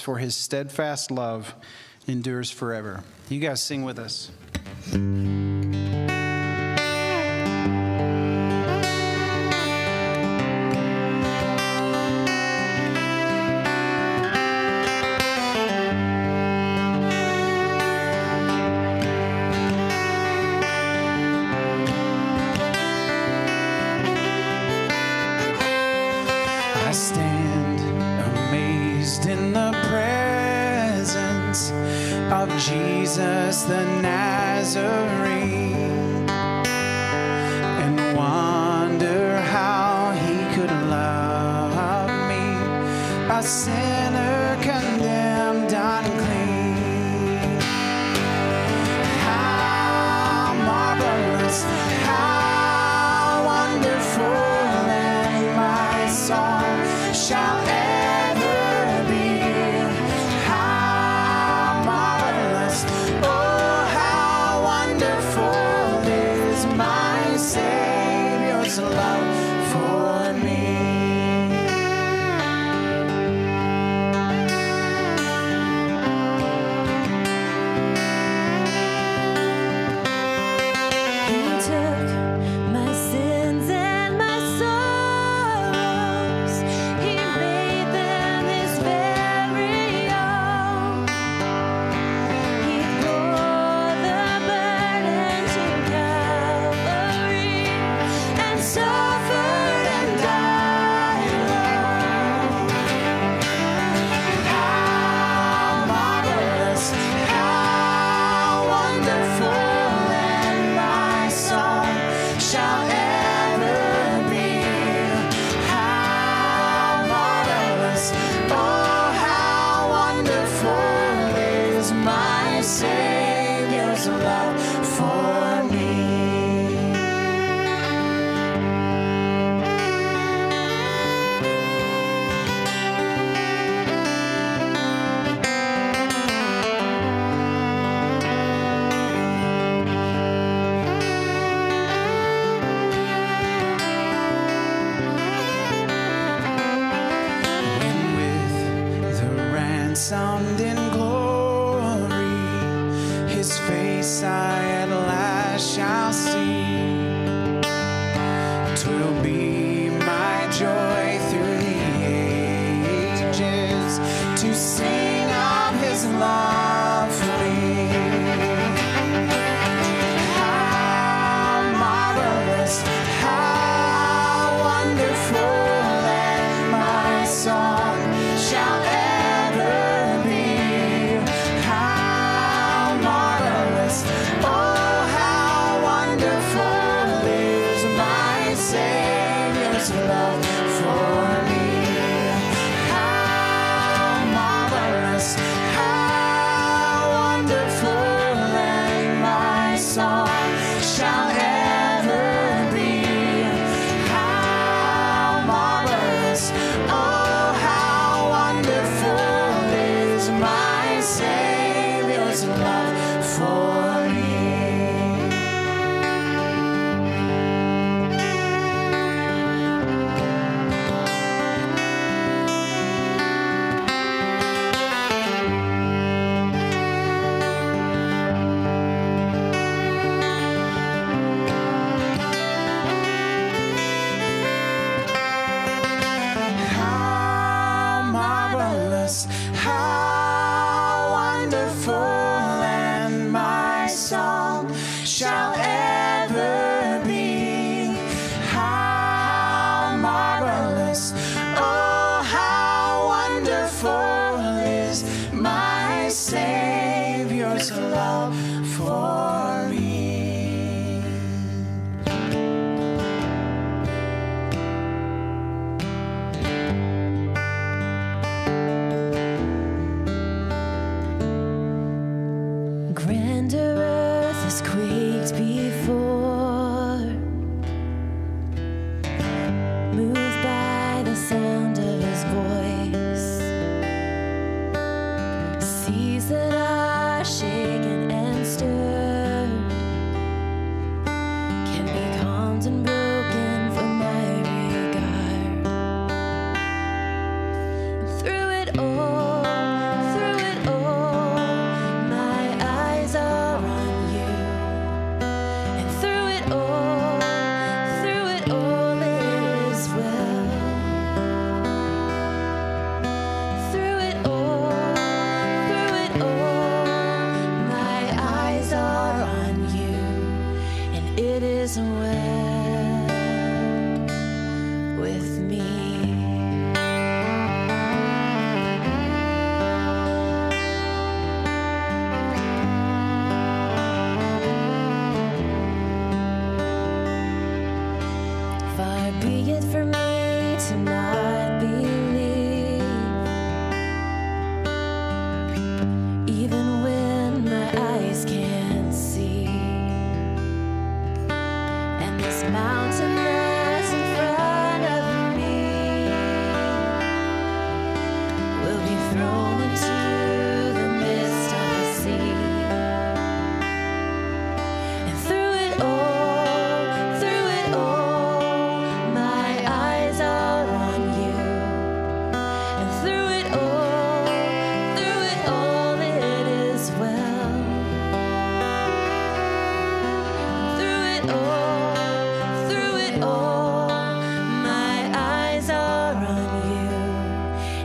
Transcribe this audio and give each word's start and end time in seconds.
For 0.00 0.18
his 0.18 0.34
steadfast 0.34 1.10
love 1.10 1.54
endures 2.06 2.50
forever. 2.50 3.04
You 3.28 3.40
guys 3.40 3.62
sing 3.62 3.84
with 3.84 3.98
us. 3.98 4.30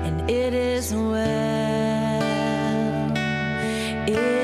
and 0.06 0.30
it 0.30 0.54
is 0.54 0.94
well. 0.94 2.26
It 4.08 4.35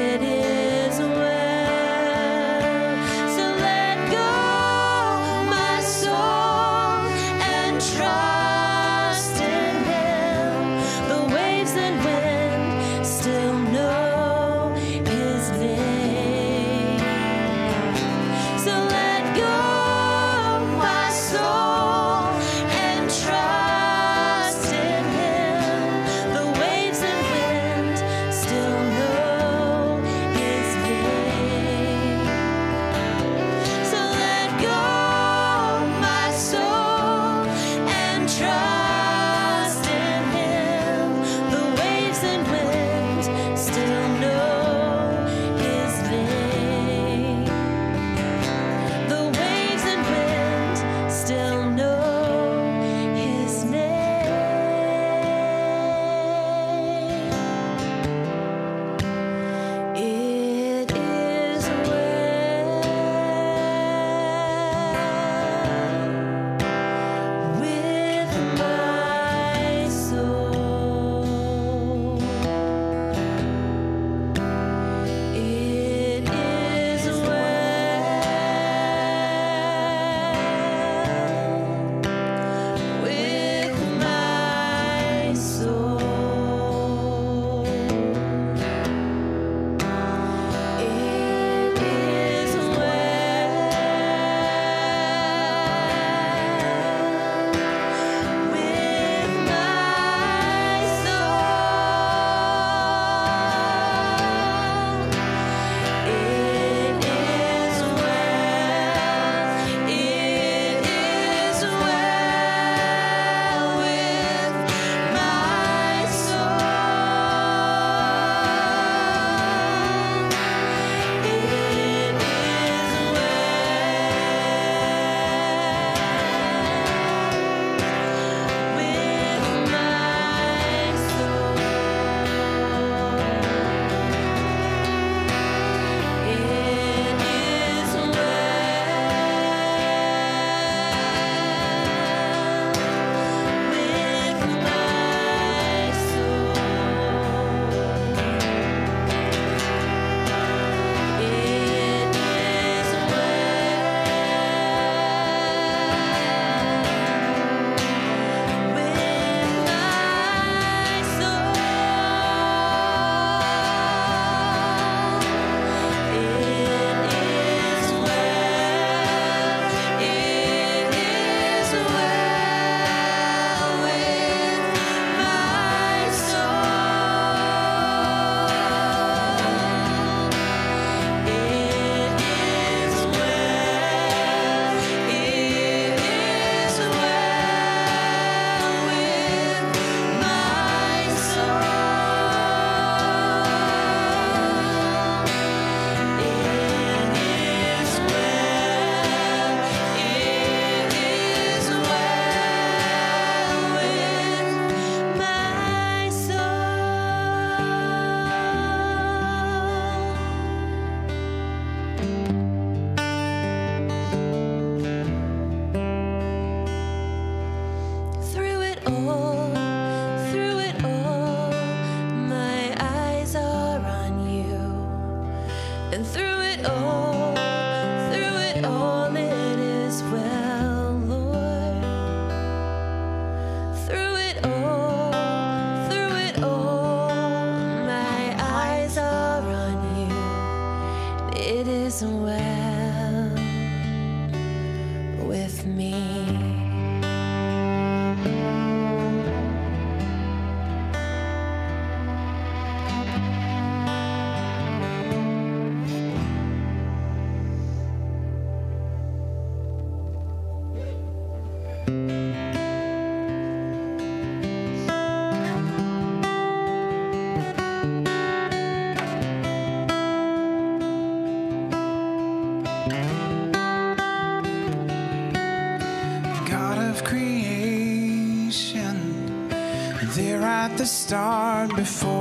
start 281.12 281.75
before 281.75 282.21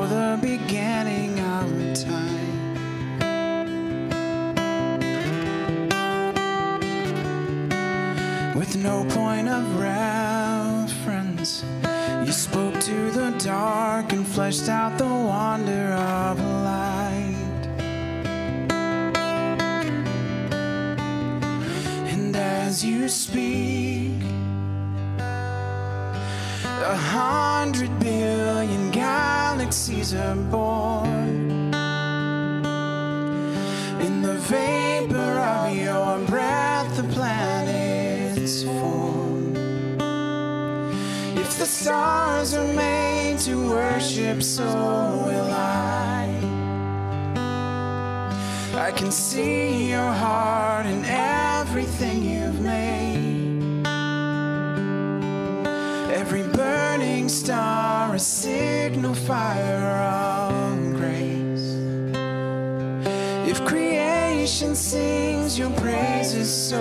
your 65.61 65.71
praises, 65.73 66.50
so 66.50 66.79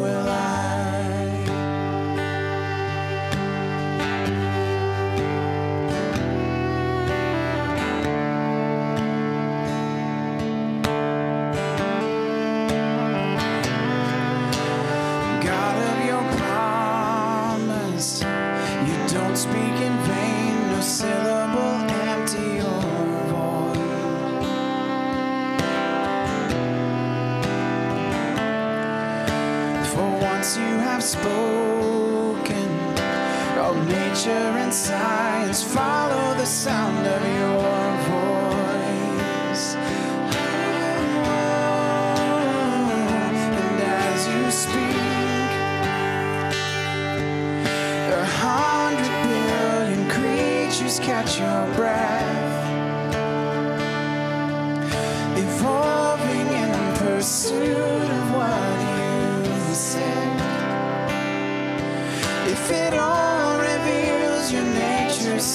will 0.00 0.28
I. 0.28 0.51
nature 34.08 34.30
and 34.62 34.74
science 34.74 35.62
follow 35.62 36.34
the 36.34 36.44
sound 36.44 37.06
of 37.06 37.22
your 37.40 37.86
voice. 38.10 39.66
And 43.22 43.78
as 43.80 44.20
you 44.32 44.50
speak, 44.50 45.50
a 48.22 48.24
hundred 48.44 49.24
billion 49.32 50.02
creatures 50.16 50.98
catch 50.98 51.38
your 51.38 51.64
breath, 51.76 52.54
evolving 55.44 56.48
in 56.62 56.72
pursuit 56.96 58.08
of 58.18 58.24
what 58.36 58.78
you 59.68 59.74
said. 59.74 60.40
If 62.54 62.70
it 62.70 62.94
all 62.94 63.21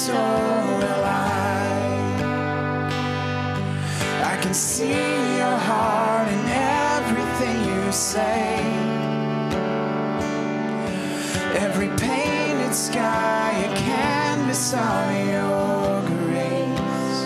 so 0.07 0.13
will 0.13 1.03
I 1.03 1.67
I 4.31 4.37
can 4.41 4.53
see 4.53 5.37
your 5.41 5.57
heart 5.69 6.27
in 6.35 6.43
everything 6.95 7.57
you 7.71 7.91
say. 7.91 8.55
Every 11.65 11.89
painted 12.05 12.73
sky, 12.73 13.51
a 13.67 13.69
canvas 13.75 14.73
of 14.73 15.03
your 15.33 15.89
grace. 16.13 17.17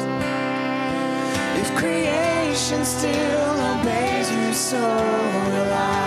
If 1.62 1.68
creation 1.82 2.84
still 2.84 3.58
obeys 3.72 4.28
you 4.32 4.54
so 4.54 4.82
will 5.52 5.74
I. 5.74 6.01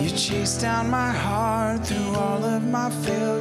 You 0.00 0.10
chased 0.10 0.60
down 0.60 0.90
my 0.90 1.10
heart 1.10 1.86
through 1.86 2.14
all 2.14 2.44
of 2.44 2.62
my 2.62 2.90
failures. 2.90 3.39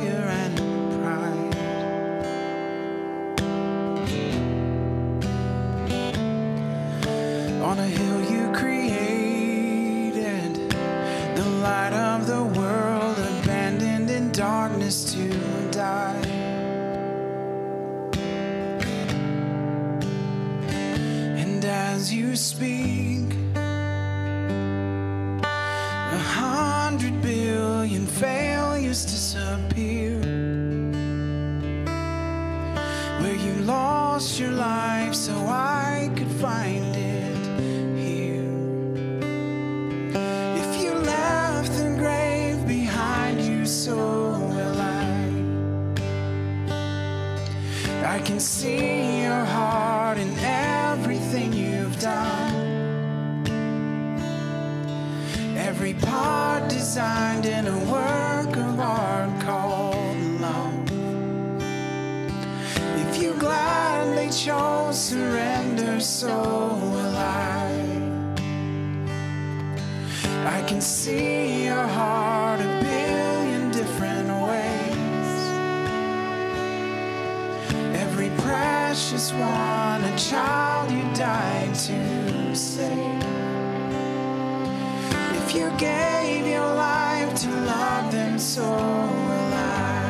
If 85.49 85.55
you 85.55 85.71
gave 85.79 86.45
your 86.45 86.75
life 86.75 87.33
to 87.41 87.49
love 87.49 88.11
them, 88.11 88.37
so 88.37 88.61
will 88.61 89.53
I. 89.55 90.05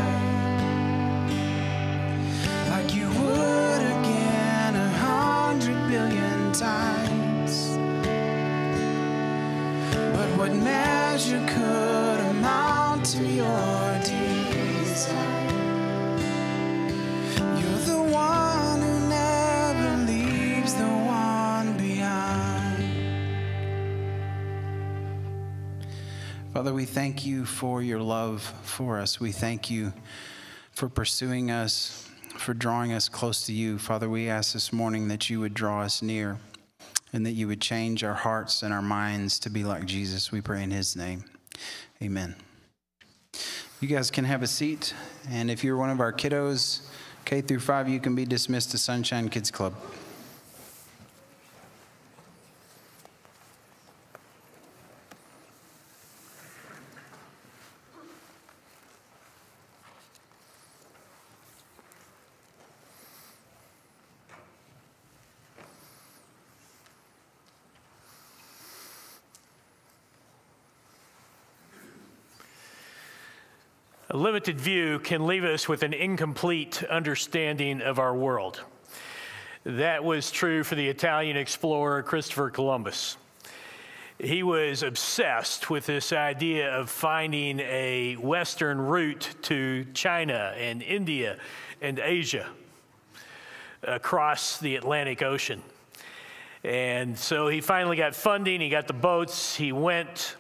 Like 2.72 2.94
you 2.94 3.08
would 3.08 3.84
again 3.96 4.76
a 4.76 4.90
hundred 4.98 5.78
billion 5.88 6.52
times. 6.52 7.78
But 10.14 10.28
what 10.38 10.54
measure 10.54 11.42
could 11.48 11.69
Father, 26.60 26.74
we 26.74 26.84
thank 26.84 27.26
you 27.26 27.46
for 27.46 27.82
your 27.82 28.02
love 28.02 28.42
for 28.64 29.00
us. 29.00 29.18
We 29.18 29.32
thank 29.32 29.72
you 29.72 29.94
for 30.72 30.90
pursuing 30.90 31.52
us, 31.52 32.06
for 32.38 32.54
drawing 32.54 32.92
us 32.92 33.08
close 33.08 33.46
to 33.46 33.54
you. 33.54 33.78
Father, 33.78 34.10
we 34.10 34.28
ask 34.28 34.52
this 34.52 34.74
morning 34.74 35.08
that 35.08 35.30
you 35.30 35.40
would 35.40 35.54
draw 35.54 35.84
us 35.84 36.02
near 36.02 36.38
and 37.14 37.26
that 37.26 37.32
you 37.32 37.48
would 37.48 37.62
change 37.62 38.04
our 38.04 38.14
hearts 38.14 38.62
and 38.62 38.74
our 38.74 38.82
minds 38.82 39.40
to 39.40 39.50
be 39.50 39.64
like 39.64 39.86
Jesus. 39.86 40.34
We 40.34 40.42
pray 40.42 40.62
in 40.62 40.70
his 40.70 40.98
name. 40.98 41.24
Amen. 42.04 42.36
You 43.80 43.88
guys 43.88 44.12
can 44.12 44.26
have 44.26 44.44
a 44.44 44.48
seat, 44.48 44.94
and 45.30 45.50
if 45.50 45.64
you're 45.64 45.78
one 45.78 45.92
of 45.92 46.02
our 46.02 46.12
kiddos, 46.12 46.82
K 47.24 47.40
through 47.40 47.62
5, 47.62 47.88
you 47.88 48.02
can 48.02 48.16
be 48.16 48.26
dismissed 48.26 48.72
to 48.72 48.78
Sunshine 48.78 49.30
Kids 49.30 49.50
Club. 49.50 49.76
A 74.12 74.18
limited 74.18 74.60
view 74.60 74.98
can 74.98 75.28
leave 75.28 75.44
us 75.44 75.70
with 75.70 75.84
an 75.84 75.94
incomplete 75.94 76.82
understanding 76.90 77.80
of 77.80 78.00
our 78.00 78.16
world. 78.16 78.60
That 79.64 80.04
was 80.04 80.32
true 80.32 80.64
for 80.64 80.74
the 80.74 80.88
Italian 80.88 81.38
explorer 81.38 82.02
Christopher 82.02 82.50
Columbus. 82.50 83.18
He 84.18 84.42
was 84.42 84.82
obsessed 84.82 85.70
with 85.70 85.86
this 85.86 86.12
idea 86.12 86.76
of 86.76 86.90
finding 86.90 87.60
a 87.60 88.16
Western 88.16 88.82
route 88.82 89.30
to 89.44 89.86
China 89.94 90.56
and 90.58 90.82
India 90.82 91.38
and 91.80 92.00
Asia 92.00 92.50
across 93.84 94.58
the 94.58 94.76
Atlantic 94.76 95.22
Ocean. 95.22 95.62
And 96.64 97.16
so 97.16 97.48
he 97.48 97.62
finally 97.62 97.98
got 97.98 98.16
funding, 98.16 98.60
he 98.60 98.70
got 98.70 98.88
the 98.88 98.94
boats, 98.94 99.56
he 99.56 99.72
went 99.72 100.36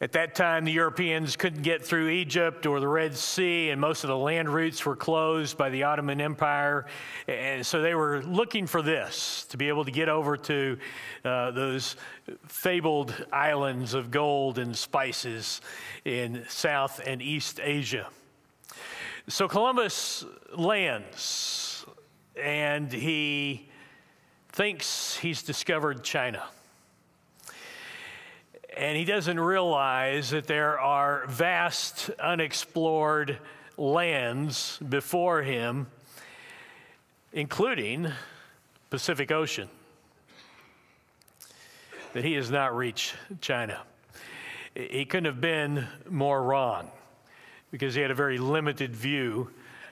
at 0.00 0.12
that 0.12 0.36
time, 0.36 0.64
the 0.64 0.70
Europeans 0.70 1.34
couldn't 1.34 1.62
get 1.62 1.84
through 1.84 2.08
Egypt 2.08 2.66
or 2.66 2.78
the 2.78 2.86
Red 2.86 3.16
Sea, 3.16 3.70
and 3.70 3.80
most 3.80 4.04
of 4.04 4.08
the 4.08 4.16
land 4.16 4.48
routes 4.48 4.86
were 4.86 4.94
closed 4.94 5.58
by 5.58 5.70
the 5.70 5.82
Ottoman 5.82 6.20
Empire. 6.20 6.86
And 7.26 7.66
so 7.66 7.82
they 7.82 7.96
were 7.96 8.22
looking 8.22 8.68
for 8.68 8.80
this 8.80 9.44
to 9.50 9.56
be 9.56 9.66
able 9.66 9.84
to 9.84 9.90
get 9.90 10.08
over 10.08 10.36
to 10.36 10.78
uh, 11.24 11.50
those 11.50 11.96
fabled 12.46 13.12
islands 13.32 13.92
of 13.92 14.12
gold 14.12 14.58
and 14.58 14.76
spices 14.76 15.60
in 16.04 16.44
South 16.48 17.00
and 17.04 17.20
East 17.20 17.58
Asia. 17.60 18.06
So 19.26 19.48
Columbus 19.48 20.24
lands, 20.56 21.84
and 22.40 22.92
he 22.92 23.68
thinks 24.52 25.16
he's 25.16 25.42
discovered 25.42 26.04
China 26.04 26.44
and 28.78 28.96
he 28.96 29.04
doesn't 29.04 29.40
realize 29.40 30.30
that 30.30 30.46
there 30.46 30.78
are 30.78 31.26
vast 31.26 32.10
unexplored 32.20 33.38
lands 33.76 34.78
before 34.88 35.42
him 35.42 35.88
including 37.32 38.10
pacific 38.88 39.32
ocean 39.32 39.68
that 42.12 42.24
he 42.24 42.34
has 42.34 42.50
not 42.50 42.74
reached 42.74 43.14
china. 43.40 43.80
He 44.74 45.04
couldn't 45.04 45.26
have 45.26 45.40
been 45.40 45.86
more 46.08 46.40
wrong 46.40 46.90
because 47.72 47.94
he 47.96 48.00
had 48.00 48.12
a 48.12 48.14
very 48.14 48.38
limited 48.38 48.94
view 48.94 49.50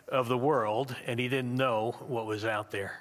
of 0.09 0.29
the 0.29 0.38
world 0.38 0.94
and 1.07 1.18
he 1.18 1.29
didn't 1.29 1.57
know 1.57 1.96
what 2.07 2.25
was 2.25 2.44
out 2.44 2.70
there 2.70 3.01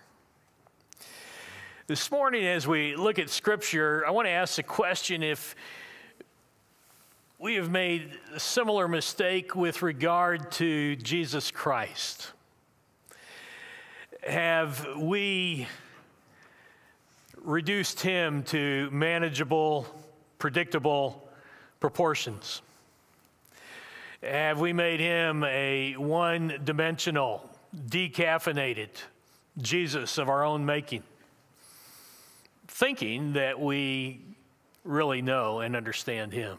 this 1.88 2.10
morning, 2.10 2.48
as 2.48 2.66
we 2.66 2.96
look 2.96 3.20
at 3.20 3.30
Scripture, 3.30 4.04
I 4.08 4.10
want 4.10 4.26
to 4.26 4.32
ask 4.32 4.56
the 4.56 4.64
question 4.64 5.22
if 5.22 5.56
we 7.38 7.54
have 7.56 7.70
made 7.70 8.10
a 8.34 8.40
similar 8.40 8.88
mistake 8.88 9.56
with 9.56 9.84
regard 9.84 10.52
to 10.54 10.96
Jesus 10.96 11.52
Christ. 11.52 12.32
Have 14.26 14.88
we 14.98 15.68
reduced 17.44 18.00
him 18.00 18.42
to 18.46 18.90
manageable, 18.92 19.86
predictable 20.40 21.30
proportions? 21.80 22.64
Have 24.24 24.60
we 24.60 24.74
made 24.74 25.00
him 25.00 25.44
a 25.44 25.94
one 25.98 26.62
dimensional, 26.64 27.48
decaffeinated 27.90 28.90
Jesus 29.60 30.18
of 30.18 30.30
our 30.30 30.44
own 30.44 30.66
making? 30.66 31.04
Thinking 32.76 33.32
that 33.32 33.58
we 33.58 34.20
really 34.84 35.22
know 35.22 35.62
and 35.62 35.78
understand 35.78 36.34
Him? 36.34 36.58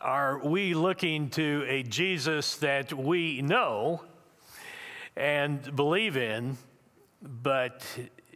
Are 0.00 0.38
we 0.38 0.72
looking 0.72 1.28
to 1.30 1.66
a 1.68 1.82
Jesus 1.82 2.56
that 2.56 2.94
we 2.94 3.42
know 3.42 4.02
and 5.16 5.76
believe 5.76 6.16
in, 6.16 6.56
but 7.20 7.84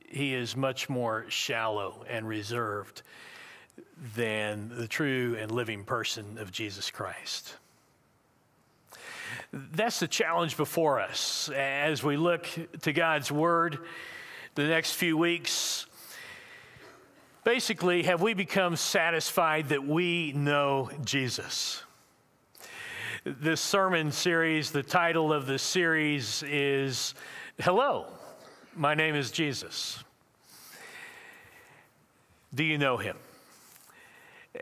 He 0.07 0.35
is 0.35 0.55
much 0.55 0.91
more 0.91 1.25
shallow 1.31 2.05
and 2.11 2.29
reserved 2.29 3.01
than 4.15 4.69
the 4.77 4.87
true 4.87 5.39
and 5.41 5.51
living 5.51 5.85
person 5.85 6.37
of 6.37 6.53
Jesus 6.53 6.91
Christ? 6.91 7.57
That's 9.51 9.99
the 9.99 10.09
challenge 10.09 10.59
before 10.59 11.01
us 11.01 11.49
as 11.57 12.05
we 12.05 12.19
look 12.19 12.47
to 12.83 12.93
God's 12.93 13.33
Word 13.33 13.79
the 14.55 14.65
next 14.65 14.93
few 14.93 15.17
weeks. 15.17 15.87
Basically, 17.45 18.03
have 18.03 18.21
we 18.21 18.35
become 18.35 18.77
satisfied 18.77 19.71
that 19.71 19.85
we 19.85 20.33
know 20.33 20.91
Jesus? 21.05 21.83
This 23.25 23.61
sermon 23.61 24.13
series, 24.13 24.71
the 24.71 24.83
title 24.83 25.33
of 25.33 25.47
the 25.47 25.59
series 25.59 26.43
is 26.43 27.15
Hello, 27.59 28.07
my 28.77 28.95
name 28.95 29.15
is 29.15 29.31
Jesus. 29.31 30.03
Do 32.55 32.63
you 32.63 32.77
know 32.77 32.99
him? 32.99 33.17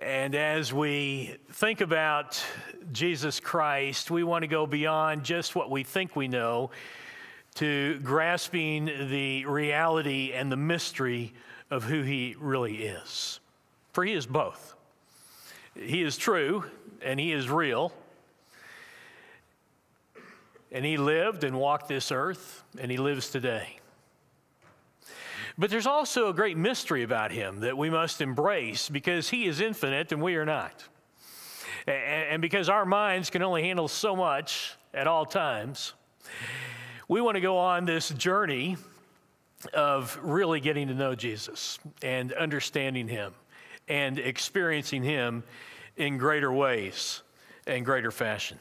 And 0.01 0.37
as 0.37 0.73
we 0.73 1.35
think 1.51 1.81
about 1.81 2.43
Jesus 2.93 3.41
Christ, 3.41 4.11
we 4.11 4.23
want 4.23 4.43
to 4.43 4.49
go 4.49 4.67
beyond 4.67 5.25
just 5.25 5.57
what 5.57 5.69
we 5.69 5.83
think 5.83 6.15
we 6.15 6.29
know 6.29 6.71
to 7.61 7.99
grasping 7.99 8.87
the 8.87 9.45
reality 9.45 10.33
and 10.33 10.51
the 10.51 10.57
mystery 10.57 11.35
of 11.71 11.85
who 11.85 12.01
he 12.01 12.35
really 12.41 12.85
is. 12.85 13.39
For 13.93 14.03
he 14.03 14.15
is 14.15 14.25
both. 14.25 14.75
He 15.75 16.01
is 16.01 16.17
true 16.17 16.65
and 17.03 17.21
he 17.21 17.33
is 17.33 17.51
real. 17.51 17.93
And 20.73 20.87
he 20.87 20.97
lived 20.97 21.45
and 21.45 21.59
walked 21.59 21.89
this 21.89 22.11
earth, 22.11 22.65
and 22.79 22.91
he 22.91 22.97
lives 22.97 23.29
today. 23.29 23.79
But 25.59 25.69
there's 25.69 25.87
also 25.87 26.31
a 26.31 26.33
great 26.33 26.57
mystery 26.57 27.03
about 27.03 27.31
him 27.31 27.61
that 27.61 27.77
we 27.77 27.91
must 27.91 28.23
embrace 28.23 28.89
because 28.89 29.29
he 29.29 29.45
is 29.45 29.61
infinite 29.61 30.13
and 30.13 30.23
we 30.23 30.37
are 30.37 30.47
not. 30.47 30.83
And 31.87 32.41
because 32.41 32.71
our 32.71 32.87
minds 32.87 33.29
can 33.29 33.43
only 33.43 33.65
handle 33.65 33.89
so 33.89 34.17
much 34.17 34.77
at 34.95 35.07
all 35.07 35.27
times, 35.27 35.93
we 37.11 37.21
want 37.21 37.35
to 37.35 37.41
go 37.41 37.59
on 37.59 37.87
this 37.87 38.11
journey 38.11 38.77
of 39.75 40.17
really 40.23 40.61
getting 40.61 40.87
to 40.87 40.95
know 40.95 41.17
Jesus 41.17 41.81
and 42.03 42.33
understanding 42.33 43.09
him 43.09 43.35
and 43.89 44.17
experiencing 44.17 45.03
him 45.03 45.43
in 45.97 46.19
greater 46.19 46.53
ways 46.53 47.23
and 47.67 47.85
greater 47.85 48.13
fashion. 48.13 48.61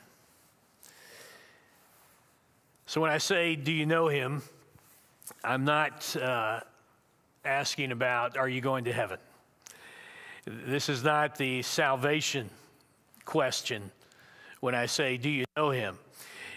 So 2.88 3.00
when 3.02 3.12
I 3.12 3.20
say, 3.20 3.56
Do 3.56 3.72
you 3.72 3.86
know 3.86 4.08
him? 4.08 4.42
I'm 5.44 5.64
not 5.64 6.16
uh, 6.16 6.62
asking 7.46 7.92
about, 7.92 8.36
Are 8.36 8.50
you 8.50 8.62
going 8.62 8.86
to 8.86 8.92
heaven? 8.92 9.20
This 10.46 10.90
is 10.90 11.04
not 11.04 11.38
the 11.38 11.62
salvation 11.62 12.50
question 13.26 13.92
when 14.60 14.74
I 14.74 14.88
say, 14.88 15.18
Do 15.18 15.30
you 15.30 15.46
know 15.56 15.70
him? 15.70 16.00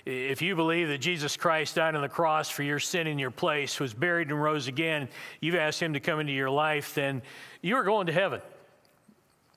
If 0.05 0.43
you 0.43 0.57
believe 0.57 0.89
that 0.89 0.99
Jesus 0.99 1.37
Christ 1.37 1.77
died 1.77 1.95
on 1.95 2.03
the 2.03 2.09
cross 2.09 2.51
for 2.51 2.65
your 2.65 2.81
sin 2.81 3.07
in 3.07 3.19
your 3.19 3.31
place, 3.31 3.79
was 3.79 3.95
buried 3.95 4.31
and 4.31 4.43
rose 4.43 4.67
again, 4.67 5.09
you've 5.41 5.55
asked 5.55 5.81
him 5.81 5.93
to 5.93 6.01
come 6.01 6.19
into 6.19 6.33
your 6.33 6.51
life, 6.51 6.95
then 6.95 7.23
you 7.61 7.77
are 7.77 7.85
going 7.85 8.09
to 8.09 8.13
heaven 8.13 8.41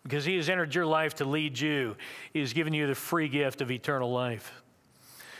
because 0.03 0.23
he 0.23 0.35
has 0.35 0.47
entered 0.47 0.75
your 0.75 0.85
life 0.85 1.15
to 1.15 1.25
lead 1.25 1.59
you. 1.59 1.95
He 2.31 2.41
has 2.41 2.53
given 2.53 2.73
you 2.73 2.85
the 2.85 2.93
free 2.93 3.27
gift 3.27 3.61
of 3.61 3.71
eternal 3.71 4.11
life. 4.11 4.51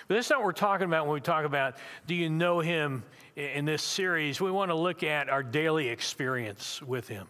But 0.08 0.16
that's 0.16 0.30
not 0.30 0.40
what 0.40 0.46
we're 0.46 0.54
talking 0.54 0.86
about 0.88 1.06
when 1.06 1.14
we 1.14 1.22
talk 1.22 1.46
about 1.46 1.78
do 2.08 2.16
you 2.16 2.30
know 2.30 2.60
him 2.60 3.04
in 3.36 3.66
this 3.66 3.84
series. 3.84 4.42
We 4.42 4.50
want 4.50 4.72
to 4.72 4.76
look 4.76 5.04
at 5.04 5.30
our 5.30 5.44
daily 5.44 5.90
experience 5.90 6.82
with 6.82 7.08
him. 7.08 7.28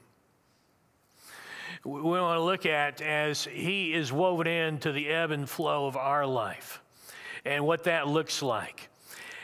We 1.84 2.02
want 2.02 2.38
to 2.38 2.44
look 2.44 2.66
at 2.66 3.02
as 3.02 3.44
he 3.44 3.94
is 3.94 4.14
woven 4.14 4.48
into 4.48 4.94
the 4.94 5.10
ebb 5.10 5.32
and 5.32 5.48
flow 5.48 5.88
of 5.88 5.98
our 5.98 6.26
life 6.26 6.82
and 7.46 7.66
what 7.66 7.84
that 7.84 8.08
looks 8.08 8.42
like. 8.42 8.90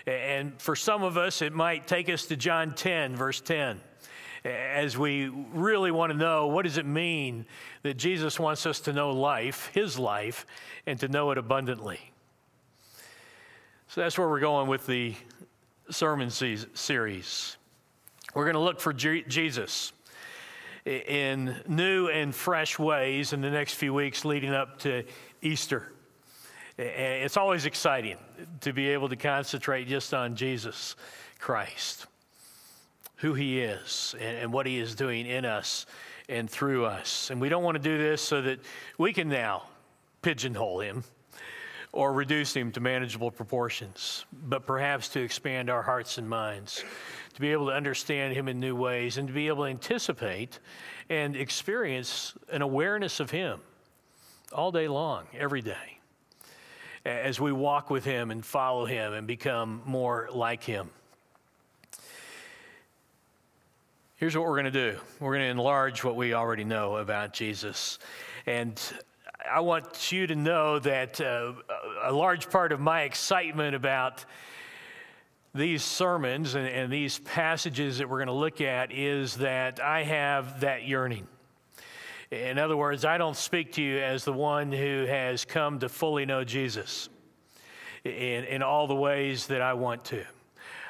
And 0.08 0.60
for 0.60 0.76
some 0.76 1.04
of 1.04 1.18
us, 1.18 1.42
it 1.42 1.54
might 1.54 1.88
take 1.88 2.10
us 2.10 2.26
to 2.28 2.36
John 2.36 2.74
10, 2.74 3.16
verse 3.16 3.42
10 3.42 3.80
as 4.44 4.98
we 4.98 5.28
really 5.28 5.92
want 5.92 6.12
to 6.12 6.18
know 6.18 6.48
what 6.48 6.64
does 6.64 6.78
it 6.78 6.86
mean 6.86 7.46
that 7.84 7.96
Jesus 7.96 8.40
wants 8.40 8.66
us 8.66 8.80
to 8.82 8.94
know 8.94 9.12
life, 9.12 9.70
his 9.74 10.00
life, 10.00 10.48
and 10.88 11.00
to 11.00 11.08
know 11.08 11.30
it 11.30 11.38
abundantly. 11.38 12.00
So 13.88 14.02
that's 14.02 14.18
where 14.18 14.28
we're 14.28 14.40
going 14.40 14.68
with 14.68 14.88
the 14.88 15.16
sermon 15.92 16.32
series. 16.32 17.58
We're 18.34 18.46
going 18.46 18.56
to 18.56 18.62
look 18.62 18.80
for 18.80 18.94
Jesus 18.94 19.94
in 20.86 21.56
new 21.68 22.08
and 22.08 22.34
fresh 22.34 22.80
ways 22.80 23.34
in 23.34 23.42
the 23.42 23.52
next 23.52 23.76
few 23.76 23.94
weeks 23.94 24.26
leading 24.26 24.54
up 24.54 24.80
to 24.80 25.04
Easter. 25.44 25.92
It's 26.82 27.38
always 27.38 27.68
exciting 27.68 28.18
to 28.62 28.74
be 28.74 28.90
able 28.90 29.10
to 29.10 29.16
concentrate 29.16 29.88
just 29.88 30.16
on 30.16 30.36
Jesus 30.36 30.96
Christ, 31.38 32.08
who 33.18 33.36
he 33.36 33.62
is, 33.62 34.16
and 34.20 34.52
what 34.52 34.66
he 34.66 34.80
is 34.80 34.96
doing 34.96 35.28
in 35.28 35.46
us 35.46 35.86
and 36.28 36.50
through 36.50 36.86
us. 36.86 37.30
And 37.30 37.40
we 37.40 37.50
don't 37.50 37.64
want 37.64 37.76
to 37.76 37.84
do 37.84 38.00
this 38.00 38.20
so 38.20 38.42
that 38.42 38.60
we 38.98 39.14
can 39.14 39.30
now 39.30 39.64
pigeonhole 40.24 40.80
him 40.80 41.04
or 41.94 42.14
reduce 42.14 42.56
him 42.56 42.72
to 42.72 42.80
manageable 42.80 43.30
proportions, 43.30 44.26
but 44.32 44.66
perhaps 44.66 45.08
to 45.10 45.22
expand 45.22 45.70
our 45.70 45.84
hearts 45.84 46.18
and 46.18 46.28
minds, 46.28 46.84
to 47.36 47.42
be 47.42 47.52
able 47.52 47.68
to 47.68 47.74
understand 47.74 48.34
him 48.34 48.48
in 48.48 48.60
new 48.60 48.76
ways, 48.76 49.20
and 49.20 49.28
to 49.28 49.34
be 49.34 49.50
able 49.50 49.66
to 49.66 49.70
anticipate 49.70 50.58
and 51.10 51.36
experience 51.36 52.34
an 52.50 52.64
awareness 52.64 53.20
of 53.20 53.30
him 53.30 53.60
all 54.52 54.72
day 54.72 54.88
long, 54.88 55.28
every 55.38 55.62
day, 55.62 56.00
as 57.06 57.40
we 57.40 57.52
walk 57.52 57.90
with 57.90 58.06
him 58.06 58.32
and 58.32 58.46
follow 58.46 58.86
him 58.86 59.14
and 59.14 59.26
become 59.26 59.82
more 59.86 60.30
like 60.32 60.64
him. 60.64 60.90
Here's 64.18 64.38
what 64.38 64.46
we're 64.46 64.62
going 64.62 64.72
to 64.72 64.92
do 64.92 65.00
we're 65.20 65.34
going 65.34 65.46
to 65.46 65.52
enlarge 65.52 66.04
what 66.04 66.16
we 66.16 66.34
already 66.34 66.64
know 66.64 66.98
about 66.98 67.34
Jesus. 67.34 67.98
And 68.46 68.80
I 69.52 69.62
want 69.62 70.12
you 70.12 70.28
to 70.28 70.36
know 70.36 70.78
that 70.78 71.20
uh, 71.20 71.54
a 72.04 72.12
large 72.12 72.50
part 72.50 72.72
of 72.72 72.80
my 72.80 73.02
excitement 73.02 73.76
about 73.76 74.26
these 75.56 75.84
sermons 75.84 76.54
and, 76.54 76.68
and 76.68 76.94
these 76.94 77.18
passages 77.20 77.98
that 77.98 78.08
we're 78.08 78.20
going 78.20 78.28
to 78.28 78.34
look 78.34 78.62
at 78.62 78.92
is 78.92 79.38
that 79.38 79.80
I 79.82 80.04
have 80.04 80.62
that 80.62 80.88
yearning. 80.88 81.28
In 82.32 82.58
other 82.58 82.78
words, 82.78 83.04
I 83.04 83.18
don't 83.18 83.36
speak 83.36 83.74
to 83.74 83.82
you 83.82 84.00
as 84.00 84.24
the 84.24 84.34
one 84.34 84.72
who 84.72 85.06
has 85.06 85.44
come 85.46 85.80
to 85.80 85.90
fully 85.90 86.26
know 86.26 86.44
Jesus 86.44 87.10
in, 88.06 88.46
in 88.46 88.64
all 88.64 88.88
the 88.88 88.96
ways 88.96 89.48
that 89.48 89.62
I 89.62 89.74
want 89.74 90.06
to. 90.06 90.24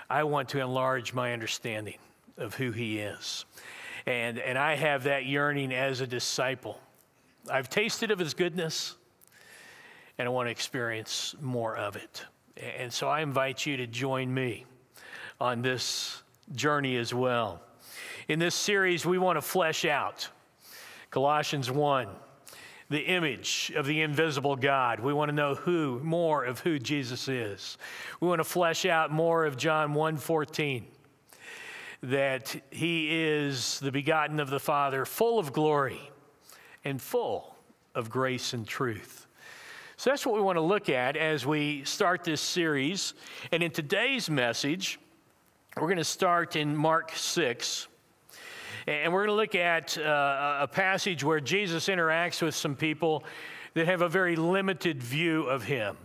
I 0.09 0.23
want 0.23 0.49
to 0.49 0.59
enlarge 0.59 1.13
my 1.13 1.33
understanding 1.33 1.97
of 2.37 2.53
who 2.53 2.71
He 2.71 2.99
is. 2.99 3.45
And, 4.05 4.39
and 4.39 4.57
I 4.57 4.75
have 4.75 5.03
that 5.03 5.25
yearning 5.25 5.73
as 5.73 6.01
a 6.01 6.07
disciple 6.07 6.79
I've 7.49 7.69
tasted 7.69 8.11
of 8.11 8.19
his 8.19 8.33
goodness 8.33 8.95
and 10.17 10.27
I 10.27 10.31
want 10.31 10.47
to 10.47 10.51
experience 10.51 11.35
more 11.41 11.75
of 11.75 11.95
it. 11.95 12.25
And 12.77 12.93
so 12.93 13.07
I 13.07 13.21
invite 13.21 13.65
you 13.65 13.77
to 13.77 13.87
join 13.87 14.31
me 14.31 14.65
on 15.39 15.61
this 15.61 16.21
journey 16.53 16.97
as 16.97 17.13
well. 17.13 17.61
In 18.27 18.37
this 18.37 18.53
series, 18.53 19.05
we 19.05 19.17
want 19.17 19.37
to 19.37 19.41
flesh 19.41 19.85
out 19.85 20.27
Colossians 21.11 21.69
1, 21.69 22.07
the 22.89 23.01
image 23.01 23.71
of 23.75 23.85
the 23.85 24.01
invisible 24.01 24.55
God. 24.55 25.01
We 25.01 25.13
want 25.13 25.27
to 25.29 25.35
know 25.35 25.55
who, 25.55 25.99
more 25.99 26.45
of 26.45 26.59
who 26.59 26.79
Jesus 26.79 27.27
is. 27.27 27.77
We 28.21 28.29
want 28.29 28.39
to 28.39 28.45
flesh 28.45 28.85
out 28.85 29.11
more 29.11 29.45
of 29.45 29.57
John 29.57 29.93
1:14 29.93 30.85
that 32.03 32.55
he 32.71 33.09
is 33.11 33.79
the 33.81 33.91
begotten 33.91 34.39
of 34.39 34.49
the 34.49 34.59
Father, 34.59 35.05
full 35.05 35.37
of 35.37 35.53
glory 35.53 36.09
and 36.83 37.01
full 37.01 37.55
of 37.93 38.09
grace 38.09 38.53
and 38.53 38.65
truth. 38.65 39.27
So 39.97 40.09
that's 40.09 40.25
what 40.25 40.33
we 40.33 40.41
want 40.41 40.55
to 40.55 40.61
look 40.61 40.89
at 40.89 41.15
as 41.15 41.45
we 41.45 41.83
start 41.83 42.23
this 42.23 42.41
series. 42.41 43.13
And 43.51 43.61
in 43.61 43.69
today's 43.69 44.29
message, 44.29 44.97
we're 45.75 45.83
going 45.83 45.97
to 45.97 46.03
start 46.03 46.55
in 46.55 46.75
Mark 46.75 47.11
6. 47.13 47.87
And 48.87 49.11
we're 49.13 49.25
going 49.25 49.35
to 49.35 49.41
look 49.41 49.55
at 49.55 49.97
uh, 49.97 50.57
a 50.61 50.67
passage 50.67 51.23
where 51.23 51.39
Jesus 51.39 51.87
interacts 51.87 52.41
with 52.41 52.55
some 52.55 52.75
people 52.75 53.23
that 53.73 53.85
have 53.85 54.01
a 54.01 54.09
very 54.09 54.35
limited 54.35 55.01
view 55.01 55.43
of 55.43 55.63
him. 55.63 55.97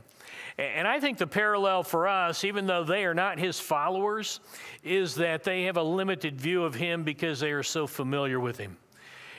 And 0.58 0.88
I 0.88 1.00
think 1.00 1.18
the 1.18 1.26
parallel 1.26 1.82
for 1.82 2.08
us, 2.08 2.44
even 2.44 2.66
though 2.66 2.84
they 2.84 3.04
are 3.04 3.14
not 3.14 3.38
his 3.38 3.60
followers, 3.60 4.40
is 4.82 5.14
that 5.16 5.44
they 5.44 5.64
have 5.64 5.76
a 5.76 5.82
limited 5.82 6.40
view 6.40 6.64
of 6.64 6.74
him 6.74 7.02
because 7.02 7.40
they 7.40 7.50
are 7.50 7.62
so 7.62 7.86
familiar 7.86 8.40
with 8.40 8.56
him. 8.56 8.76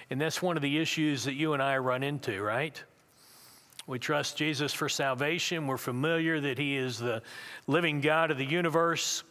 And 0.09 0.21
that's 0.21 0.41
one 0.41 0.55
of 0.55 0.61
the 0.61 0.77
issues 0.77 1.23
that 1.23 1.33
you 1.33 1.53
and 1.53 1.61
I 1.61 1.77
run 1.77 2.03
into, 2.03 2.41
right? 2.41 2.81
We 3.87 3.99
trust 3.99 4.35
Jesus 4.35 4.73
for 4.73 4.89
salvation. 4.89 5.65
We're 5.65 5.77
familiar 5.77 6.41
that 6.41 6.57
He 6.57 6.75
is 6.75 6.99
the 6.99 7.21
living 7.67 8.01
God 8.01 8.31
of 8.31 8.37
the 8.37 8.45
universe. 8.45 9.23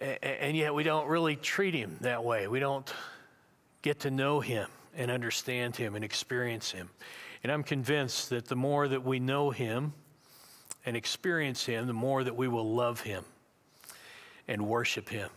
And 0.00 0.56
yet 0.56 0.74
we 0.74 0.82
don't 0.82 1.08
really 1.08 1.36
treat 1.36 1.74
Him 1.74 1.96
that 2.02 2.22
way. 2.22 2.48
We 2.48 2.60
don't 2.60 2.92
get 3.82 4.00
to 4.00 4.10
know 4.10 4.40
Him 4.40 4.68
and 4.94 5.10
understand 5.10 5.76
Him 5.76 5.94
and 5.94 6.04
experience 6.04 6.70
Him. 6.70 6.90
And 7.42 7.50
I'm 7.50 7.62
convinced 7.62 8.30
that 8.30 8.46
the 8.46 8.56
more 8.56 8.88
that 8.88 9.04
we 9.04 9.20
know 9.20 9.50
Him 9.50 9.94
and 10.84 10.96
experience 10.96 11.64
Him, 11.64 11.86
the 11.86 11.92
more 11.92 12.24
that 12.24 12.36
we 12.36 12.48
will 12.48 12.74
love 12.74 13.00
Him 13.00 13.24
and 14.48 14.66
worship 14.66 15.08
Him. 15.08 15.30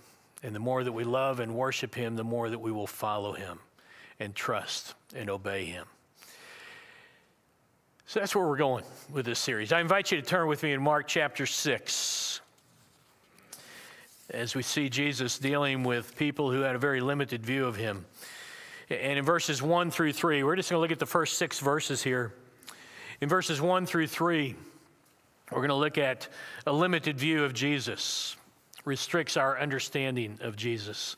And 0.43 0.55
the 0.55 0.59
more 0.59 0.83
that 0.83 0.91
we 0.91 1.03
love 1.03 1.39
and 1.39 1.55
worship 1.55 1.95
Him, 1.95 2.15
the 2.15 2.23
more 2.23 2.49
that 2.49 2.59
we 2.59 2.71
will 2.71 2.87
follow 2.87 3.33
Him 3.33 3.59
and 4.19 4.35
trust 4.35 4.93
and 5.15 5.29
obey 5.29 5.65
Him. 5.65 5.85
So 8.05 8.19
that's 8.19 8.35
where 8.35 8.47
we're 8.47 8.57
going 8.57 8.85
with 9.11 9.25
this 9.25 9.39
series. 9.39 9.71
I 9.71 9.81
invite 9.81 10.11
you 10.11 10.19
to 10.19 10.25
turn 10.25 10.47
with 10.47 10.63
me 10.63 10.73
in 10.73 10.81
Mark 10.81 11.07
chapter 11.07 11.45
6 11.45 12.41
as 14.31 14.55
we 14.55 14.61
see 14.61 14.89
Jesus 14.89 15.39
dealing 15.39 15.83
with 15.83 16.15
people 16.15 16.51
who 16.51 16.61
had 16.61 16.75
a 16.75 16.79
very 16.79 17.01
limited 17.01 17.45
view 17.45 17.65
of 17.65 17.75
Him. 17.75 18.05
And 18.89 19.19
in 19.19 19.25
verses 19.25 19.61
1 19.61 19.91
through 19.91 20.13
3, 20.13 20.43
we're 20.43 20.55
just 20.55 20.69
going 20.69 20.77
to 20.77 20.81
look 20.81 20.91
at 20.91 20.99
the 20.99 21.05
first 21.05 21.37
six 21.37 21.59
verses 21.59 22.03
here. 22.03 22.33
In 23.21 23.29
verses 23.29 23.61
1 23.61 23.85
through 23.85 24.07
3, 24.07 24.55
we're 25.51 25.57
going 25.57 25.69
to 25.69 25.75
look 25.75 25.97
at 25.97 26.27
a 26.65 26.71
limited 26.71 27.17
view 27.17 27.43
of 27.43 27.53
Jesus, 27.53 28.35
restricts 28.85 29.35
our 29.35 29.59
understanding 29.59 30.37
of 30.41 30.55
Jesus. 30.55 31.15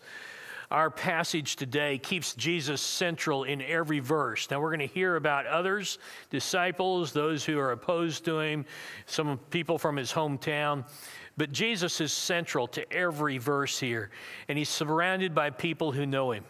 Our 0.72 0.90
passage 0.90 1.58
today 1.58 1.98
keeps 1.98 2.34
Jesus 2.36 2.80
central 2.80 3.44
in 3.44 3.62
every 3.62 4.00
verse. 4.00 4.50
Now, 4.50 4.62
we're 4.62 4.70
going 4.70 4.88
to 4.88 4.94
hear 4.94 5.18
about 5.18 5.46
others, 5.46 6.00
disciples, 6.30 7.12
those 7.12 7.44
who 7.44 7.60
are 7.60 7.74
opposed 7.74 8.24
to 8.24 8.40
him, 8.40 8.66
some 9.06 9.38
people 9.50 9.78
from 9.78 9.98
his 9.98 10.14
hometown. 10.14 10.86
But 11.38 11.52
Jesus 11.52 12.02
is 12.02 12.12
central 12.12 12.68
to 12.68 12.94
every 12.94 13.38
verse 13.38 13.80
here, 13.80 14.12
and 14.48 14.58
he's 14.58 14.70
surrounded 14.70 15.34
by 15.34 15.50
people 15.50 15.92
who 15.92 16.06
know 16.06 16.32
him 16.32 16.44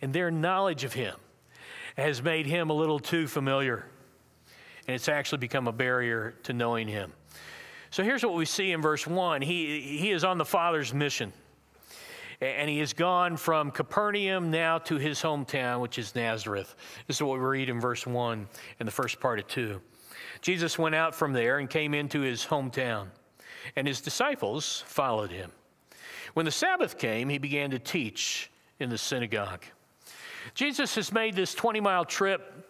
and 0.00 0.12
their 0.12 0.30
knowledge 0.30 0.84
of 0.84 0.92
him 0.92 1.14
has 1.96 2.22
made 2.22 2.46
him 2.46 2.70
a 2.70 2.72
little 2.72 3.00
too 3.00 3.26
familiar. 3.26 3.84
And 4.86 4.94
it's 4.94 5.08
actually 5.08 5.38
become 5.38 5.66
a 5.66 5.72
barrier 5.72 6.34
to 6.44 6.52
knowing 6.52 6.86
him. 6.88 7.12
So 7.90 8.02
here's 8.02 8.22
what 8.22 8.34
we 8.34 8.44
see 8.44 8.72
in 8.72 8.80
verse 8.80 9.06
1 9.06 9.42
he, 9.42 9.80
he 9.80 10.10
is 10.10 10.24
on 10.24 10.38
the 10.38 10.44
Father's 10.44 10.94
mission. 10.94 11.32
And 12.40 12.70
he 12.70 12.78
has 12.78 12.92
gone 12.92 13.36
from 13.36 13.72
Capernaum 13.72 14.52
now 14.52 14.78
to 14.78 14.96
his 14.96 15.20
hometown, 15.20 15.80
which 15.80 15.98
is 15.98 16.14
Nazareth. 16.14 16.76
This 17.08 17.16
is 17.16 17.22
what 17.22 17.36
we 17.36 17.44
read 17.44 17.68
in 17.68 17.80
verse 17.80 18.06
1 18.06 18.46
in 18.78 18.86
the 18.86 18.92
first 18.92 19.18
part 19.18 19.40
of 19.40 19.48
2. 19.48 19.80
Jesus 20.40 20.78
went 20.78 20.94
out 20.94 21.16
from 21.16 21.32
there 21.32 21.58
and 21.58 21.68
came 21.68 21.94
into 21.94 22.20
his 22.20 22.46
hometown, 22.46 23.08
and 23.76 23.86
his 23.86 24.00
disciples 24.00 24.84
followed 24.86 25.30
him. 25.30 25.52
When 26.34 26.44
the 26.44 26.52
Sabbath 26.52 26.98
came, 26.98 27.28
he 27.28 27.38
began 27.38 27.70
to 27.70 27.78
teach 27.78 28.50
in 28.80 28.90
the 28.90 28.98
synagogue. 28.98 29.64
Jesus 30.54 30.94
has 30.94 31.12
made 31.12 31.34
this 31.34 31.54
20 31.54 31.80
mile 31.80 32.04
trip 32.04 32.64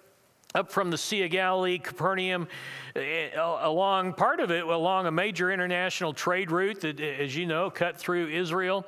up 0.54 0.72
from 0.72 0.90
the 0.90 0.98
Sea 0.98 1.24
of 1.24 1.30
Galilee, 1.30 1.78
Capernaum, 1.78 2.48
eh, 2.96 3.30
along 3.36 4.14
part 4.14 4.40
of 4.40 4.50
it 4.50 4.64
along 4.64 5.06
a 5.06 5.10
major 5.10 5.52
international 5.52 6.14
trade 6.14 6.50
route 6.50 6.80
that, 6.80 7.00
as 7.00 7.36
you 7.36 7.46
know, 7.46 7.70
cut 7.70 7.98
through 7.98 8.28
Israel. 8.28 8.86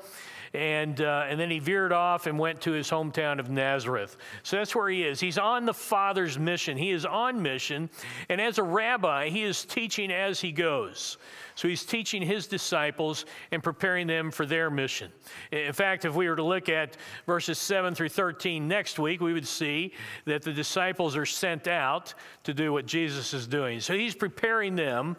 And, 0.52 1.00
uh, 1.00 1.26
and 1.28 1.38
then 1.38 1.48
he 1.48 1.60
veered 1.60 1.92
off 1.92 2.26
and 2.26 2.36
went 2.36 2.60
to 2.62 2.72
his 2.72 2.90
hometown 2.90 3.38
of 3.38 3.50
Nazareth. 3.50 4.16
So 4.42 4.56
that's 4.56 4.74
where 4.74 4.88
he 4.88 5.04
is. 5.04 5.20
He's 5.20 5.38
on 5.38 5.64
the 5.64 5.74
Father's 5.74 6.40
mission. 6.40 6.76
He 6.76 6.90
is 6.90 7.06
on 7.06 7.40
mission. 7.40 7.88
And 8.28 8.40
as 8.40 8.58
a 8.58 8.62
rabbi, 8.64 9.28
he 9.28 9.44
is 9.44 9.64
teaching 9.64 10.10
as 10.10 10.40
he 10.40 10.50
goes. 10.50 11.18
So 11.54 11.68
he's 11.68 11.84
teaching 11.84 12.20
his 12.20 12.48
disciples 12.48 13.26
and 13.52 13.62
preparing 13.62 14.08
them 14.08 14.32
for 14.32 14.44
their 14.44 14.70
mission. 14.70 15.12
In 15.52 15.72
fact, 15.72 16.04
if 16.04 16.16
we 16.16 16.28
were 16.28 16.36
to 16.36 16.42
look 16.42 16.68
at 16.68 16.96
verses 17.26 17.58
7 17.58 17.94
through 17.94 18.08
13 18.08 18.66
next 18.66 18.98
week, 18.98 19.20
we 19.20 19.32
would 19.32 19.46
see 19.46 19.92
that 20.24 20.42
the 20.42 20.52
disciples 20.52 21.16
are 21.16 21.26
sent 21.26 21.68
out 21.68 22.14
to 22.42 22.52
do 22.52 22.72
what 22.72 22.86
Jesus 22.86 23.34
is 23.34 23.46
doing. 23.46 23.78
So 23.78 23.94
he's 23.94 24.16
preparing 24.16 24.74
them 24.74 25.16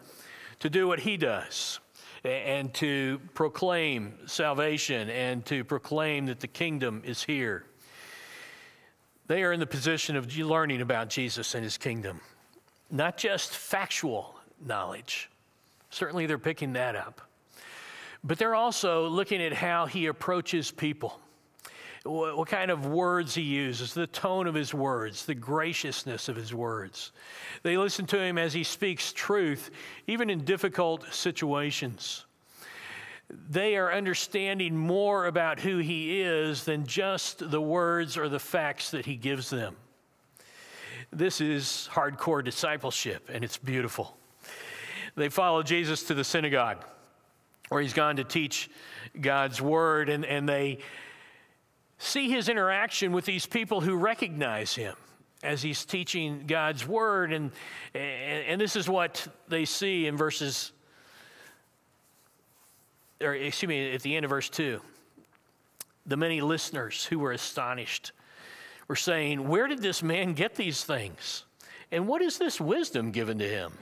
to 0.59 0.69
do 0.69 0.87
what 0.87 0.99
he 0.99 1.15
does 1.15 1.79
and 2.23 2.73
to 2.75 3.19
proclaim 3.33 4.13
salvation 4.27 5.09
and 5.09 5.45
to 5.47 5.63
proclaim 5.63 6.27
that 6.27 6.39
the 6.39 6.47
kingdom 6.47 7.01
is 7.05 7.23
here. 7.23 7.65
They 9.27 9.43
are 9.43 9.51
in 9.51 9.59
the 9.59 9.67
position 9.67 10.15
of 10.15 10.35
learning 10.37 10.81
about 10.81 11.09
Jesus 11.09 11.55
and 11.55 11.63
his 11.63 11.77
kingdom, 11.77 12.21
not 12.91 13.17
just 13.17 13.55
factual 13.55 14.35
knowledge, 14.63 15.31
Certainly 15.91 16.25
they're 16.25 16.39
picking 16.39 16.73
that 16.73 16.95
up. 16.95 17.21
But 18.23 18.39
they're 18.39 18.55
also 18.55 19.07
looking 19.07 19.41
at 19.41 19.53
how 19.53 19.85
he 19.85 20.07
approaches 20.07 20.71
people. 20.71 21.19
What, 22.03 22.47
kind 22.47 22.71
of 22.71 22.87
words 22.87 23.35
he 23.35 23.43
uses, 23.43 23.93
the 23.93 24.07
tone 24.07 24.47
of 24.47 24.55
his 24.55 24.73
words, 24.73 25.25
the 25.25 25.35
graciousness 25.35 26.29
of 26.29 26.35
his 26.35 26.51
words. 26.51 27.11
They 27.61 27.77
listen 27.77 28.07
to 28.07 28.19
him 28.19 28.39
as 28.39 28.53
he 28.53 28.63
speaks 28.63 29.13
truth, 29.13 29.69
even 30.07 30.31
in 30.31 30.43
difficult 30.43 31.13
situations. 31.13 32.25
They 33.49 33.75
are 33.77 33.93
understanding 33.93 34.75
more 34.75 35.27
about 35.27 35.59
who 35.59 35.77
he 35.77 36.21
is 36.21 36.63
than 36.63 36.87
just 36.87 37.51
the 37.51 37.61
words 37.61 38.17
or 38.17 38.29
the 38.29 38.39
facts 38.39 38.91
that 38.91 39.05
he 39.05 39.15
gives 39.15 39.51
them. 39.51 39.75
This 41.13 41.39
is 41.39 41.87
hardcore 41.91 42.43
discipleship, 42.43 43.29
and 43.31 43.43
it's 43.43 43.57
beautiful. 43.57 44.17
They 45.15 45.29
follow 45.29 45.61
Jesus 45.61 46.03
to 46.03 46.13
the 46.13 46.23
synagogue 46.23 46.83
where 47.69 47.81
he's 47.81 47.93
gone 47.93 48.17
to 48.17 48.23
teach 48.23 48.69
God's 49.19 49.61
word, 49.61 50.09
and, 50.09 50.25
and 50.25 50.47
they 50.47 50.79
see 52.01 52.29
his 52.29 52.49
interaction 52.49 53.11
with 53.11 53.25
these 53.25 53.45
people 53.45 53.81
who 53.81 53.95
recognize 53.95 54.75
him 54.75 54.95
as 55.43 55.61
he's 55.61 55.85
teaching 55.85 56.45
God's 56.47 56.87
word. 56.87 57.33
And, 57.33 57.51
and, 57.93 58.45
and 58.45 58.61
this 58.61 58.75
is 58.75 58.87
what 58.87 59.27
they 59.47 59.65
see 59.65 60.07
in 60.07 60.17
verses, 60.17 60.71
or 63.21 63.33
excuse 63.33 63.69
me, 63.69 63.93
at 63.93 64.01
the 64.01 64.15
end 64.15 64.25
of 64.25 64.29
verse 64.29 64.49
2. 64.49 64.81
The 66.05 66.17
many 66.17 66.41
listeners 66.41 67.05
who 67.05 67.19
were 67.19 67.31
astonished 67.31 68.11
were 68.87 68.95
saying, 68.95 69.47
Where 69.47 69.67
did 69.67 69.81
this 69.81 70.01
man 70.01 70.33
get 70.33 70.55
these 70.55 70.83
things? 70.83 71.45
And 71.91 72.07
what 72.07 72.21
is 72.21 72.37
this 72.37 72.59
wisdom 72.59 73.11
given 73.11 73.39
to 73.39 73.47
him? 73.47 73.73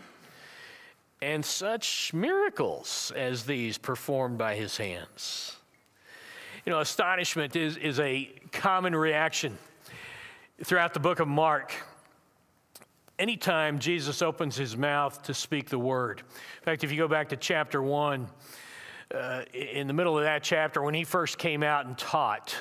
and 1.22 1.44
such 1.44 2.14
miracles 2.14 3.12
as 3.16 3.44
these 3.44 3.78
performed 3.78 4.38
by 4.38 4.56
his 4.56 4.78
hands. 4.78 5.58
You 6.70 6.76
know, 6.76 6.82
astonishment 6.82 7.56
is, 7.56 7.78
is 7.78 8.00
a 8.00 8.30
common 8.52 8.96
reaction 8.96 9.58
throughout 10.64 10.94
the 10.94 11.00
book 11.00 11.20
of 11.20 11.28
Mark. 11.28 11.74
Anytime 13.18 13.80
Jesus 13.80 14.22
opens 14.22 14.56
his 14.56 14.78
mouth 14.78 15.20
to 15.24 15.34
speak 15.34 15.70
the 15.70 15.80
word. 15.80 16.20
In 16.20 16.64
fact, 16.66 16.84
if 16.84 16.92
you 16.92 16.98
go 17.00 17.08
back 17.08 17.30
to 17.30 17.38
chapter 17.38 17.82
one, 17.82 18.28
uh, 19.12 19.46
in 19.52 19.88
the 19.88 19.94
middle 19.94 20.16
of 20.16 20.26
that 20.26 20.44
chapter, 20.44 20.84
when 20.84 20.94
he 20.94 21.04
first 21.04 21.40
came 21.40 21.64
out 21.64 21.88
and 21.88 21.98
taught, 21.98 22.56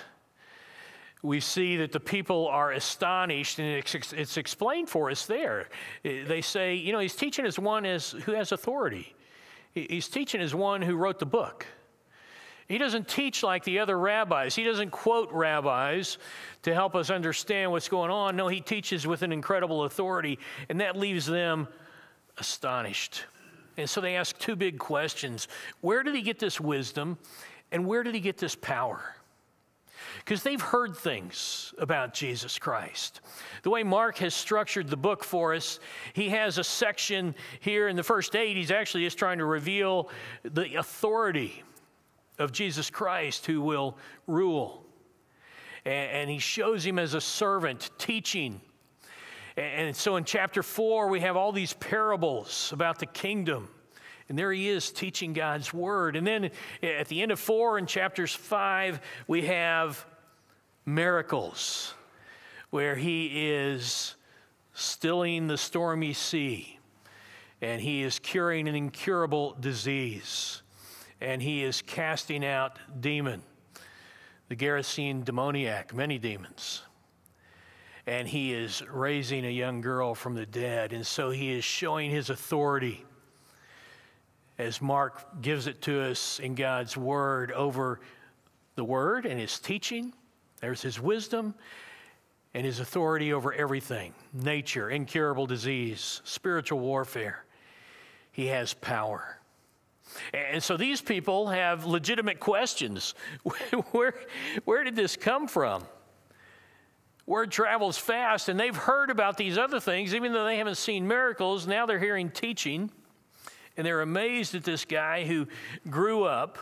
we 1.23 1.39
see 1.39 1.77
that 1.77 1.93
the 1.93 2.01
people 2.01 2.49
are 2.49 2.73
astonished, 2.73 3.59
and 3.59 3.69
it's, 3.69 4.15
it's, 4.15 4.39
explained 4.39 4.89
for 4.89 5.11
us 5.11 5.27
there. 5.27 5.69
They 6.03 6.41
say, 6.41 6.77
you 6.77 6.93
know, 6.95 6.99
he's 6.99 7.15
teaching 7.15 7.45
as 7.45 7.59
one 7.59 7.85
as, 7.85 8.13
who 8.13 8.33
has 8.33 8.53
authority. 8.53 9.15
He's 9.75 10.09
teaching 10.09 10.41
as 10.41 10.55
one 10.55 10.81
who 10.81 10.97
wrote 10.97 11.19
the 11.19 11.27
book. 11.27 11.67
He 12.69 12.77
doesn't 12.77 13.09
teach 13.09 13.43
like 13.43 13.65
the 13.65 13.79
other 13.79 13.99
rabbis. 13.99 14.55
He 14.55 14.63
doesn't 14.65 14.91
quote 14.91 15.33
rabbis 15.33 16.19
to 16.63 16.75
help 16.75 16.95
us 16.95 17.09
understand 17.09 17.71
what's 17.71 17.89
going 17.89 18.11
on. 18.11 18.37
No, 18.37 18.49
he 18.49 18.61
teaches 18.61 19.07
with 19.07 19.23
an 19.23 19.33
incredible 19.33 19.85
authority, 19.85 20.39
and 20.69 20.81
that 20.81 20.97
leaves 20.97 21.25
them 21.25 21.67
astonished. 22.37 23.25
And 23.79 23.89
so 23.89 24.01
they 24.01 24.17
ask 24.17 24.39
two 24.39 24.55
big 24.55 24.79
questions 24.79 25.49
Where 25.81 26.03
did 26.03 26.15
he 26.15 26.23
get 26.23 26.39
this 26.39 26.61
wisdom, 26.61 27.17
and 27.73 27.87
where 27.87 28.03
did 28.03 28.15
he 28.15 28.21
get 28.21 28.37
this 28.37 28.55
power? 28.55 29.15
because 30.25 30.43
they've 30.43 30.61
heard 30.61 30.97
things 30.97 31.73
about 31.79 32.13
Jesus 32.13 32.59
Christ. 32.59 33.21
The 33.63 33.71
way 33.71 33.83
Mark 33.83 34.19
has 34.19 34.35
structured 34.35 34.89
the 34.89 34.97
book 34.97 35.25
for 35.25 35.55
us, 35.55 35.81
he 36.13 36.29
has 36.29 36.59
a 36.59 36.65
section 36.65 37.35
here 37.61 37.89
in 37.89 37.97
the 37.97 38.03
first 38.03 38.37
eight, 38.37 38.57
he's 38.57 38.71
actually 38.71 39.05
just 39.05 39.19
trying 39.19 39.39
to 39.39 39.45
reveal 39.45 40.11
the 40.43 40.75
authority 40.75 41.63
of 42.39 42.53
Jesus 42.53 42.91
Christ 42.91 43.47
who 43.47 43.61
will 43.61 43.97
rule. 44.27 44.85
And, 45.85 46.29
he 46.29 46.39
shows 46.39 46.85
him 46.85 46.99
as 46.99 47.15
a 47.15 47.21
servant 47.21 47.91
teaching. 47.99 48.61
And 49.57 49.97
so 49.97 50.17
in 50.17 50.25
chapter 50.25 50.63
four, 50.63 51.09
we 51.09 51.21
have 51.21 51.37
all 51.37 51.51
these 51.51 51.73
parables 51.73 52.71
about 52.73 52.99
the 52.99 53.07
kingdom. 53.07 53.71
And 54.29 54.39
there 54.39 54.53
he 54.53 54.69
is 54.69 54.91
teaching 54.93 55.33
God's 55.33 55.73
word. 55.73 56.15
And 56.15 56.27
then 56.27 56.51
at 56.83 57.09
the 57.09 57.23
end 57.23 57.33
of 57.33 57.41
four, 57.41 57.79
in 57.79 57.87
chapters 57.87 58.35
five, 58.35 59.01
we 59.27 59.43
have 59.47 60.05
miracles 60.85 61.95
where 62.71 62.95
he 62.95 63.49
is 63.51 64.15
stilling 64.75 65.47
the 65.47 65.57
stormy 65.57 66.13
sea 66.13 66.79
and 67.61 67.81
he 67.81 68.03
is 68.03 68.19
curing 68.19 68.69
an 68.69 68.75
incurable 68.75 69.57
disease 69.59 70.63
and 71.21 71.43
he 71.43 71.63
is 71.63 71.83
casting 71.83 72.45
out 72.45 72.79
demon 73.01 73.43
the 74.49 74.57
Gerasene 74.57 75.25
demoniac 75.25 75.95
many 75.95 76.19
demons 76.19 76.83
and 78.07 78.27
he 78.27 78.55
is 78.55 78.83
raising 78.91 79.45
a 79.45 79.51
young 79.51 79.81
girl 79.81 80.15
from 80.15 80.35
the 80.35 80.47
dead 80.47 80.93
and 80.93 81.07
so 81.07 81.31
he 81.31 81.53
is 81.53 81.65
showing 81.65 82.11
his 82.11 82.31
authority 82.31 83.05
as 84.59 84.83
Mark 84.83 85.41
gives 85.41 85.67
it 85.67 85.81
to 85.83 86.03
us 86.03 86.41
in 86.41 86.55
God's 86.55 86.97
word 86.97 87.53
over 87.53 88.01
the 88.75 88.85
word 88.85 89.27
and 89.27 89.39
his 89.39 89.59
teaching 89.59 90.13
there's 90.61 90.83
his 90.83 91.01
wisdom 91.01 91.55
and 92.55 92.65
his 92.65 92.81
authority 92.81 93.33
over 93.33 93.53
everything 93.53 94.15
nature, 94.33 94.91
incurable 94.91 95.47
disease, 95.47 96.21
spiritual 96.25 96.81
warfare. 96.81 97.45
He 98.33 98.47
has 98.47 98.75
power. 98.75 99.38
And 100.33 100.63
so 100.63 100.77
these 100.77 101.01
people 101.01 101.49
have 101.49 101.85
legitimate 101.85 102.41
questions. 102.41 103.15
where, 103.93 104.15
where 104.65 104.85
did 104.85 104.97
this 104.97 105.17
come 105.17 105.47
from? 105.47 105.85
word 107.29 107.51
travels 107.51 107.99
fast, 107.99 108.49
and 108.49 108.59
they've 108.59 108.75
heard 108.75 109.11
about 109.11 109.37
these 109.37 109.59
other 109.59 109.79
things, 109.79 110.15
even 110.15 110.33
though 110.33 110.47
they 110.47 110.57
haven't 110.57 110.79
seen 110.79 111.07
miracles. 111.07 111.67
Now 111.67 111.85
they're 111.85 111.99
hearing 111.99 112.31
teaching, 112.31 112.91
and 113.77 113.87
they're 113.87 114.01
amazed 114.01 114.55
at 114.55 114.65
this 114.65 114.87
guy 114.87 115.25
who 115.25 115.47
grew 115.91 116.25
up 116.25 116.59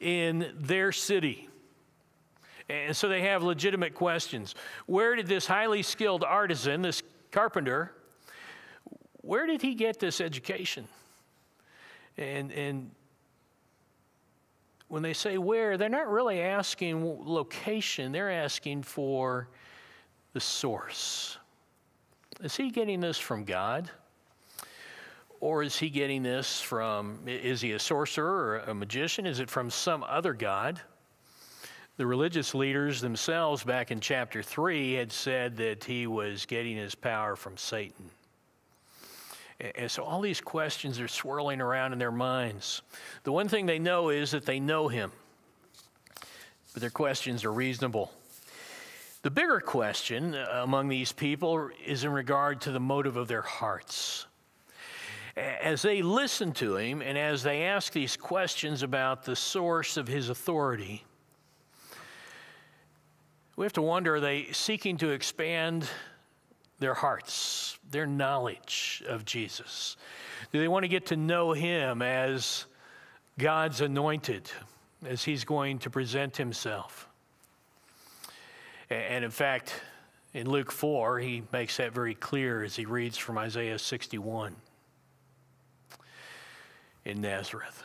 in 0.00 0.52
their 0.58 0.90
city. 0.90 1.48
And 2.70 2.96
so 2.96 3.08
they 3.08 3.22
have 3.22 3.42
legitimate 3.42 3.94
questions. 3.94 4.54
Where 4.86 5.14
did 5.14 5.26
this 5.26 5.46
highly 5.46 5.82
skilled 5.82 6.24
artisan, 6.24 6.82
this 6.82 7.02
carpenter, 7.30 7.92
where 9.20 9.46
did 9.46 9.60
he 9.60 9.74
get 9.74 10.00
this 10.00 10.20
education? 10.20 10.88
And, 12.18 12.52
and 12.52 12.90
when 14.88 15.02
they 15.02 15.14
say 15.14 15.38
where, 15.38 15.76
they're 15.76 15.88
not 15.88 16.08
really 16.08 16.40
asking 16.40 17.24
location, 17.24 18.12
they're 18.12 18.30
asking 18.30 18.82
for 18.82 19.48
the 20.32 20.40
source. 20.40 21.38
Is 22.42 22.56
he 22.56 22.70
getting 22.70 23.00
this 23.00 23.18
from 23.18 23.44
God? 23.44 23.90
Or 25.40 25.62
is 25.62 25.78
he 25.78 25.88
getting 25.88 26.24
this 26.24 26.60
from, 26.60 27.20
is 27.26 27.60
he 27.60 27.72
a 27.72 27.78
sorcerer 27.78 28.34
or 28.34 28.58
a 28.58 28.74
magician? 28.74 29.24
Is 29.24 29.38
it 29.38 29.48
from 29.48 29.70
some 29.70 30.02
other 30.02 30.34
God? 30.34 30.80
The 31.96 32.06
religious 32.06 32.54
leaders 32.54 33.00
themselves, 33.00 33.62
back 33.62 33.90
in 33.90 34.00
chapter 34.00 34.42
3, 34.42 34.94
had 34.94 35.12
said 35.12 35.56
that 35.58 35.84
he 35.84 36.06
was 36.06 36.46
getting 36.46 36.76
his 36.76 36.94
power 36.94 37.36
from 37.36 37.56
Satan. 37.56 38.10
And 39.60 39.90
so 39.90 40.04
all 40.04 40.20
these 40.20 40.40
questions 40.40 41.00
are 41.00 41.08
swirling 41.08 41.60
around 41.60 41.92
in 41.92 41.98
their 41.98 42.12
minds. 42.12 42.82
The 43.24 43.32
one 43.32 43.48
thing 43.48 43.66
they 43.66 43.80
know 43.80 44.10
is 44.10 44.30
that 44.30 44.46
they 44.46 44.60
know 44.60 44.86
him, 44.86 45.10
but 46.72 46.80
their 46.80 46.90
questions 46.90 47.44
are 47.44 47.52
reasonable. 47.52 48.12
The 49.22 49.30
bigger 49.30 49.58
question 49.58 50.36
uh, 50.36 50.60
among 50.62 50.88
these 50.88 51.10
people 51.10 51.70
is 51.84 52.04
in 52.04 52.12
regard 52.12 52.60
to 52.62 52.70
the 52.70 52.78
motive 52.78 53.16
of 53.16 53.26
their 53.26 53.42
hearts. 53.42 54.26
As 55.36 55.82
they 55.82 56.02
listen 56.02 56.52
to 56.52 56.76
him 56.76 57.02
and 57.02 57.18
as 57.18 57.42
they 57.42 57.64
ask 57.64 57.92
these 57.92 58.16
questions 58.16 58.84
about 58.84 59.24
the 59.24 59.34
source 59.34 59.96
of 59.96 60.06
his 60.06 60.28
authority, 60.28 61.04
we 63.56 63.64
have 63.64 63.72
to 63.72 63.82
wonder 63.82 64.16
are 64.16 64.20
they 64.20 64.46
seeking 64.52 64.96
to 64.98 65.10
expand 65.10 65.88
their 66.78 66.94
hearts, 66.94 67.78
their 67.90 68.06
knowledge 68.06 69.02
of 69.08 69.24
Jesus? 69.24 69.96
Do 70.52 70.60
they 70.60 70.68
want 70.68 70.84
to 70.84 70.88
get 70.88 71.06
to 71.06 71.16
know 71.16 71.52
him 71.52 72.02
as 72.02 72.66
God's 73.38 73.80
anointed, 73.80 74.50
as 75.06 75.24
he's 75.24 75.44
going 75.44 75.78
to 75.80 75.90
present 75.90 76.36
himself? 76.36 77.08
And 78.90 79.24
in 79.24 79.30
fact, 79.30 79.80
in 80.32 80.48
Luke 80.48 80.72
4, 80.72 81.18
he 81.18 81.42
makes 81.52 81.76
that 81.78 81.92
very 81.92 82.14
clear 82.14 82.62
as 82.62 82.76
he 82.76 82.84
reads 82.84 83.18
from 83.18 83.38
Isaiah 83.38 83.78
61 83.78 84.54
in 87.04 87.20
Nazareth. 87.20 87.82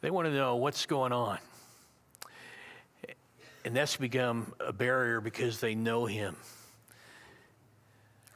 They 0.00 0.10
want 0.10 0.26
to 0.28 0.34
know 0.34 0.56
what's 0.56 0.86
going 0.86 1.12
on. 1.12 1.38
And 3.64 3.74
that's 3.74 3.96
become 3.96 4.54
a 4.60 4.72
barrier 4.72 5.20
because 5.20 5.58
they 5.58 5.74
know 5.74 6.06
him. 6.06 6.36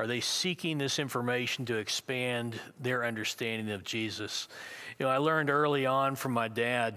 Are 0.01 0.07
they 0.07 0.21
seeking 0.21 0.79
this 0.79 0.99
information 0.99 1.67
to 1.67 1.77
expand 1.77 2.59
their 2.81 3.05
understanding 3.05 3.71
of 3.71 3.85
Jesus? 3.85 4.49
You 4.99 5.05
know, 5.05 5.13
I 5.13 5.19
learned 5.19 5.51
early 5.51 5.85
on 5.85 6.17
from 6.17 6.33
my 6.33 6.49
dad 6.49 6.95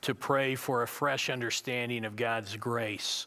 to 0.00 0.12
pray 0.12 0.56
for 0.56 0.82
a 0.82 0.88
fresh 0.88 1.30
understanding 1.30 2.04
of 2.04 2.16
God's 2.16 2.56
grace 2.56 3.26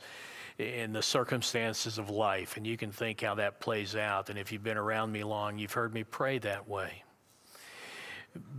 in 0.57 0.91
the 0.91 1.01
circumstances 1.01 1.97
of 1.97 2.09
life. 2.09 2.57
And 2.57 2.67
you 2.67 2.75
can 2.75 2.91
think 2.91 3.21
how 3.21 3.35
that 3.35 3.61
plays 3.61 3.95
out. 3.95 4.29
And 4.29 4.37
if 4.37 4.51
you've 4.51 4.61
been 4.61 4.75
around 4.75 5.09
me 5.09 5.23
long, 5.23 5.57
you've 5.57 5.71
heard 5.71 5.93
me 5.93 6.03
pray 6.03 6.39
that 6.39 6.67
way. 6.67 7.01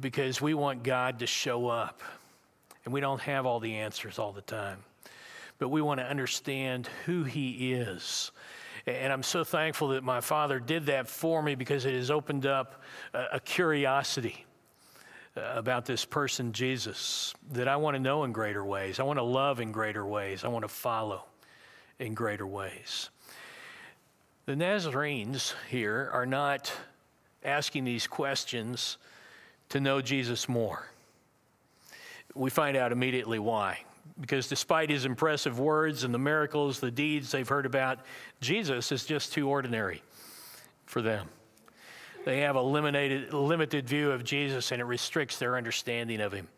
Because 0.00 0.40
we 0.40 0.55
want 0.55 0.83
God 0.83 1.18
to 1.18 1.26
show 1.26 1.68
up. 1.68 2.00
And 2.87 2.94
we 2.94 3.02
don't 3.02 3.20
have 3.20 3.44
all 3.44 3.61
the 3.61 3.74
answers 3.74 4.18
all 4.18 4.33
the 4.33 4.40
time 4.40 4.79
but 5.59 5.68
we 5.68 5.81
want 5.81 6.00
to 6.00 6.07
understand 6.07 6.88
who 7.05 7.24
He 7.24 7.72
is. 7.72 8.31
And 8.87 9.12
I'm 9.12 9.25
so 9.25 9.42
thankful 9.42 9.88
that 9.88 10.05
my 10.05 10.20
father 10.20 10.61
did 10.61 10.87
that 10.87 11.09
for 11.09 11.42
me 11.42 11.57
because 11.57 11.85
it 11.85 11.94
has 11.94 12.11
opened 12.11 12.46
up 12.46 12.83
a, 13.12 13.40
curiosity 13.40 14.44
uh, 15.37 15.40
about 15.57 15.87
this 15.87 16.05
person, 16.05 16.53
Jesus, 16.53 17.35
that 17.51 17.66
I 17.66 17.77
want 17.77 17.96
to 17.96 18.01
know 18.01 18.22
in 18.22 18.31
greater 18.31 18.64
ways. 18.64 19.01
I 19.01 19.03
want 19.03 19.18
to 19.18 19.25
love 19.25 19.59
in 19.59 19.72
greater 19.72 20.07
ways. 20.07 20.44
I 20.44 20.49
want 20.49 20.62
to 20.62 20.68
follow 20.68 21.25
in 21.99 22.14
greater 22.14 22.46
ways. 22.46 23.11
The 24.46 24.55
Nazarenes 24.55 25.55
here 25.68 26.09
are 26.12 26.27
not 26.27 26.72
asking 27.42 27.85
these 27.85 28.07
questions 28.07 28.99
to 29.70 29.81
know 29.81 30.01
Jesus 30.01 30.49
more. 30.49 30.88
We 32.37 32.51
find 32.51 32.77
out 32.77 32.92
immediately 32.92 33.40
why 33.40 33.81
because 34.20 34.48
despite 34.48 34.90
his 34.90 35.05
impressive 35.05 35.59
words 35.59 36.05
and 36.05 36.12
the 36.12 36.18
miracles, 36.18 36.81
the 36.81 36.90
deeds 36.90 37.31
they've 37.31 37.48
heard 37.48 37.66
about, 37.66 38.00
Jesus 38.40 38.90
is 38.92 39.05
just 39.05 39.33
too 39.33 39.48
ordinary 39.48 40.02
for 40.87 41.02
them. 41.02 41.29
They 42.24 42.40
have 42.40 42.57
a 42.57 42.62
limited, 42.62 43.33
limited 43.33 43.88
view 43.88 44.11
of 44.11 44.24
Jesus 44.24 44.72
and 44.72 44.81
it 44.81 44.85
restricts 44.85 45.38
their 45.38 45.57
understanding 45.57 46.20
of 46.20 46.33
him. 46.33 46.48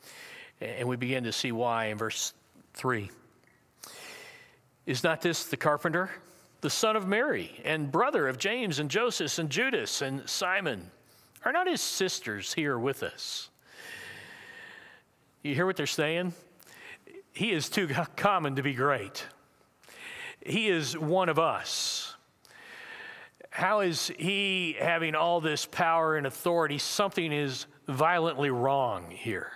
And 0.60 0.88
we 0.88 0.96
begin 0.96 1.24
to 1.24 1.32
see 1.32 1.52
why 1.52 1.86
in 1.86 1.98
verse 1.98 2.32
3. 2.74 3.10
Is 4.86 5.04
not 5.04 5.20
this 5.20 5.44
the 5.44 5.56
carpenter, 5.56 6.10
the 6.62 6.70
son 6.70 6.96
of 6.96 7.06
Mary, 7.06 7.60
and 7.64 7.92
brother 7.92 8.28
of 8.28 8.38
James 8.38 8.78
and 8.78 8.90
Joseph 8.90 9.38
and 9.38 9.50
Judas 9.50 10.00
and 10.00 10.28
Simon? 10.28 10.90
Are 11.44 11.52
not 11.52 11.68
his 11.68 11.80
sisters 11.80 12.54
here 12.54 12.78
with 12.78 13.02
us? 13.02 13.50
You 15.42 15.54
hear 15.54 15.66
what 15.66 15.76
they're 15.76 15.86
saying? 15.86 16.32
He 17.38 17.52
is 17.52 17.68
too 17.68 17.86
common 18.16 18.56
to 18.56 18.64
be 18.64 18.74
great. 18.74 19.24
He 20.44 20.68
is 20.68 20.98
one 20.98 21.28
of 21.28 21.38
us. 21.38 22.16
How 23.50 23.80
is 23.80 24.10
he 24.18 24.74
having 24.76 25.14
all 25.14 25.40
this 25.40 25.64
power 25.64 26.16
and 26.16 26.26
authority? 26.26 26.78
Something 26.78 27.32
is 27.32 27.66
violently 27.86 28.50
wrong 28.50 29.12
here. 29.12 29.52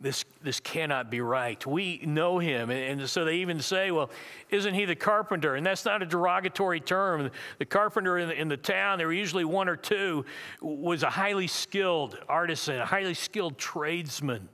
This, 0.00 0.24
this 0.42 0.58
cannot 0.58 1.08
be 1.08 1.20
right. 1.20 1.64
We 1.64 2.00
know 2.04 2.40
him. 2.40 2.70
And, 2.70 3.08
so 3.08 3.24
they 3.24 3.36
even 3.36 3.60
say, 3.60 3.92
well, 3.92 4.10
isn't 4.48 4.74
he 4.74 4.86
the 4.86 4.96
carpenter? 4.96 5.54
And 5.54 5.64
that's 5.64 5.84
not 5.84 6.02
a 6.02 6.06
derogatory 6.06 6.80
term. 6.80 7.30
The 7.58 7.64
carpenter 7.64 8.18
in 8.18 8.28
the, 8.28 8.34
in 8.34 8.48
the 8.48 8.56
town, 8.56 8.98
there 8.98 9.06
were 9.06 9.12
usually 9.12 9.44
one 9.44 9.68
or 9.68 9.76
two, 9.76 10.24
was 10.60 11.04
a 11.04 11.10
highly 11.10 11.46
skilled 11.46 12.18
artisan, 12.28 12.80
a 12.80 12.86
highly 12.86 13.14
skilled 13.14 13.56
tradesman. 13.56 14.48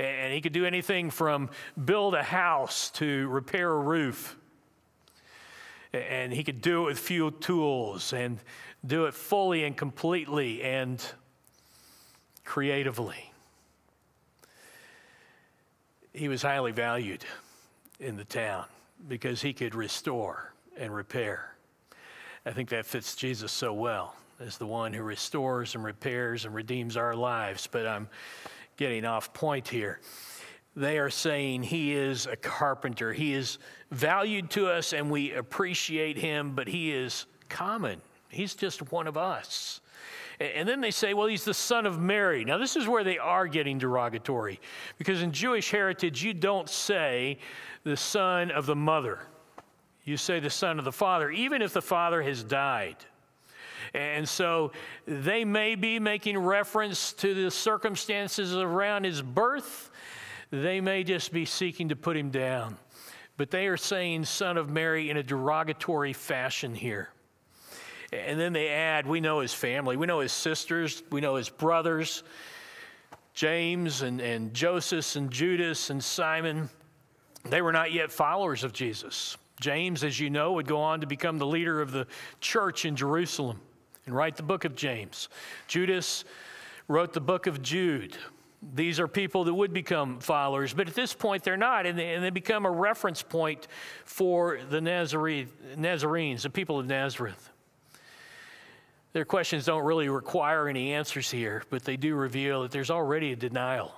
And 0.00 0.32
he 0.32 0.40
could 0.40 0.54
do 0.54 0.64
anything 0.64 1.10
from 1.10 1.50
build 1.82 2.14
a 2.14 2.22
house 2.22 2.90
to 2.92 3.28
repair 3.28 3.70
a 3.70 3.78
roof. 3.78 4.36
And 5.92 6.32
he 6.32 6.42
could 6.42 6.62
do 6.62 6.82
it 6.82 6.86
with 6.86 6.98
few 6.98 7.30
tools 7.32 8.12
and 8.12 8.38
do 8.86 9.04
it 9.06 9.14
fully 9.14 9.64
and 9.64 9.76
completely 9.76 10.62
and 10.62 11.04
creatively. 12.44 13.30
He 16.14 16.28
was 16.28 16.42
highly 16.42 16.72
valued 16.72 17.24
in 17.98 18.16
the 18.16 18.24
town 18.24 18.64
because 19.06 19.42
he 19.42 19.52
could 19.52 19.74
restore 19.74 20.54
and 20.78 20.94
repair. 20.94 21.54
I 22.46 22.52
think 22.52 22.70
that 22.70 22.86
fits 22.86 23.14
Jesus 23.14 23.52
so 23.52 23.74
well 23.74 24.16
as 24.40 24.56
the 24.56 24.66
one 24.66 24.94
who 24.94 25.02
restores 25.02 25.74
and 25.74 25.84
repairs 25.84 26.46
and 26.46 26.54
redeems 26.54 26.96
our 26.96 27.14
lives. 27.14 27.68
But 27.70 27.86
I'm 27.86 28.08
getting 28.80 29.04
off 29.04 29.34
point 29.34 29.68
here. 29.68 30.00
They 30.74 30.98
are 30.98 31.10
saying 31.10 31.64
he 31.64 31.92
is 31.92 32.24
a 32.24 32.34
carpenter. 32.34 33.12
He 33.12 33.34
is 33.34 33.58
valued 33.90 34.48
to 34.52 34.68
us 34.68 34.94
and 34.94 35.10
we 35.10 35.34
appreciate 35.34 36.16
him, 36.16 36.54
but 36.54 36.66
he 36.66 36.90
is 36.90 37.26
common. 37.50 38.00
He's 38.30 38.54
just 38.54 38.90
one 38.90 39.06
of 39.06 39.18
us. 39.18 39.82
And 40.40 40.66
then 40.66 40.80
they 40.80 40.92
say, 40.92 41.12
well, 41.12 41.26
he's 41.26 41.44
the 41.44 41.52
son 41.52 41.84
of 41.84 42.00
Mary. 42.00 42.42
Now, 42.42 42.56
this 42.56 42.74
is 42.74 42.88
where 42.88 43.04
they 43.04 43.18
are 43.18 43.46
getting 43.46 43.76
derogatory 43.76 44.58
because 44.96 45.20
in 45.20 45.30
Jewish 45.30 45.70
heritage, 45.70 46.24
you 46.24 46.32
don't 46.32 46.68
say 46.68 47.36
the 47.84 47.98
son 47.98 48.50
of 48.50 48.64
the 48.64 48.76
mother, 48.76 49.18
you 50.04 50.16
say 50.16 50.40
the 50.40 50.48
son 50.48 50.78
of 50.78 50.86
the 50.86 50.92
father, 50.92 51.30
even 51.30 51.60
if 51.60 51.74
the 51.74 51.82
father 51.82 52.22
has 52.22 52.42
died. 52.42 52.96
And 53.94 54.28
so 54.28 54.72
they 55.06 55.44
may 55.44 55.74
be 55.74 55.98
making 55.98 56.38
reference 56.38 57.12
to 57.14 57.34
the 57.34 57.50
circumstances 57.50 58.54
around 58.54 59.04
his 59.04 59.20
birth. 59.20 59.90
They 60.50 60.80
may 60.80 61.04
just 61.04 61.32
be 61.32 61.44
seeking 61.44 61.88
to 61.88 61.96
put 61.96 62.16
him 62.16 62.30
down. 62.30 62.76
But 63.36 63.50
they 63.50 63.66
are 63.66 63.76
saying 63.76 64.26
son 64.26 64.56
of 64.56 64.68
Mary 64.68 65.10
in 65.10 65.16
a 65.16 65.22
derogatory 65.22 66.12
fashion 66.12 66.74
here. 66.74 67.10
And 68.12 68.38
then 68.38 68.52
they 68.52 68.68
add, 68.68 69.06
we 69.06 69.20
know 69.20 69.40
his 69.40 69.54
family, 69.54 69.96
we 69.96 70.06
know 70.06 70.20
his 70.20 70.32
sisters, 70.32 71.02
we 71.10 71.20
know 71.20 71.36
his 71.36 71.48
brothers, 71.48 72.24
James 73.34 74.02
and, 74.02 74.20
and 74.20 74.52
Joseph 74.52 75.14
and 75.14 75.30
Judas 75.30 75.90
and 75.90 76.02
Simon. 76.02 76.68
They 77.44 77.62
were 77.62 77.72
not 77.72 77.92
yet 77.92 78.10
followers 78.10 78.64
of 78.64 78.72
Jesus. 78.72 79.36
James, 79.60 80.02
as 80.02 80.18
you 80.18 80.28
know, 80.28 80.54
would 80.54 80.66
go 80.66 80.80
on 80.80 81.00
to 81.00 81.06
become 81.06 81.38
the 81.38 81.46
leader 81.46 81.80
of 81.80 81.92
the 81.92 82.06
church 82.40 82.84
in 82.84 82.96
Jerusalem 82.96 83.60
and 84.10 84.16
write 84.16 84.34
the 84.34 84.42
book 84.42 84.64
of 84.64 84.74
James. 84.74 85.28
Judas 85.68 86.24
wrote 86.88 87.12
the 87.12 87.20
book 87.20 87.46
of 87.46 87.62
Jude. 87.62 88.16
These 88.74 88.98
are 88.98 89.06
people 89.06 89.44
that 89.44 89.54
would 89.54 89.72
become 89.72 90.18
followers, 90.18 90.74
but 90.74 90.88
at 90.88 90.96
this 90.96 91.14
point 91.14 91.44
they're 91.44 91.56
not, 91.56 91.86
and 91.86 91.96
they, 91.96 92.14
and 92.14 92.24
they 92.24 92.30
become 92.30 92.66
a 92.66 92.70
reference 92.70 93.22
point 93.22 93.68
for 94.04 94.58
the 94.68 94.80
Nazarene, 94.80 95.48
Nazarenes, 95.76 96.42
the 96.42 96.50
people 96.50 96.80
of 96.80 96.86
Nazareth. 96.86 97.50
Their 99.12 99.24
questions 99.24 99.64
don't 99.64 99.84
really 99.84 100.08
require 100.08 100.66
any 100.66 100.92
answers 100.92 101.30
here, 101.30 101.62
but 101.70 101.84
they 101.84 101.96
do 101.96 102.16
reveal 102.16 102.62
that 102.62 102.72
there's 102.72 102.90
already 102.90 103.30
a 103.30 103.36
denial 103.36 103.94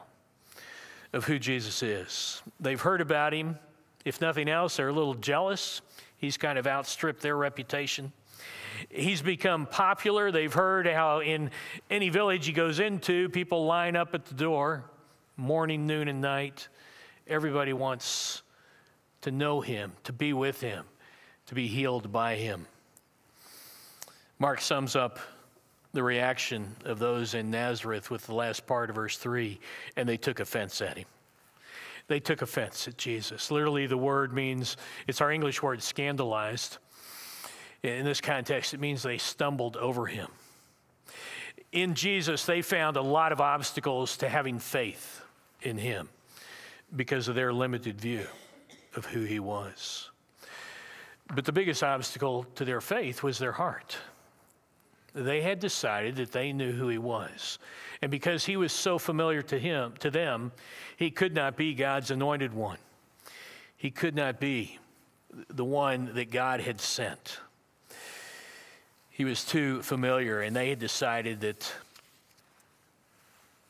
of 1.14 1.24
who 1.24 1.38
Jesus 1.38 1.82
is. 1.82 2.42
They've 2.60 2.80
heard 2.80 3.00
about 3.00 3.32
him. 3.32 3.58
If 4.04 4.20
nothing 4.20 4.50
else, 4.50 4.76
they're 4.76 4.88
a 4.88 4.92
little 4.92 5.14
jealous. 5.14 5.80
He's 6.18 6.36
kind 6.36 6.58
of 6.58 6.66
outstripped 6.66 7.22
their 7.22 7.38
reputation. 7.38 8.12
He's 8.90 9.22
become 9.22 9.66
popular. 9.66 10.30
They've 10.30 10.52
heard 10.52 10.86
how 10.86 11.20
in 11.20 11.50
any 11.90 12.08
village 12.08 12.46
he 12.46 12.52
goes 12.52 12.80
into, 12.80 13.28
people 13.28 13.66
line 13.66 13.96
up 13.96 14.14
at 14.14 14.26
the 14.26 14.34
door 14.34 14.84
morning, 15.36 15.86
noon, 15.86 16.08
and 16.08 16.20
night. 16.20 16.68
Everybody 17.26 17.72
wants 17.72 18.42
to 19.22 19.30
know 19.30 19.60
him, 19.60 19.92
to 20.04 20.12
be 20.12 20.32
with 20.32 20.60
him, 20.60 20.84
to 21.46 21.54
be 21.54 21.66
healed 21.66 22.12
by 22.12 22.36
him. 22.36 22.66
Mark 24.38 24.60
sums 24.60 24.96
up 24.96 25.18
the 25.92 26.02
reaction 26.02 26.74
of 26.84 26.98
those 26.98 27.34
in 27.34 27.50
Nazareth 27.50 28.10
with 28.10 28.26
the 28.26 28.34
last 28.34 28.66
part 28.66 28.90
of 28.90 28.96
verse 28.96 29.18
3 29.18 29.60
and 29.96 30.08
they 30.08 30.16
took 30.16 30.40
offense 30.40 30.80
at 30.80 30.96
him. 30.96 31.06
They 32.08 32.18
took 32.18 32.42
offense 32.42 32.88
at 32.88 32.98
Jesus. 32.98 33.50
Literally, 33.50 33.86
the 33.86 33.96
word 33.96 34.32
means 34.32 34.76
it's 35.06 35.20
our 35.20 35.30
English 35.30 35.62
word 35.62 35.82
scandalized. 35.82 36.78
In 37.82 38.04
this 38.04 38.20
context, 38.20 38.74
it 38.74 38.80
means 38.80 39.02
they 39.02 39.18
stumbled 39.18 39.76
over 39.76 40.06
him. 40.06 40.28
In 41.72 41.94
Jesus, 41.94 42.44
they 42.44 42.62
found 42.62 42.96
a 42.96 43.02
lot 43.02 43.32
of 43.32 43.40
obstacles 43.40 44.16
to 44.18 44.28
having 44.28 44.58
faith 44.58 45.22
in 45.62 45.78
him 45.78 46.08
because 46.94 47.28
of 47.28 47.34
their 47.34 47.52
limited 47.52 48.00
view 48.00 48.26
of 48.94 49.06
who 49.06 49.22
he 49.22 49.40
was. 49.40 50.10
But 51.34 51.44
the 51.44 51.52
biggest 51.52 51.82
obstacle 51.82 52.44
to 52.56 52.64
their 52.64 52.80
faith 52.80 53.22
was 53.22 53.38
their 53.38 53.52
heart. 53.52 53.96
They 55.14 55.40
had 55.40 55.60
decided 55.60 56.16
that 56.16 56.32
they 56.32 56.52
knew 56.52 56.72
who 56.72 56.88
he 56.88 56.98
was. 56.98 57.58
And 58.00 58.10
because 58.10 58.44
he 58.44 58.56
was 58.56 58.72
so 58.72 58.98
familiar 58.98 59.42
to 59.42 59.58
him, 59.58 59.94
to 60.00 60.10
them, 60.10 60.52
he 60.96 61.10
could 61.10 61.34
not 61.34 61.56
be 61.56 61.74
God's 61.74 62.10
anointed 62.10 62.52
one. 62.52 62.78
He 63.76 63.90
could 63.90 64.14
not 64.14 64.40
be 64.40 64.78
the 65.48 65.64
one 65.64 66.14
that 66.14 66.30
God 66.30 66.60
had 66.60 66.80
sent. 66.80 67.40
He 69.12 69.24
was 69.24 69.44
too 69.44 69.82
familiar, 69.82 70.40
and 70.40 70.54
they 70.56 70.70
had 70.70 70.78
decided 70.78 71.40
that 71.42 71.72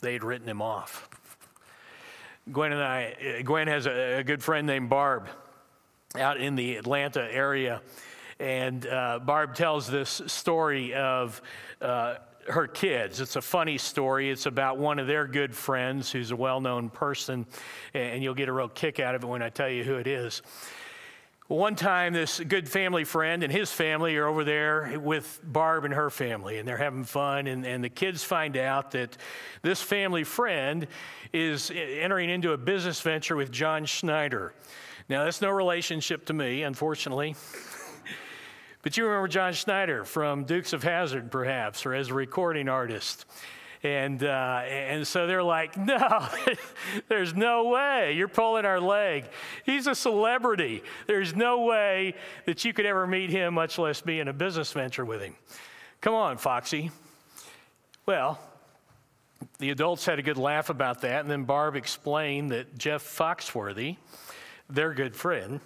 they 0.01 0.15
had 0.15 0.25
written 0.25 0.49
him 0.49 0.63
off. 0.63 1.09
Gwen 2.51 2.73
and 2.73 2.83
I, 2.83 3.43
Gwen 3.45 3.69
has 3.69 3.87
a, 3.87 4.19
a 4.19 4.25
good 4.25 4.43
friend 4.43 4.67
named 4.67 4.89
Barb 4.89 5.29
out 6.19 6.39
in 6.39 6.57
the 6.57 6.77
Atlanta 6.77 7.23
area 7.33 7.81
and 8.43 8.87
uh, 8.89 9.21
Barb 9.21 9.55
tells 9.55 9.87
this 9.87 10.21
story 10.27 10.95
of 10.95 11.41
uh, 11.81 12.17
her 12.49 12.67
kids. 12.67 13.21
It's 13.21 13.37
a 13.37 13.41
funny 13.41 13.79
story. 13.79 14.31
It's 14.31 14.47
about 14.47 14.79
one 14.79 14.99
of 14.99 15.07
their 15.07 15.29
good 15.29 15.55
friends 15.55 16.11
who's 16.11 16.33
a 16.33 16.37
well 16.37 16.61
known 16.61 16.91
person, 16.91 17.47
and 17.95 18.21
you'll 18.21 18.35
get 18.35 18.49
a 18.49 18.53
real 18.53 18.69
kick 18.69 18.99
out 18.99 19.15
of 19.15 19.23
it 19.23 19.29
when 19.29 19.43
I 19.43 19.49
tell 19.49 19.69
you 19.69 19.85
who 19.85 19.95
it 19.95 20.09
is. 20.09 20.43
One 21.55 21.75
time, 21.75 22.13
this 22.13 22.41
good 22.41 22.69
family 22.69 23.05
friend 23.05 23.43
and 23.43 23.53
his 23.53 23.71
family 23.71 24.17
are 24.17 24.27
over 24.27 24.45
there 24.45 24.99
with 24.99 25.41
Barb 25.45 25.85
and 25.85 25.95
her 25.95 26.11
family, 26.11 26.59
and 26.59 26.67
they're 26.67 26.77
having 26.77 27.05
fun. 27.05 27.47
And, 27.47 27.67
and 27.67 27.83
the 27.83 27.89
kids 27.89 28.25
find 28.25 28.57
out 28.57 28.93
that 28.93 29.17
this 29.63 29.83
family 29.83 30.25
friend 30.25 30.87
is 31.33 31.71
entering 31.71 32.31
into 32.31 32.53
a 32.53 32.59
business 32.59 33.01
venture 33.01 33.37
with 33.37 33.51
John 33.51 33.85
Schneider. 33.85 34.55
Now, 35.09 35.25
that's 35.25 35.41
no 35.41 35.51
relationship 35.51 36.27
to 36.27 36.33
me, 36.33 36.63
unfortunately. 36.63 37.37
But 38.83 38.97
you 38.97 39.05
remember 39.05 39.29
John 39.29 39.53
Schneider 39.53 40.05
from 40.05 40.43
Dukes 40.43 40.73
of 40.73 40.83
Hazzard, 40.83 41.31
perhaps, 41.31 41.87
or 41.87 41.95
as 41.95 42.09
a 42.09 42.15
recording 42.15 42.69
artist. 42.69 43.27
And, 43.85 44.23
uh, 44.23 44.63
and 44.65 45.07
so 45.07 45.27
they're 45.27 45.43
like, 45.43 45.77
no, 45.77 46.29
there's 47.09 47.35
no 47.35 47.69
way. 47.69 48.15
You're 48.15 48.29
pulling 48.29 48.65
our 48.65 48.81
leg. 48.81 49.25
He's 49.65 49.89
a 49.89 49.95
celebrity. 49.95 50.85
There's 51.09 51.35
no 51.35 51.63
way 51.63 52.15
that 52.47 52.65
you 52.65 52.73
could 52.73 52.87
ever 52.87 53.07
meet 53.07 53.31
him, 53.31 53.55
much 53.55 53.79
less 53.79 54.01
be 54.01 54.21
in 54.21 54.29
a 54.29 54.33
business 54.33 54.73
venture 54.73 55.05
with 55.05 55.21
him. 55.21 55.35
Come 56.01 56.15
on, 56.15 56.39
Foxy. 56.39 56.93
Well, 58.07 58.39
the 59.59 59.71
adults 59.71 60.07
had 60.07 60.19
a 60.19 60.23
good 60.23 60.39
laugh 60.39 60.71
about 60.71 61.01
that, 61.03 61.21
and 61.21 61.31
then 61.31 61.45
Barb 61.45 61.75
explained 61.75 62.53
that 62.53 62.79
Jeff 62.79 63.03
Foxworthy, 63.03 63.97
their 64.69 64.95
good 64.95 65.17
friend, 65.17 65.61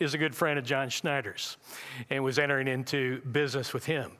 is 0.00 0.14
a 0.14 0.18
good 0.18 0.34
friend 0.34 0.58
of 0.58 0.64
John 0.64 0.88
Schneider's 0.88 1.56
and 2.10 2.24
was 2.24 2.38
entering 2.38 2.68
into 2.68 3.20
business 3.20 3.72
with 3.72 3.84
him. 3.84 4.12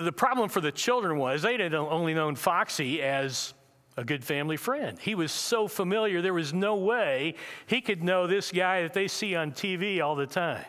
The 0.00 0.12
problem 0.12 0.48
for 0.48 0.60
the 0.60 0.72
children 0.72 1.18
was 1.18 1.42
they 1.42 1.56
had 1.56 1.74
only 1.74 2.14
known 2.14 2.36
Foxy 2.36 3.02
as 3.02 3.54
a 3.96 4.04
good 4.04 4.24
family 4.24 4.56
friend. 4.56 4.98
He 4.98 5.14
was 5.14 5.32
so 5.32 5.68
familiar, 5.68 6.22
there 6.22 6.34
was 6.34 6.52
no 6.52 6.76
way 6.76 7.34
he 7.66 7.80
could 7.80 8.02
know 8.02 8.26
this 8.26 8.52
guy 8.52 8.82
that 8.82 8.94
they 8.94 9.08
see 9.08 9.34
on 9.34 9.52
TV 9.52 10.02
all 10.02 10.16
the 10.16 10.26
time. 10.26 10.64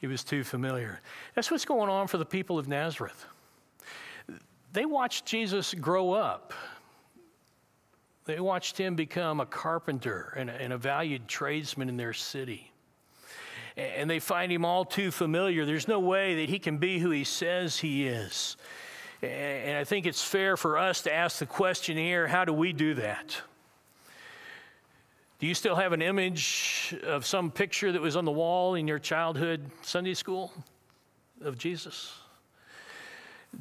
He 0.00 0.06
was 0.06 0.22
too 0.22 0.44
familiar. 0.44 1.00
That's 1.34 1.50
what's 1.50 1.64
going 1.64 1.88
on 1.88 2.06
for 2.06 2.18
the 2.18 2.26
people 2.26 2.58
of 2.58 2.68
Nazareth. 2.68 3.26
They 4.72 4.84
watched 4.84 5.24
Jesus 5.24 5.72
grow 5.74 6.12
up. 6.12 6.52
They 8.24 8.40
watched 8.40 8.76
him 8.76 8.94
become 8.96 9.40
a 9.40 9.46
carpenter 9.46 10.34
and 10.36 10.50
a, 10.50 10.52
and 10.54 10.72
a 10.72 10.78
valued 10.78 11.28
tradesman 11.28 11.88
in 11.88 11.96
their 11.96 12.12
city 12.12 12.72
and 13.76 14.08
they 14.08 14.18
find 14.18 14.50
him 14.50 14.64
all 14.64 14.84
too 14.84 15.10
familiar. 15.10 15.66
There's 15.66 15.88
no 15.88 16.00
way 16.00 16.36
that 16.36 16.48
he 16.48 16.58
can 16.58 16.78
be 16.78 16.98
who 16.98 17.10
he 17.10 17.24
says 17.24 17.78
he 17.78 18.06
is. 18.06 18.56
And 19.22 19.76
I 19.76 19.84
think 19.84 20.06
it's 20.06 20.22
fair 20.22 20.56
for 20.56 20.78
us 20.78 21.02
to 21.02 21.12
ask 21.12 21.38
the 21.38 21.46
question 21.46 21.96
here 21.96 22.26
how 22.26 22.44
do 22.44 22.52
we 22.52 22.72
do 22.72 22.94
that? 22.94 23.36
Do 25.38 25.46
you 25.46 25.54
still 25.54 25.76
have 25.76 25.92
an 25.92 26.00
image 26.00 26.96
of 27.02 27.26
some 27.26 27.50
picture 27.50 27.92
that 27.92 28.00
was 28.00 28.16
on 28.16 28.24
the 28.24 28.32
wall 28.32 28.74
in 28.74 28.88
your 28.88 28.98
childhood 28.98 29.70
Sunday 29.82 30.14
school 30.14 30.52
of 31.42 31.58
Jesus? 31.58 32.14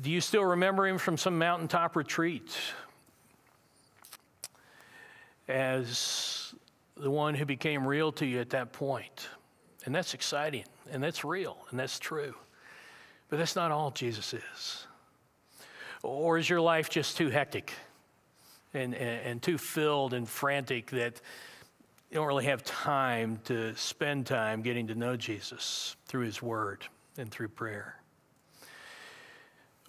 Do 0.01 0.09
you 0.09 0.21
still 0.21 0.43
remember 0.43 0.87
him 0.87 0.97
from 0.97 1.17
some 1.17 1.37
mountaintop 1.37 1.97
retreat 1.97 2.55
as 5.49 6.53
the 6.95 7.11
one 7.11 7.35
who 7.35 7.45
became 7.45 7.85
real 7.85 8.11
to 8.13 8.25
you 8.25 8.39
at 8.39 8.49
that 8.51 8.71
point? 8.71 9.27
And 9.85 9.93
that's 9.93 10.15
exciting, 10.15 10.65
and 10.91 11.01
that's 11.01 11.23
real, 11.23 11.57
and 11.69 11.79
that's 11.79 11.99
true. 11.99 12.33
But 13.29 13.37
that's 13.37 13.55
not 13.55 13.71
all 13.71 13.91
Jesus 13.91 14.33
is. 14.33 14.87
Or 16.01 16.39
is 16.39 16.49
your 16.49 16.61
life 16.61 16.89
just 16.89 17.17
too 17.17 17.29
hectic 17.29 17.71
and, 18.73 18.95
and, 18.95 19.21
and 19.25 19.41
too 19.41 19.59
filled 19.59 20.13
and 20.13 20.27
frantic 20.27 20.89
that 20.91 21.21
you 22.09 22.15
don't 22.15 22.27
really 22.27 22.45
have 22.45 22.63
time 22.63 23.39
to 23.45 23.75
spend 23.75 24.25
time 24.25 24.63
getting 24.63 24.87
to 24.87 24.95
know 24.95 25.15
Jesus 25.15 25.95
through 26.07 26.25
His 26.25 26.41
Word 26.41 26.85
and 27.17 27.29
through 27.29 27.49
prayer? 27.49 27.99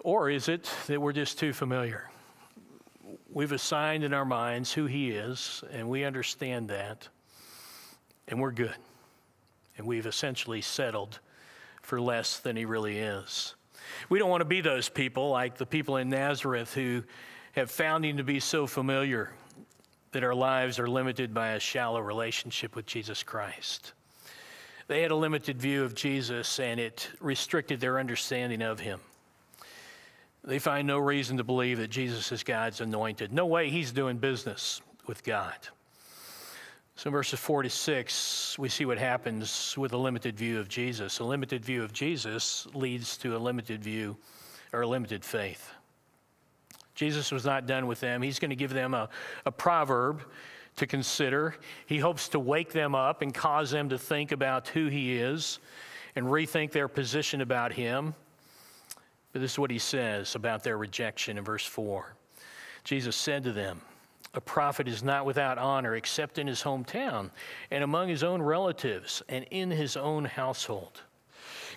Or 0.01 0.29
is 0.29 0.47
it 0.47 0.69
that 0.87 1.01
we're 1.01 1.13
just 1.13 1.39
too 1.39 1.53
familiar? 1.53 2.09
We've 3.31 3.51
assigned 3.51 4.03
in 4.03 4.13
our 4.13 4.25
minds 4.25 4.71
who 4.71 4.85
He 4.85 5.09
is, 5.09 5.63
and 5.71 5.89
we 5.89 6.03
understand 6.03 6.69
that, 6.69 7.07
and 8.27 8.39
we're 8.39 8.51
good 8.51 8.75
and 9.77 9.85
we've 9.85 10.05
essentially 10.05 10.61
settled 10.61 11.19
for 11.81 12.01
less 12.01 12.39
than 12.39 12.55
he 12.55 12.65
really 12.65 12.97
is. 12.97 13.55
We 14.09 14.19
don't 14.19 14.29
want 14.29 14.41
to 14.41 14.45
be 14.45 14.61
those 14.61 14.89
people 14.89 15.29
like 15.29 15.57
the 15.57 15.65
people 15.65 15.97
in 15.97 16.09
Nazareth 16.09 16.73
who 16.73 17.03
have 17.53 17.71
found 17.71 18.05
him 18.05 18.17
to 18.17 18.23
be 18.23 18.39
so 18.39 18.67
familiar 18.67 19.31
that 20.11 20.23
our 20.23 20.35
lives 20.35 20.79
are 20.79 20.87
limited 20.87 21.33
by 21.33 21.49
a 21.49 21.59
shallow 21.59 21.99
relationship 21.99 22.75
with 22.75 22.85
Jesus 22.85 23.23
Christ. 23.23 23.93
They 24.87 25.01
had 25.01 25.11
a 25.11 25.15
limited 25.15 25.61
view 25.61 25.83
of 25.83 25.95
Jesus 25.95 26.59
and 26.59 26.79
it 26.79 27.09
restricted 27.19 27.79
their 27.79 27.99
understanding 27.99 28.61
of 28.61 28.79
him. 28.79 28.99
They 30.43 30.59
find 30.59 30.87
no 30.87 30.97
reason 30.97 31.37
to 31.37 31.43
believe 31.43 31.77
that 31.79 31.89
Jesus 31.89 32.31
is 32.31 32.43
God's 32.43 32.79
anointed. 32.79 33.33
No 33.33 33.45
way 33.45 33.69
he's 33.69 33.91
doing 33.91 34.17
business 34.17 34.81
with 35.05 35.23
God. 35.23 35.55
So, 36.97 37.09
in 37.09 37.11
verses 37.11 37.39
4 37.39 37.61
to 37.61 37.69
6, 37.69 38.57
we 38.57 38.69
see 38.69 38.83
what 38.85 38.97
happens 38.97 39.75
with 39.77 39.93
a 39.93 39.97
limited 39.97 40.35
view 40.35 40.59
of 40.59 40.67
Jesus. 40.67 41.19
A 41.19 41.23
limited 41.23 41.63
view 41.63 41.83
of 41.83 41.93
Jesus 41.93 42.65
leads 42.73 43.17
to 43.17 43.35
a 43.35 43.37
limited 43.37 43.83
view 43.83 44.17
or 44.73 44.81
a 44.81 44.87
limited 44.87 45.23
faith. 45.23 45.75
Jesus 46.95 47.31
was 47.31 47.45
not 47.45 47.67
done 47.67 47.85
with 47.85 47.99
them. 47.99 48.23
He's 48.23 48.39
going 48.39 48.49
to 48.49 48.55
give 48.55 48.73
them 48.73 48.95
a, 48.95 49.09
a 49.45 49.51
proverb 49.51 50.23
to 50.77 50.87
consider. 50.87 51.53
He 51.85 51.99
hopes 51.99 52.29
to 52.29 52.39
wake 52.39 52.71
them 52.73 52.95
up 52.95 53.21
and 53.21 53.31
cause 53.31 53.69
them 53.69 53.89
to 53.89 53.99
think 53.99 54.31
about 54.31 54.67
who 54.69 54.87
He 54.87 55.19
is 55.19 55.59
and 56.15 56.25
rethink 56.25 56.71
their 56.71 56.87
position 56.87 57.41
about 57.41 57.73
Him. 57.73 58.15
But 59.33 59.41
this 59.41 59.51
is 59.51 59.59
what 59.59 59.69
He 59.69 59.77
says 59.77 60.33
about 60.33 60.63
their 60.63 60.79
rejection 60.79 61.37
in 61.37 61.43
verse 61.43 61.63
4. 61.63 62.15
Jesus 62.83 63.15
said 63.15 63.43
to 63.43 63.51
them, 63.51 63.81
A 64.37 64.41
prophet 64.41 64.87
is 64.87 65.01
not 65.01 65.25
without 65.25 65.57
honor 65.57 65.95
except 65.95 66.37
in 66.37 66.45
his 66.45 66.61
hometown 66.61 67.31
and 67.71 67.83
among 67.83 68.07
his 68.07 68.21
own 68.21 68.39
relatives 68.39 69.23
and 69.27 69.43
in 69.49 69.71
his 69.71 69.97
own 69.97 70.25
household. 70.25 71.01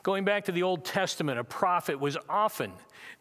Going 0.02 0.26
back 0.26 0.44
to 0.44 0.52
the 0.52 0.62
Old 0.62 0.84
Testament, 0.84 1.38
a 1.38 1.44
prophet 1.44 1.98
was 1.98 2.18
often 2.28 2.72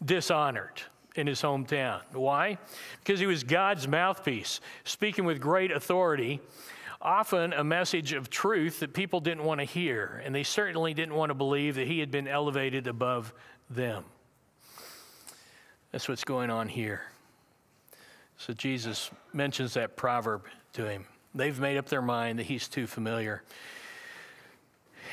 dishonored 0.03 0.81
in 1.15 1.25
his 1.25 1.41
hometown. 1.41 2.01
Why? 2.11 2.57
Because 3.01 3.21
he 3.21 3.27
was 3.27 3.45
God's 3.45 3.87
mouthpiece, 3.87 4.59
speaking 4.83 5.23
with 5.23 5.39
great 5.39 5.71
authority, 5.71 6.41
often 7.01 7.53
a 7.53 7.63
message 7.63 8.11
of 8.11 8.29
truth 8.29 8.81
that 8.81 8.93
people 8.93 9.21
didn't 9.21 9.45
want 9.45 9.61
to 9.61 9.65
hear, 9.65 10.21
and 10.25 10.35
they 10.35 10.43
certainly 10.43 10.93
didn't 10.93 11.15
want 11.15 11.29
to 11.29 11.33
believe 11.33 11.75
that 11.75 11.87
he 11.87 11.99
had 11.99 12.11
been 12.11 12.27
elevated 12.27 12.87
above 12.87 13.33
them. 13.69 14.03
That's 15.93 16.09
what's 16.09 16.25
going 16.25 16.49
on 16.49 16.67
here. 16.67 17.03
So 18.39 18.53
Jesus 18.53 19.11
mentions 19.33 19.73
that 19.73 19.97
proverb 19.97 20.45
to 20.73 20.89
him. 20.89 21.05
They've 21.35 21.59
made 21.59 21.77
up 21.77 21.87
their 21.87 22.01
mind 22.01 22.39
that 22.39 22.45
he's 22.45 22.69
too 22.69 22.87
familiar. 22.87 23.43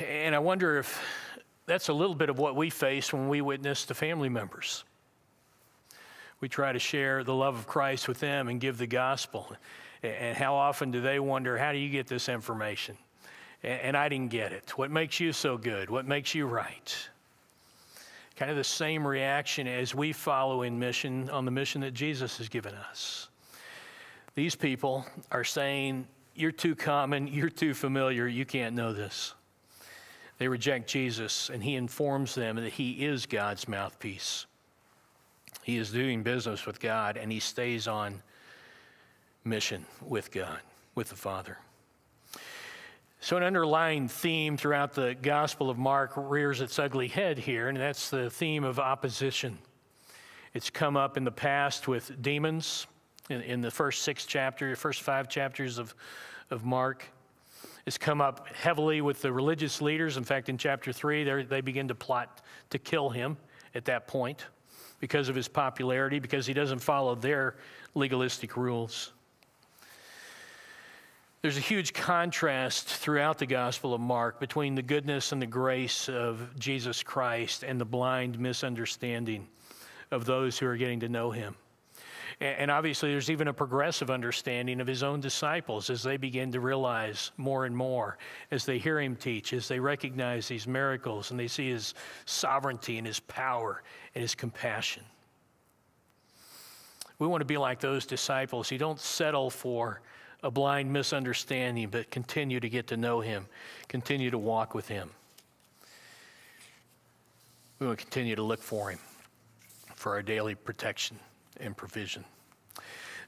And 0.07 0.35
I 0.35 0.39
wonder 0.39 0.79
if 0.79 1.05
that's 1.67 1.89
a 1.89 1.93
little 1.93 2.15
bit 2.15 2.31
of 2.31 2.39
what 2.39 2.55
we 2.55 2.71
face 2.71 3.13
when 3.13 3.29
we 3.29 3.41
witness 3.41 3.85
to 3.87 3.95
family 3.95 4.29
members. 4.29 4.85
We 6.41 6.49
try 6.49 6.73
to 6.73 6.79
share 6.79 7.25
the 7.25 7.35
love 7.35 7.57
of 7.57 7.67
Christ 7.67 8.07
with 8.07 8.21
them 8.21 8.47
and 8.47 8.61
give 8.61 8.79
the 8.79 8.87
gospel. 8.87 9.53
And 10.05 10.37
how 10.37 10.55
often 10.55 10.93
do 10.93 11.01
they 11.01 11.19
wonder, 11.19 11.59
how 11.59 11.73
do 11.73 11.79
you 11.79 11.91
get 11.91 12.07
this 12.07 12.29
information? 12.29 12.97
And 13.65 13.97
I 13.97 14.09
didn't 14.09 14.31
get 14.31 14.53
it. 14.53 14.79
What 14.79 14.93
makes 14.93 15.19
you 15.19 15.33
so 15.33 15.59
good? 15.59 15.91
What 15.91 16.07
makes 16.07 16.33
you 16.33 16.47
right? 16.47 16.97
Kind 18.37 18.51
of 18.51 18.57
the 18.57 18.65
same 18.65 19.07
reaction 19.07 19.67
as 19.67 19.95
we 19.95 20.13
follow 20.13 20.63
in 20.63 20.79
mission 20.79 21.31
on 21.31 21.45
the 21.47 21.51
mission 21.51 21.81
that 21.81 21.95
Jesus 21.95 22.37
has 22.39 22.49
given 22.49 22.75
us. 22.75 23.29
These 24.35 24.55
people 24.55 25.07
are 25.31 25.45
saying, 25.45 26.07
You're 26.35 26.53
too 26.53 26.75
common, 26.75 27.27
you're 27.33 27.49
too 27.49 27.73
familiar, 27.73 28.29
you 28.29 28.45
can't 28.45 28.77
know 28.77 28.93
this. 28.93 29.35
They 30.39 30.49
reject 30.49 30.87
Jesus, 30.89 31.49
and 31.49 31.63
he 31.65 31.77
informs 31.77 32.35
them 32.35 32.57
that 32.57 32.75
he 32.75 33.07
is 33.07 33.25
God's 33.25 33.67
mouthpiece. 33.67 34.45
He 35.63 35.79
is 35.79 35.91
doing 35.91 36.23
business 36.23 36.67
with 36.67 36.79
God, 36.79 37.17
and 37.17 37.33
he 37.33 37.41
stays 37.41 37.89
on 37.89 38.23
mission 39.45 39.87
with 40.03 40.31
God, 40.31 40.61
with 40.95 41.09
the 41.09 41.17
Father. 41.17 41.57
So, 43.21 43.37
an 43.37 43.43
underlying 43.43 44.09
theme 44.09 44.57
throughout 44.57 44.93
the 44.93 45.17
Gospel 45.21 45.71
of 45.71 45.79
Mark 45.79 46.13
rears 46.17 46.61
its 46.61 46.79
ugly 46.79 47.09
head 47.09 47.39
here, 47.39 47.69
and 47.69 47.77
that's 47.77 48.11
the 48.11 48.31
theme 48.31 48.63
of 48.63 48.79
opposition. 48.79 49.59
It's 50.53 50.71
come 50.71 50.97
up 50.97 51.17
in 51.17 51.25
the 51.25 51.33
past 51.33 51.89
with 51.89 52.23
demons 52.23 52.87
in, 53.31 53.41
in 53.41 53.61
the 53.61 53.71
first 53.71 54.03
six 54.03 54.27
chapters, 54.27 54.79
first 54.79 55.03
five 55.03 55.29
chapters 55.29 55.79
of, 55.79 55.95
of 56.51 56.65
Mark. 56.65 57.05
It's 57.87 57.99
come 57.99 58.21
up 58.21 58.49
heavily 58.49 59.01
with 59.01 59.23
the 59.23 59.33
religious 59.33 59.81
leaders. 59.81 60.17
In 60.17 60.25
fact, 60.25 60.49
in 60.49 60.59
chapter 60.59 60.93
three, 60.93 61.25
they 61.45 61.61
begin 61.61 61.89
to 61.89 61.95
plot 61.95 62.43
to 62.71 62.79
kill 62.79 63.11
him 63.11 63.37
at 63.75 63.85
that 63.87 64.07
point 64.07 64.47
because 65.01 65.29
of 65.29 65.35
his 65.35 65.49
popularity, 65.49 66.19
because 66.19 66.47
he 66.47 66.55
doesn't 66.55 66.81
follow 66.81 67.15
their 67.15 67.57
legalistic 67.95 68.57
rules. 68.57 69.13
There's 71.47 71.59
a 71.59 71.61
huge 71.61 71.93
contrast 71.93 72.89
throughout 72.89 73.39
the 73.39 73.47
Gospel 73.47 73.95
of 73.95 74.01
Mark 74.01 74.41
between 74.41 74.75
the 74.75 74.83
goodness 74.83 75.31
and 75.31 75.41
the 75.41 75.47
grace 75.47 76.09
of 76.09 76.41
Jesus 76.59 77.05
Christ 77.05 77.63
and 77.63 77.81
the 77.81 77.85
blind 77.85 78.37
misunderstanding 78.41 79.47
of 80.11 80.25
those 80.25 80.59
who 80.59 80.67
are 80.67 80.77
getting 80.77 80.99
to 80.99 81.09
know 81.09 81.31
him. 81.31 81.55
And 82.41 82.69
obviously, 82.69 83.13
there's 83.13 83.31
even 83.31 83.47
a 83.47 83.53
progressive 83.53 84.11
understanding 84.11 84.81
of 84.81 84.89
his 84.89 85.05
own 85.05 85.21
disciples 85.21 85.89
as 85.89 86.03
they 86.03 86.17
begin 86.17 86.51
to 86.51 86.59
realize 86.59 87.31
more 87.37 87.65
and 87.65 87.77
more, 87.77 88.19
as 88.51 88.65
they 88.65 88.79
hear 88.79 89.01
him 89.01 89.15
teach, 89.15 89.53
as 89.53 89.69
they 89.69 89.79
recognize 89.79 90.49
these 90.49 90.67
miracles 90.67 91.31
and 91.31 91.39
they 91.39 91.47
see 91.47 91.71
his 91.71 91.95
sovereignty 92.25 92.99
and 92.99 93.07
his 93.07 93.21
power 93.21 93.85
and 94.17 94.23
his 94.23 94.35
compassion. 94.35 95.05
We 97.21 97.29
want 97.29 97.41
to 97.41 97.47
be 97.47 97.57
like 97.57 97.79
those 97.79 98.05
disciples 98.05 98.69
who 98.69 98.79
don't 98.79 98.99
settle 98.99 99.49
for 99.49 100.01
a 100.47 100.51
blind 100.51 100.93
misunderstanding, 100.93 101.89
but 101.89 102.11
continue 102.11 102.61
to 102.61 102.69
get 102.69 102.87
to 102.87 102.97
know 102.97 103.21
Him, 103.21 103.47
continue 103.89 104.31
to 104.31 104.39
walk 104.39 104.75
with 104.75 104.87
Him. 104.87 105.11
We 107.81 107.89
will 107.89 107.97
continue 107.97 108.37
to 108.37 108.43
look 108.43 108.63
for 108.63 108.91
Him 108.91 109.01
for 109.95 110.13
our 110.13 110.23
daily 110.23 110.55
protection 110.55 111.19
and 111.59 111.77
provision. 111.77 112.25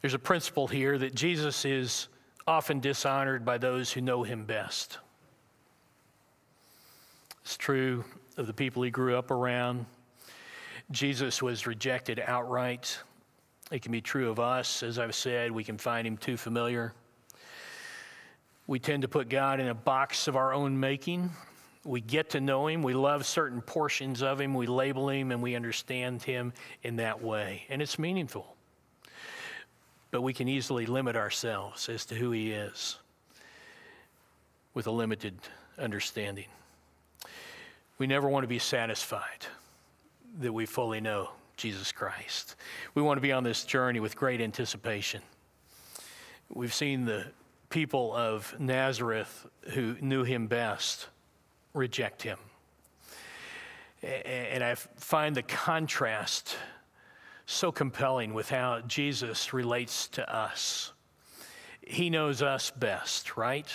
There's 0.00 0.14
a 0.14 0.18
principle 0.18 0.68
here 0.68 0.96
that 0.96 1.14
Jesus 1.14 1.64
is 1.64 2.08
often 2.46 2.78
dishonored 2.78 3.44
by 3.44 3.58
those 3.58 3.92
who 3.92 4.00
know 4.00 4.22
Him 4.22 4.44
best. 4.44 4.98
It's 7.42 7.56
true 7.56 8.04
of 8.36 8.46
the 8.46 8.52
people 8.52 8.82
he 8.82 8.90
grew 8.90 9.16
up 9.16 9.30
around. 9.30 9.86
Jesus 10.90 11.42
was 11.42 11.66
rejected 11.66 12.22
outright. 12.24 12.98
It 13.72 13.82
can 13.82 13.90
be 13.90 14.00
true 14.00 14.30
of 14.30 14.38
us. 14.38 14.82
As 14.82 14.98
I've 14.98 15.14
said, 15.14 15.50
we 15.50 15.64
can 15.64 15.78
find 15.78 16.06
him 16.06 16.16
too 16.16 16.36
familiar. 16.36 16.92
We 18.68 18.78
tend 18.78 19.00
to 19.00 19.08
put 19.08 19.30
God 19.30 19.60
in 19.60 19.66
a 19.66 19.74
box 19.74 20.28
of 20.28 20.36
our 20.36 20.52
own 20.52 20.78
making. 20.78 21.30
We 21.84 22.02
get 22.02 22.30
to 22.30 22.40
know 22.40 22.66
Him. 22.66 22.82
We 22.82 22.92
love 22.92 23.24
certain 23.24 23.62
portions 23.62 24.22
of 24.22 24.38
Him. 24.38 24.52
We 24.52 24.66
label 24.66 25.08
Him 25.08 25.32
and 25.32 25.42
we 25.42 25.56
understand 25.56 26.22
Him 26.22 26.52
in 26.82 26.96
that 26.96 27.22
way. 27.22 27.64
And 27.70 27.80
it's 27.80 27.98
meaningful. 27.98 28.54
But 30.10 30.20
we 30.20 30.34
can 30.34 30.48
easily 30.48 30.84
limit 30.84 31.16
ourselves 31.16 31.88
as 31.88 32.04
to 32.06 32.14
who 32.14 32.30
He 32.30 32.52
is 32.52 32.98
with 34.74 34.86
a 34.86 34.90
limited 34.90 35.34
understanding. 35.78 36.46
We 37.96 38.06
never 38.06 38.28
want 38.28 38.44
to 38.44 38.48
be 38.48 38.58
satisfied 38.58 39.46
that 40.40 40.52
we 40.52 40.66
fully 40.66 41.00
know 41.00 41.30
Jesus 41.56 41.90
Christ. 41.90 42.54
We 42.94 43.00
want 43.00 43.16
to 43.16 43.22
be 43.22 43.32
on 43.32 43.44
this 43.44 43.64
journey 43.64 43.98
with 43.98 44.14
great 44.14 44.42
anticipation. 44.42 45.22
We've 46.50 46.74
seen 46.74 47.06
the 47.06 47.26
people 47.70 48.14
of 48.14 48.54
Nazareth 48.58 49.46
who 49.70 49.96
knew 50.00 50.24
him 50.24 50.46
best 50.46 51.08
reject 51.74 52.22
him. 52.22 52.38
And 54.02 54.62
I 54.62 54.74
find 54.74 55.34
the 55.34 55.42
contrast 55.42 56.56
so 57.46 57.72
compelling 57.72 58.34
with 58.34 58.48
how 58.48 58.80
Jesus 58.82 59.52
relates 59.52 60.06
to 60.08 60.34
us. 60.34 60.92
He 61.80 62.10
knows 62.10 62.42
us 62.42 62.70
best, 62.70 63.36
right? 63.36 63.66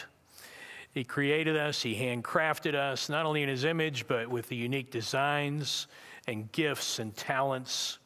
He 0.93 1.03
created 1.03 1.57
us, 1.57 1.81
He 1.81 1.95
handcrafted 1.95 2.75
us, 2.75 3.09
not 3.09 3.25
only 3.25 3.41
in 3.41 3.49
His 3.49 3.63
image, 3.63 4.07
but 4.07 4.29
with 4.29 4.47
the 4.47 4.55
unique 4.55 4.91
designs 4.91 5.87
and 6.27 6.51
gifts 6.51 6.99
and 6.99 7.15
talents 7.17 7.97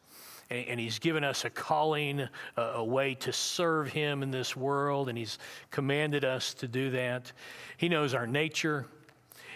and, 0.49 0.79
He's 0.79 0.99
given 0.99 1.23
us 1.23 1.45
a 1.45 1.49
calling, 1.49 2.27
a, 2.55 2.61
a 2.61 2.83
way 2.83 3.15
to 3.15 3.33
serve 3.33 3.89
Him 3.89 4.23
in 4.23 4.31
this 4.31 4.55
world, 4.55 5.09
and 5.09 5.17
He's 5.17 5.39
commanded 5.71 6.23
us 6.23 6.53
to 6.55 6.67
do 6.67 6.91
that. 6.91 7.31
He 7.77 7.89
knows 7.89 8.13
our 8.13 8.27
nature, 8.27 8.85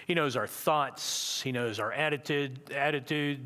He 0.08 0.14
knows 0.14 0.36
our 0.36 0.48
thoughts, 0.48 1.42
He 1.42 1.52
knows 1.52 1.80
our 1.80 1.92
attitude. 1.92 2.72
attitude. 2.72 3.40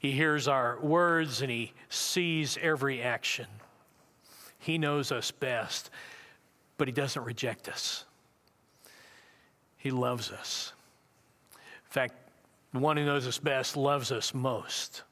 He 0.00 0.12
hears 0.12 0.48
our 0.48 0.80
words, 0.80 1.42
and 1.42 1.50
He 1.50 1.72
sees 1.90 2.58
every 2.60 3.02
action. 3.02 3.46
He 4.58 4.78
knows 4.78 5.12
us 5.12 5.30
best, 5.30 5.90
but 6.78 6.88
He 6.88 6.92
doesn't 6.92 7.22
reject 7.22 7.68
us. 7.68 8.04
He 9.76 9.90
loves 9.90 10.30
us. 10.30 10.72
In 11.54 11.90
fact, 11.90 12.14
the 12.72 12.78
one 12.78 12.96
who 12.96 13.04
knows 13.04 13.26
us 13.26 13.38
best 13.38 13.76
loves 13.76 14.12
us 14.12 14.32
most. 14.32 15.02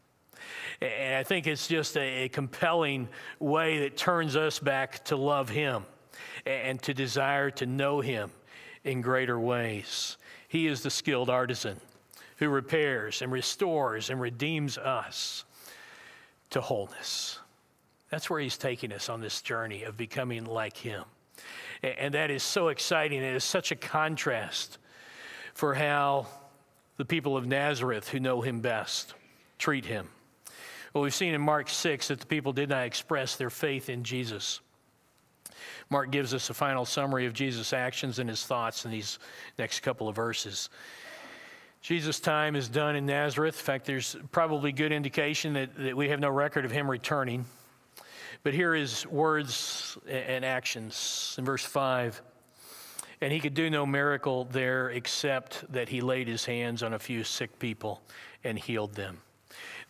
And 0.80 1.14
I 1.14 1.22
think 1.22 1.47
it's 1.47 1.66
just 1.66 1.97
a, 1.97 2.24
a 2.24 2.28
compelling 2.28 3.09
way 3.39 3.80
that 3.80 3.97
turns 3.97 4.36
us 4.36 4.59
back 4.59 5.05
to 5.07 5.16
love 5.16 5.49
Him 5.49 5.84
and 6.47 6.80
to 6.82 6.95
desire 6.95 7.51
to 7.53 7.66
know 7.66 8.01
Him 8.01 8.30
in 8.84 9.01
greater 9.01 9.39
ways. 9.39 10.16
He 10.49 10.66
is 10.66 10.82
the 10.82 10.91
skilled 10.91 11.30
artisan 11.30 11.80
who 12.36 12.49
repairs 12.49 13.22
and 13.22 13.32
restores 13.32 14.11
and 14.11 14.20
redeems 14.20 14.78
us 14.78 15.45
to 16.51 16.61
wholeness. 16.61 17.39
That's 18.11 18.30
where 18.30 18.41
He's 18.41 18.57
taking 18.57 18.93
us 18.93 19.09
on 19.09 19.20
this 19.20 19.43
journey 19.43 19.82
of 19.82 19.97
becoming 19.97 20.45
like 20.45 20.76
Him. 20.76 21.05
And 21.82 22.14
that 22.14 22.30
is 22.30 22.43
so 22.43 22.68
exciting. 22.68 23.22
It 23.22 23.34
is 23.34 23.45
such 23.45 23.70
a 23.70 23.76
contrast 23.76 24.78
for 25.55 25.74
how 25.74 26.26
the 26.97 27.05
people 27.05 27.36
of 27.36 27.47
Nazareth, 27.47 28.09
who 28.09 28.18
know 28.18 28.41
Him 28.41 28.61
best, 28.61 29.14
treat 29.59 29.84
Him. 29.84 30.09
Well, 30.93 31.03
we've 31.03 31.14
seen 31.14 31.34
in 31.34 31.41
Mark 31.41 31.68
6 31.68 32.09
that 32.09 32.20
the 32.20 32.26
people 32.26 32.53
did 32.53 32.70
not 32.70 32.84
express 32.84 33.36
their 33.36 33.51
faith 33.51 33.89
in 33.89 34.05
Jesus. 34.05 34.61
Mark 35.91 36.11
gives 36.11 36.34
us 36.34 36.51
a 36.51 36.55
final 36.55 36.84
summary 36.84 37.26
of 37.26 37.32
Jesus' 37.32 37.72
actions 37.72 38.18
and 38.18 38.28
his 38.28 38.45
thoughts 38.45 38.84
in 38.84 38.91
these 38.91 39.18
next 39.59 39.80
couple 39.80 40.09
of 40.09 40.16
verses. 40.16 40.68
Jesus' 41.80 42.20
time 42.20 42.57
is 42.57 42.68
done 42.68 42.97
in 42.97 43.07
Nazareth. 43.07 43.59
In 43.59 43.64
fact, 43.64 43.86
there's 43.86 44.16
probably 44.32 44.72
good 44.72 44.93
indication 44.93 45.53
that, 45.55 45.76
that 45.76 45.97
we 45.97 46.09
have 46.09 46.20
no 46.20 46.28
record 46.28 46.64
of 46.64 46.70
him 46.70 46.91
returning. 46.91 47.45
But 48.43 48.55
here 48.55 48.74
is 48.74 49.07
words 49.07 49.97
and 50.09 50.45
actions 50.45 51.34
in 51.39 51.45
verse 51.45 51.64
5. 51.64 52.20
And 53.20 53.32
he 53.32 53.41
could 53.41 53.55
do 53.55 53.68
no 53.68 53.84
miracle 53.84 54.45
there 54.45 54.91
except 54.91 55.70
that 55.72 55.89
he 55.89 56.01
laid 56.01 56.28
his 56.28 56.45
hands 56.45 56.82
on 56.82 56.95
a 56.95 56.99
few 56.99 57.24
sick 57.24 57.59
people 57.59 58.01
and 58.45 58.59
healed 58.59 58.95
them. 58.95 59.18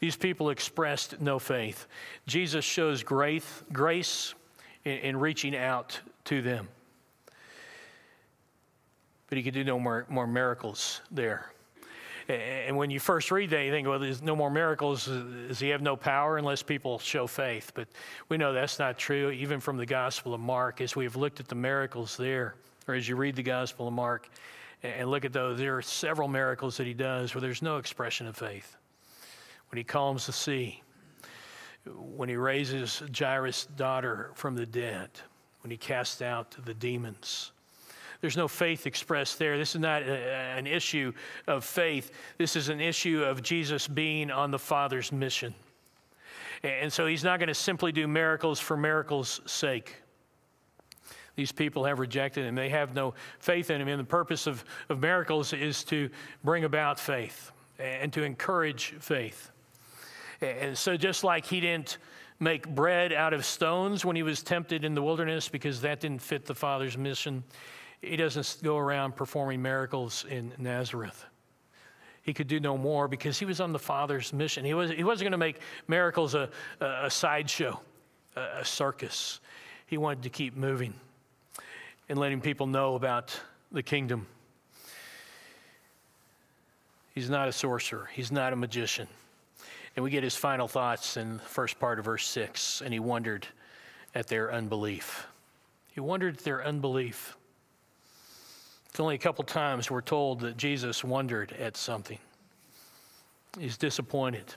These 0.01 0.17
people 0.17 0.51
expressed 0.51 1.21
no 1.21 1.39
faith. 1.39 1.87
Jesus 2.27 2.65
shows 2.65 3.03
grace, 3.03 3.63
grace 3.73 4.35
in, 4.85 4.99
in 4.99 5.17
reaching 5.17 5.57
out 5.57 5.99
to 6.25 6.43
them. 6.43 6.69
But 9.29 9.39
he 9.39 9.45
could 9.45 9.55
do 9.55 9.65
no 9.65 9.79
more, 9.79 10.07
more 10.09 10.27
miracles 10.27 11.01
there. 11.11 11.51
And 12.29 12.77
when 12.77 12.91
you 12.91 13.01
first 13.01 13.31
read 13.31 13.49
that, 13.51 13.65
you 13.65 13.71
think, 13.71 13.89
well, 13.89 13.99
there's 13.99 14.21
no 14.21 14.37
more 14.37 14.51
miracles. 14.51 15.09
Uh, 15.09 15.25
does 15.49 15.59
he 15.59 15.71
have 15.71 15.81
no 15.81 15.97
power 15.97 16.37
unless 16.37 16.63
people 16.63 16.99
show 16.99 17.27
faith? 17.27 17.73
But 17.75 17.89
we 18.29 18.37
know 18.37 18.53
that's 18.53 18.79
not 18.79 18.99
true, 18.99 19.31
even 19.31 19.61
from 19.61 19.79
the 19.79 19.87
Gospel 19.87 20.35
of 20.35 20.41
Mark, 20.41 20.83
as 20.83 20.95
we've 20.95 21.17
looked 21.17 21.41
at 21.41 21.49
the 21.49 21.55
miracles 21.55 22.19
there, 22.19 22.55
or 22.87 22.95
as 22.95 23.09
you 23.09 23.17
read 23.17 23.35
the 23.35 23.43
Gospel 23.43 23.89
of 23.89 23.95
Mark 23.95 24.29
and 24.83 25.11
look 25.11 25.25
at 25.25 25.33
those, 25.33 25.59
there 25.59 25.79
are 25.79 25.83
several 25.83 26.29
miracles 26.29 26.77
that 26.77 26.87
he 26.87 26.93
does 26.93 27.35
where 27.35 27.41
there's 27.41 27.63
no 27.63 27.79
expression 27.79 28.27
of 28.27 28.37
faith. 28.37 28.77
When 29.71 29.77
he 29.77 29.85
calms 29.85 30.27
the 30.27 30.33
sea, 30.33 30.83
when 31.85 32.29
he 32.29 32.37
raises 32.37 33.03
Jairus' 33.17 33.67
daughter 33.77 34.31
from 34.35 34.55
the 34.55 34.67
dead, 34.67 35.11
when 35.63 35.71
he 35.71 35.77
casts 35.77 36.23
out 36.23 36.57
the 36.65 36.75
demons 36.75 37.53
there's 38.21 38.37
no 38.37 38.49
faith 38.49 38.87
expressed 38.87 39.39
there. 39.39 39.57
This 39.57 39.75
is 39.75 39.81
not 39.81 40.03
a, 40.03 40.33
an 40.57 40.67
issue 40.67 41.13
of 41.47 41.65
faith. 41.65 42.11
This 42.37 42.57
is 42.57 42.69
an 42.69 42.81
issue 42.81 43.23
of 43.23 43.43
Jesus 43.43 43.87
being 43.87 44.31
on 44.31 44.51
the 44.51 44.59
Father's 44.59 45.13
mission. 45.13 45.55
And 46.65 46.93
so 46.93 47.07
he's 47.07 47.23
not 47.23 47.39
going 47.39 47.49
to 47.49 47.55
simply 47.55 47.93
do 47.93 48.09
miracles 48.09 48.59
for 48.59 48.77
miracles' 48.77 49.41
sake. 49.47 49.95
These 51.37 51.53
people 51.53 51.85
have 51.85 52.01
rejected 52.01 52.45
him. 52.45 52.57
They 52.57 52.71
have 52.71 52.97
no 52.97 53.15
faith 53.39 53.71
in 53.71 53.81
him. 53.81 53.87
And 53.87 54.01
the 54.01 54.05
purpose 54.05 54.49
of, 54.49 54.65
of 54.89 54.99
miracles 54.99 55.53
is 55.53 55.85
to 55.85 56.11
bring 56.43 56.65
about 56.65 56.99
faith 56.99 57.53
and 57.79 58.13
to 58.13 58.25
encourage 58.25 58.97
faith. 58.99 59.53
And 60.41 60.77
so, 60.77 60.97
just 60.97 61.25
like 61.25 61.45
he 61.45 61.61
didn't 61.61 61.99
make 62.41 62.69
bread 62.69 63.13
out 63.13 63.33
of 63.33 63.45
stones 63.45 64.05
when 64.05 64.15
he 64.15 64.23
was 64.23 64.43
tempted 64.43 64.85
in 64.85 64.95
the 64.95 65.03
wilderness 65.03 65.49
because 65.49 65.81
that 65.81 66.01
didn't 66.01 66.23
fit 66.23 66.45
the 66.45 66.55
Father's 66.55 66.97
mission, 66.97 67.43
he 68.01 68.17
doesn't 68.17 68.59
go 68.63 68.77
around 68.77 69.17
performing 69.17 69.61
miracles 69.61 70.25
in 70.29 70.53
Nazareth. 70.59 71.25
He 72.23 72.35
could 72.35 72.47
do 72.47 72.61
no 72.61 72.77
more 72.77 73.09
because 73.09 73.39
he 73.39 73.45
was 73.45 73.61
on 73.61 73.73
the 73.73 73.79
Father's 73.79 74.33
mission. 74.33 74.65
He, 74.65 74.75
was, 74.75 74.91
he 74.91 75.03
wasn't 75.03 75.25
going 75.25 75.33
to 75.33 75.39
make 75.39 75.61
miracles 75.89 76.35
a, 76.35 76.51
a, 76.81 77.11
sideshow, 77.11 77.81
a, 78.37 78.61
a 78.61 78.65
circus. 78.65 79.41
He 79.87 79.97
wanted 79.97 80.23
to 80.25 80.29
keep 80.29 80.55
moving 80.55 80.93
and 82.09 82.19
letting 82.19 82.41
people 82.41 82.67
know 82.67 82.95
about 82.95 83.39
the 83.73 83.83
kingdom. 83.83 84.27
He's 87.15 87.31
not 87.31 87.49
a 87.49 87.53
sorcerer, 87.53 88.09
he's 88.13 88.31
not 88.31 88.53
a 88.53 88.57
magician. 88.57 89.09
And 89.99 90.05
we 90.05 90.13
get 90.13 90.23
his 90.23 90.37
final 90.37 90.69
thoughts 90.69 91.17
in 91.17 91.39
the 91.39 91.43
first 91.43 91.81
part 91.81 91.99
of 91.99 92.05
verse 92.05 92.25
6 92.29 92.83
and 92.83 92.93
he 92.93 93.01
wondered 93.01 93.49
at 94.15 94.29
their 94.29 94.53
unbelief. 94.53 95.27
He 95.91 95.99
wondered 95.99 96.37
at 96.37 96.45
their 96.45 96.65
unbelief. 96.65 97.37
It's 98.91 99.01
only 99.01 99.17
a 99.17 99.19
couple 99.19 99.43
times 99.43 99.91
we're 99.91 100.01
told 100.01 100.39
that 100.43 100.57
Jesus 100.57 101.03
wondered 101.03 101.51
at 101.51 101.77
something. 101.77 102.21
He's 103.59 103.77
disappointed, 103.77 104.55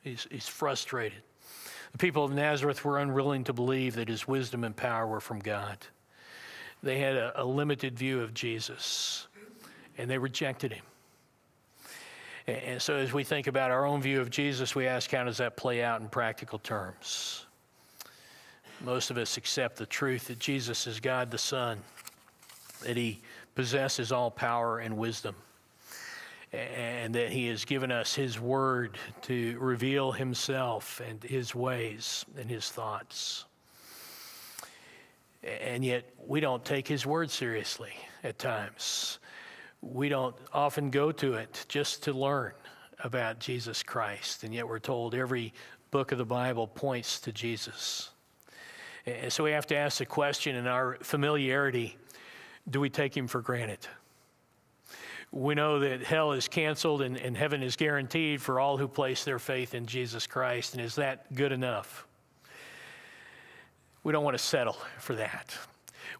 he's, 0.00 0.26
he's 0.30 0.48
frustrated. 0.48 1.20
The 1.92 1.98
people 1.98 2.24
of 2.24 2.32
Nazareth 2.32 2.86
were 2.86 3.00
unwilling 3.00 3.44
to 3.44 3.52
believe 3.52 3.96
that 3.96 4.08
his 4.08 4.26
wisdom 4.26 4.64
and 4.64 4.74
power 4.74 5.06
were 5.06 5.20
from 5.20 5.40
God. 5.40 5.76
They 6.82 7.00
had 7.00 7.16
a, 7.16 7.42
a 7.42 7.44
limited 7.44 7.98
view 7.98 8.22
of 8.22 8.32
Jesus, 8.32 9.26
and 9.98 10.10
they 10.10 10.16
rejected 10.16 10.72
him. 10.72 10.84
And, 12.46 12.80
so, 12.80 12.96
as 12.96 13.12
we 13.12 13.24
think 13.24 13.46
about 13.46 13.70
our 13.70 13.86
own 13.86 14.02
view 14.02 14.20
of 14.20 14.28
Jesus, 14.30 14.74
we 14.74 14.86
ask, 14.86 15.10
how 15.10 15.24
does 15.24 15.38
that 15.38 15.56
play 15.56 15.82
out 15.82 16.02
in 16.02 16.08
practical 16.08 16.58
terms? 16.58 17.46
Most 18.82 19.10
of 19.10 19.16
us 19.16 19.38
accept 19.38 19.76
the 19.76 19.86
truth 19.86 20.28
that 20.28 20.38
Jesus 20.38 20.86
is 20.86 21.00
God 21.00 21.30
the 21.30 21.38
Son, 21.38 21.78
that 22.82 22.98
he 22.98 23.20
possesses 23.54 24.12
all 24.12 24.30
power 24.30 24.80
and 24.80 24.96
wisdom, 24.96 25.34
and 26.52 27.14
that 27.14 27.30
He 27.30 27.46
has 27.48 27.64
given 27.64 27.90
us 27.90 28.14
His 28.14 28.38
Word 28.40 28.98
to 29.22 29.56
reveal 29.58 30.12
Himself 30.12 31.00
and 31.08 31.22
His 31.22 31.54
ways 31.54 32.24
and 32.38 32.50
His 32.50 32.68
thoughts. 32.70 33.44
And 35.42 35.84
yet, 35.84 36.08
we 36.26 36.40
don't 36.40 36.64
take 36.64 36.88
His 36.88 37.06
Word 37.06 37.30
seriously 37.30 37.92
at 38.22 38.38
times. 38.38 39.18
We 39.92 40.08
don't 40.08 40.34
often 40.52 40.90
go 40.90 41.12
to 41.12 41.34
it 41.34 41.66
just 41.68 42.04
to 42.04 42.12
learn 42.12 42.52
about 43.00 43.38
Jesus 43.38 43.82
Christ, 43.82 44.42
and 44.42 44.54
yet 44.54 44.66
we're 44.66 44.78
told 44.78 45.14
every 45.14 45.52
book 45.90 46.10
of 46.10 46.18
the 46.18 46.24
Bible 46.24 46.66
points 46.66 47.20
to 47.20 47.32
Jesus. 47.32 48.10
And 49.04 49.30
so 49.30 49.44
we 49.44 49.50
have 49.50 49.66
to 49.66 49.76
ask 49.76 49.98
the 49.98 50.06
question 50.06 50.56
in 50.56 50.66
our 50.66 50.96
familiarity 51.02 51.96
do 52.70 52.80
we 52.80 52.88
take 52.88 53.14
him 53.14 53.26
for 53.26 53.42
granted? 53.42 53.86
We 55.30 55.54
know 55.54 55.80
that 55.80 56.02
hell 56.02 56.32
is 56.32 56.48
canceled 56.48 57.02
and, 57.02 57.18
and 57.18 57.36
heaven 57.36 57.62
is 57.62 57.76
guaranteed 57.76 58.40
for 58.40 58.58
all 58.58 58.78
who 58.78 58.88
place 58.88 59.24
their 59.24 59.38
faith 59.38 59.74
in 59.74 59.84
Jesus 59.84 60.26
Christ. 60.26 60.72
And 60.72 60.82
is 60.82 60.94
that 60.94 61.34
good 61.34 61.52
enough? 61.52 62.06
We 64.02 64.12
don't 64.12 64.24
want 64.24 64.38
to 64.38 64.42
settle 64.42 64.78
for 64.98 65.14
that. 65.16 65.54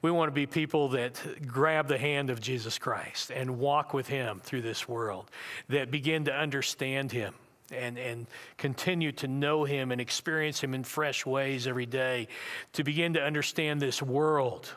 We 0.05 0.11
want 0.11 0.29
to 0.29 0.35
be 0.35 0.45
people 0.45 0.91
that 0.91 1.47
grab 1.47 1.89
the 1.89 1.97
hand 1.97 2.29
of 2.29 2.39
Jesus 2.39 2.77
Christ 2.77 3.31
and 3.31 3.59
walk 3.59 3.95
with 3.95 4.07
him 4.07 4.39
through 4.45 4.61
this 4.61 4.87
world, 4.87 5.31
that 5.71 5.91
begin 5.91 6.27
to 6.27 6.31
understand 6.31 7.11
him 7.11 7.33
and, 7.73 7.97
and 7.97 8.27
continue 8.59 9.13
to 9.13 9.29
know 9.29 9.65
him 9.65 9.93
and 9.93 10.03
experience 10.03 10.63
him 10.63 10.75
in 10.75 10.85
fresh 10.85 11.25
ways 11.25 11.67
every 11.67 11.87
day, 11.87 12.29
to 12.75 12.85
begin 12.85 13.15
to 13.15 13.23
understand 13.23 13.81
this 13.81 14.03
world 14.03 14.71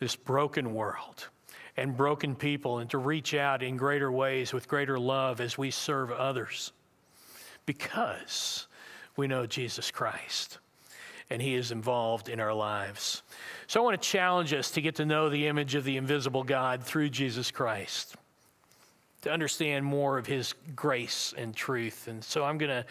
this 0.00 0.16
broken 0.16 0.74
world 0.74 1.28
and 1.76 1.96
broken 1.96 2.34
people 2.34 2.80
and 2.80 2.90
to 2.90 2.98
reach 2.98 3.34
out 3.34 3.62
in 3.62 3.76
greater 3.76 4.10
ways 4.10 4.52
with 4.52 4.66
greater 4.66 4.98
love 4.98 5.40
as 5.40 5.56
we 5.56 5.70
serve 5.70 6.10
others. 6.10 6.72
Because 7.64 8.66
we 9.14 9.28
know 9.28 9.46
Jesus 9.46 9.92
Christ 9.92 10.58
and 11.32 11.40
He 11.40 11.54
is 11.54 11.72
involved 11.72 12.28
in 12.28 12.40
our 12.40 12.52
lives. 12.52 13.22
So 13.66 13.80
I 13.80 13.84
want 13.84 14.00
to 14.00 14.08
challenge 14.08 14.52
us 14.52 14.70
to 14.72 14.82
get 14.82 14.96
to 14.96 15.06
know 15.06 15.30
the 15.30 15.46
image 15.46 15.74
of 15.74 15.82
the 15.82 15.96
invisible 15.96 16.44
God 16.44 16.84
through 16.84 17.08
Jesus 17.08 17.50
Christ, 17.50 18.16
to 19.22 19.32
understand 19.32 19.86
more 19.86 20.18
of 20.18 20.26
His 20.26 20.54
grace 20.76 21.32
and 21.36 21.56
truth. 21.56 22.06
And 22.06 22.22
so 22.22 22.44
I'm 22.44 22.58
going 22.58 22.70
to 22.70 22.84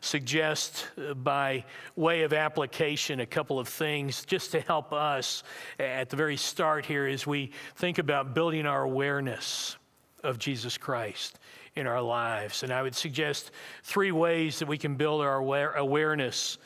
suggest 0.00 0.88
uh, 0.98 1.14
by 1.14 1.64
way 1.94 2.22
of 2.22 2.32
application 2.32 3.20
a 3.20 3.26
couple 3.26 3.60
of 3.60 3.68
things 3.68 4.24
just 4.24 4.50
to 4.52 4.60
help 4.60 4.92
us 4.92 5.44
at 5.78 6.10
the 6.10 6.16
very 6.16 6.36
start 6.36 6.84
here 6.84 7.06
as 7.06 7.28
we 7.28 7.52
think 7.76 7.98
about 7.98 8.34
building 8.34 8.66
our 8.66 8.82
awareness 8.82 9.76
of 10.24 10.40
Jesus 10.40 10.76
Christ 10.76 11.38
in 11.76 11.86
our 11.86 12.02
lives. 12.02 12.64
And 12.64 12.72
I 12.72 12.82
would 12.82 12.94
suggest 12.96 13.52
three 13.84 14.10
ways 14.10 14.58
that 14.58 14.66
we 14.66 14.78
can 14.78 14.96
build 14.96 15.20
our 15.20 15.38
awareness 15.76 16.58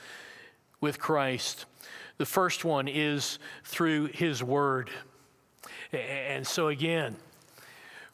with 0.80 0.98
Christ. 0.98 1.66
The 2.18 2.26
first 2.26 2.64
one 2.64 2.88
is 2.88 3.38
through 3.64 4.06
His 4.06 4.42
Word. 4.42 4.90
And 5.92 6.46
so, 6.46 6.68
again, 6.68 7.16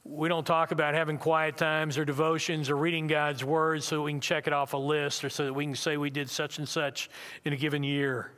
we 0.04 0.28
don't 0.28 0.46
talk 0.46 0.70
about 0.70 0.94
having 0.94 1.16
quiet 1.16 1.56
times 1.56 1.96
or 1.96 2.04
devotions 2.04 2.68
or 2.68 2.76
reading 2.76 3.06
God's 3.06 3.42
word 3.42 3.82
so 3.82 4.02
we 4.02 4.12
can 4.12 4.20
check 4.20 4.46
it 4.46 4.52
off 4.52 4.74
a 4.74 4.76
list 4.76 5.24
or 5.24 5.30
so 5.30 5.46
that 5.46 5.52
we 5.54 5.64
can 5.64 5.74
say 5.74 5.96
we 5.96 6.10
did 6.10 6.28
such 6.28 6.58
and 6.58 6.68
such 6.68 7.08
in 7.46 7.54
a 7.54 7.56
given 7.56 7.82
year. 7.82 8.30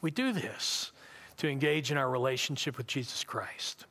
We 0.00 0.10
do 0.10 0.32
this 0.32 0.90
to 1.36 1.48
engage 1.48 1.92
in 1.92 1.96
our 1.96 2.10
relationship 2.10 2.76
with 2.76 2.88
Jesus 2.88 3.22
Christ, 3.22 3.86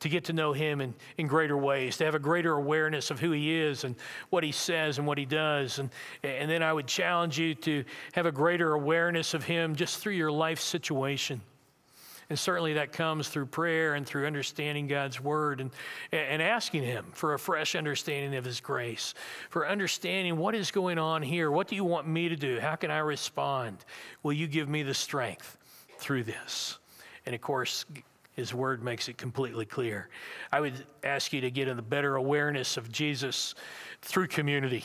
to 0.00 0.08
get 0.08 0.24
to 0.24 0.32
know 0.32 0.52
Him 0.52 0.80
in, 0.80 0.94
in 1.16 1.26
greater 1.26 1.56
ways, 1.56 1.96
to 1.96 2.04
have 2.04 2.14
a 2.14 2.20
greater 2.20 2.52
awareness 2.52 3.10
of 3.10 3.18
who 3.18 3.32
He 3.32 3.54
is 3.54 3.84
and 3.84 3.96
what 4.30 4.44
He 4.44 4.52
says 4.52 4.98
and 4.98 5.06
what 5.06 5.18
He 5.18 5.24
does. 5.24 5.78
And, 5.78 5.90
and 6.22 6.50
then 6.50 6.62
I 6.62 6.72
would 6.72 6.86
challenge 6.86 7.38
you 7.38 7.54
to 7.56 7.84
have 8.12 8.26
a 8.26 8.32
greater 8.32 8.72
awareness 8.72 9.34
of 9.34 9.44
Him 9.44 9.74
just 9.74 9.98
through 9.98 10.14
your 10.14 10.32
life 10.32 10.60
situation. 10.60 11.40
And 12.30 12.38
certainly 12.38 12.74
that 12.74 12.92
comes 12.92 13.28
through 13.28 13.46
prayer 13.46 13.94
and 13.94 14.06
through 14.06 14.26
understanding 14.26 14.86
God's 14.86 15.18
word 15.18 15.62
and, 15.62 15.70
and 16.12 16.42
asking 16.42 16.82
Him 16.82 17.06
for 17.14 17.32
a 17.32 17.38
fresh 17.38 17.74
understanding 17.74 18.36
of 18.36 18.44
His 18.44 18.60
grace, 18.60 19.14
for 19.48 19.66
understanding 19.66 20.36
what 20.36 20.54
is 20.54 20.70
going 20.70 20.98
on 20.98 21.22
here. 21.22 21.50
What 21.50 21.68
do 21.68 21.74
you 21.74 21.84
want 21.84 22.06
me 22.06 22.28
to 22.28 22.36
do? 22.36 22.60
How 22.60 22.76
can 22.76 22.90
I 22.90 22.98
respond? 22.98 23.78
Will 24.22 24.34
you 24.34 24.46
give 24.46 24.68
me 24.68 24.82
the 24.82 24.94
strength 24.94 25.56
through 25.98 26.24
this? 26.24 26.78
And 27.24 27.34
of 27.34 27.40
course, 27.40 27.86
his 28.38 28.54
word 28.54 28.84
makes 28.84 29.08
it 29.08 29.18
completely 29.18 29.66
clear. 29.66 30.08
I 30.52 30.60
would 30.60 30.86
ask 31.02 31.32
you 31.32 31.40
to 31.40 31.50
get 31.50 31.66
in 31.66 31.80
a 31.80 31.82
better 31.82 32.14
awareness 32.14 32.76
of 32.76 32.92
Jesus 32.92 33.56
through 34.00 34.28
community. 34.28 34.84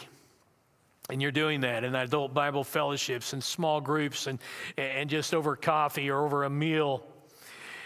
And 1.11 1.21
you're 1.21 1.31
doing 1.31 1.61
that 1.61 1.83
in 1.83 1.93
adult 1.93 2.33
Bible 2.33 2.63
fellowships 2.63 3.31
and 3.33 3.43
small 3.43 3.79
groups 3.79 4.25
and, 4.25 4.39
and 4.75 5.07
just 5.07 5.35
over 5.35 5.55
coffee 5.55 6.09
or 6.09 6.25
over 6.25 6.45
a 6.45 6.49
meal. 6.49 7.03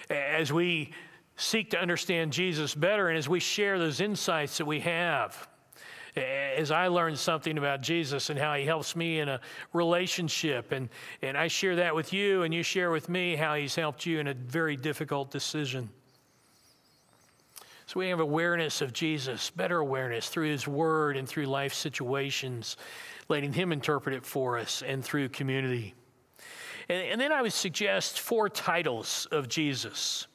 As 0.09 0.53
we 0.53 0.91
seek 1.35 1.71
to 1.71 1.81
understand 1.81 2.31
Jesus 2.31 2.73
better 2.73 3.09
and 3.09 3.17
as 3.17 3.27
we 3.27 3.41
share 3.41 3.77
those 3.77 3.99
insights 3.99 4.59
that 4.59 4.65
we 4.65 4.79
have, 4.79 5.49
as 6.17 6.71
I 6.71 6.87
learned 6.87 7.19
something 7.19 7.57
about 7.57 7.81
Jesus 7.81 8.29
and 8.29 8.39
how 8.39 8.55
he 8.55 8.65
helps 8.65 8.95
me 8.95 9.19
in 9.19 9.29
a 9.29 9.39
relationship, 9.73 10.71
and, 10.71 10.89
and 11.21 11.37
I 11.37 11.47
share 11.47 11.75
that 11.77 11.95
with 11.95 12.13
you, 12.13 12.43
and 12.43 12.53
you 12.53 12.63
share 12.63 12.91
with 12.91 13.09
me 13.09 13.35
how 13.35 13.55
he's 13.55 13.75
helped 13.75 14.05
you 14.05 14.19
in 14.19 14.27
a 14.27 14.33
very 14.33 14.75
difficult 14.75 15.31
decision. 15.31 15.89
So 17.85 18.01
we 18.01 18.09
have 18.09 18.19
awareness 18.19 18.81
of 18.81 18.91
Jesus, 18.91 19.49
better 19.49 19.77
awareness 19.77 20.27
through 20.27 20.49
his 20.49 20.67
word 20.67 21.15
and 21.15 21.27
through 21.27 21.45
life 21.45 21.73
situations, 21.73 22.75
letting 23.29 23.53
him 23.53 23.71
interpret 23.71 24.13
it 24.13 24.25
for 24.25 24.57
us, 24.57 24.81
and 24.81 25.03
through 25.03 25.29
community. 25.29 25.93
And, 26.89 27.01
and 27.07 27.21
then 27.21 27.31
I 27.31 27.41
would 27.41 27.53
suggest 27.53 28.19
four 28.19 28.49
titles 28.49 29.25
of 29.31 29.47
Jesus. 29.47 30.27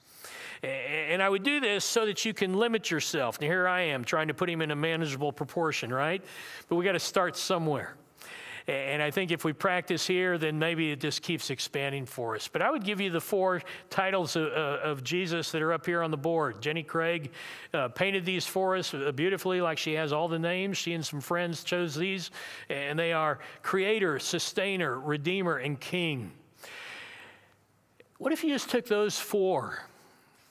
And 0.62 1.20
I 1.20 1.28
would 1.28 1.42
do 1.42 1.58
this 1.58 1.84
so 1.84 2.06
that 2.06 2.24
you 2.24 2.32
can 2.32 2.54
limit 2.54 2.90
yourself. 2.90 3.40
Now, 3.40 3.48
here 3.48 3.66
I 3.66 3.80
am 3.80 4.04
trying 4.04 4.28
to 4.28 4.34
put 4.34 4.48
him 4.48 4.62
in 4.62 4.70
a 4.70 4.76
manageable 4.76 5.32
proportion, 5.32 5.92
right? 5.92 6.22
But 6.68 6.76
we 6.76 6.84
got 6.84 6.92
to 6.92 7.00
start 7.00 7.36
somewhere. 7.36 7.96
And 8.68 9.02
I 9.02 9.10
think 9.10 9.32
if 9.32 9.44
we 9.44 9.52
practice 9.52 10.06
here, 10.06 10.38
then 10.38 10.56
maybe 10.56 10.92
it 10.92 11.00
just 11.00 11.22
keeps 11.22 11.50
expanding 11.50 12.06
for 12.06 12.36
us. 12.36 12.46
But 12.46 12.62
I 12.62 12.70
would 12.70 12.84
give 12.84 13.00
you 13.00 13.10
the 13.10 13.20
four 13.20 13.60
titles 13.90 14.36
of, 14.36 14.52
uh, 14.52 14.78
of 14.84 15.02
Jesus 15.02 15.50
that 15.50 15.62
are 15.62 15.72
up 15.72 15.84
here 15.84 16.00
on 16.00 16.12
the 16.12 16.16
board. 16.16 16.62
Jenny 16.62 16.84
Craig 16.84 17.32
uh, 17.74 17.88
painted 17.88 18.24
these 18.24 18.46
for 18.46 18.76
us 18.76 18.94
uh, 18.94 19.10
beautifully, 19.10 19.60
like 19.60 19.78
she 19.78 19.94
has 19.94 20.12
all 20.12 20.28
the 20.28 20.38
names. 20.38 20.78
She 20.78 20.92
and 20.92 21.04
some 21.04 21.20
friends 21.20 21.64
chose 21.64 21.96
these, 21.96 22.30
and 22.68 22.96
they 22.96 23.12
are 23.12 23.40
Creator, 23.62 24.20
Sustainer, 24.20 25.00
Redeemer, 25.00 25.56
and 25.56 25.80
King. 25.80 26.30
What 28.18 28.32
if 28.32 28.44
you 28.44 28.50
just 28.50 28.70
took 28.70 28.86
those 28.86 29.18
four? 29.18 29.86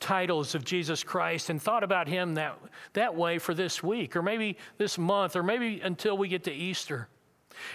Titles 0.02 0.56
of 0.56 0.66
Jesus 0.66 1.04
Christ 1.04 1.50
and 1.50 1.62
thought 1.62 1.84
about 1.84 2.08
him 2.08 2.34
that, 2.34 2.58
that 2.94 3.16
way 3.16 3.38
for 3.38 3.54
this 3.54 3.82
week, 3.82 4.16
or 4.16 4.22
maybe 4.22 4.58
this 4.78 4.98
month, 4.98 5.36
or 5.36 5.44
maybe 5.44 5.80
until 5.82 6.18
we 6.18 6.28
get 6.28 6.44
to 6.46 6.52
Easter. 6.52 7.08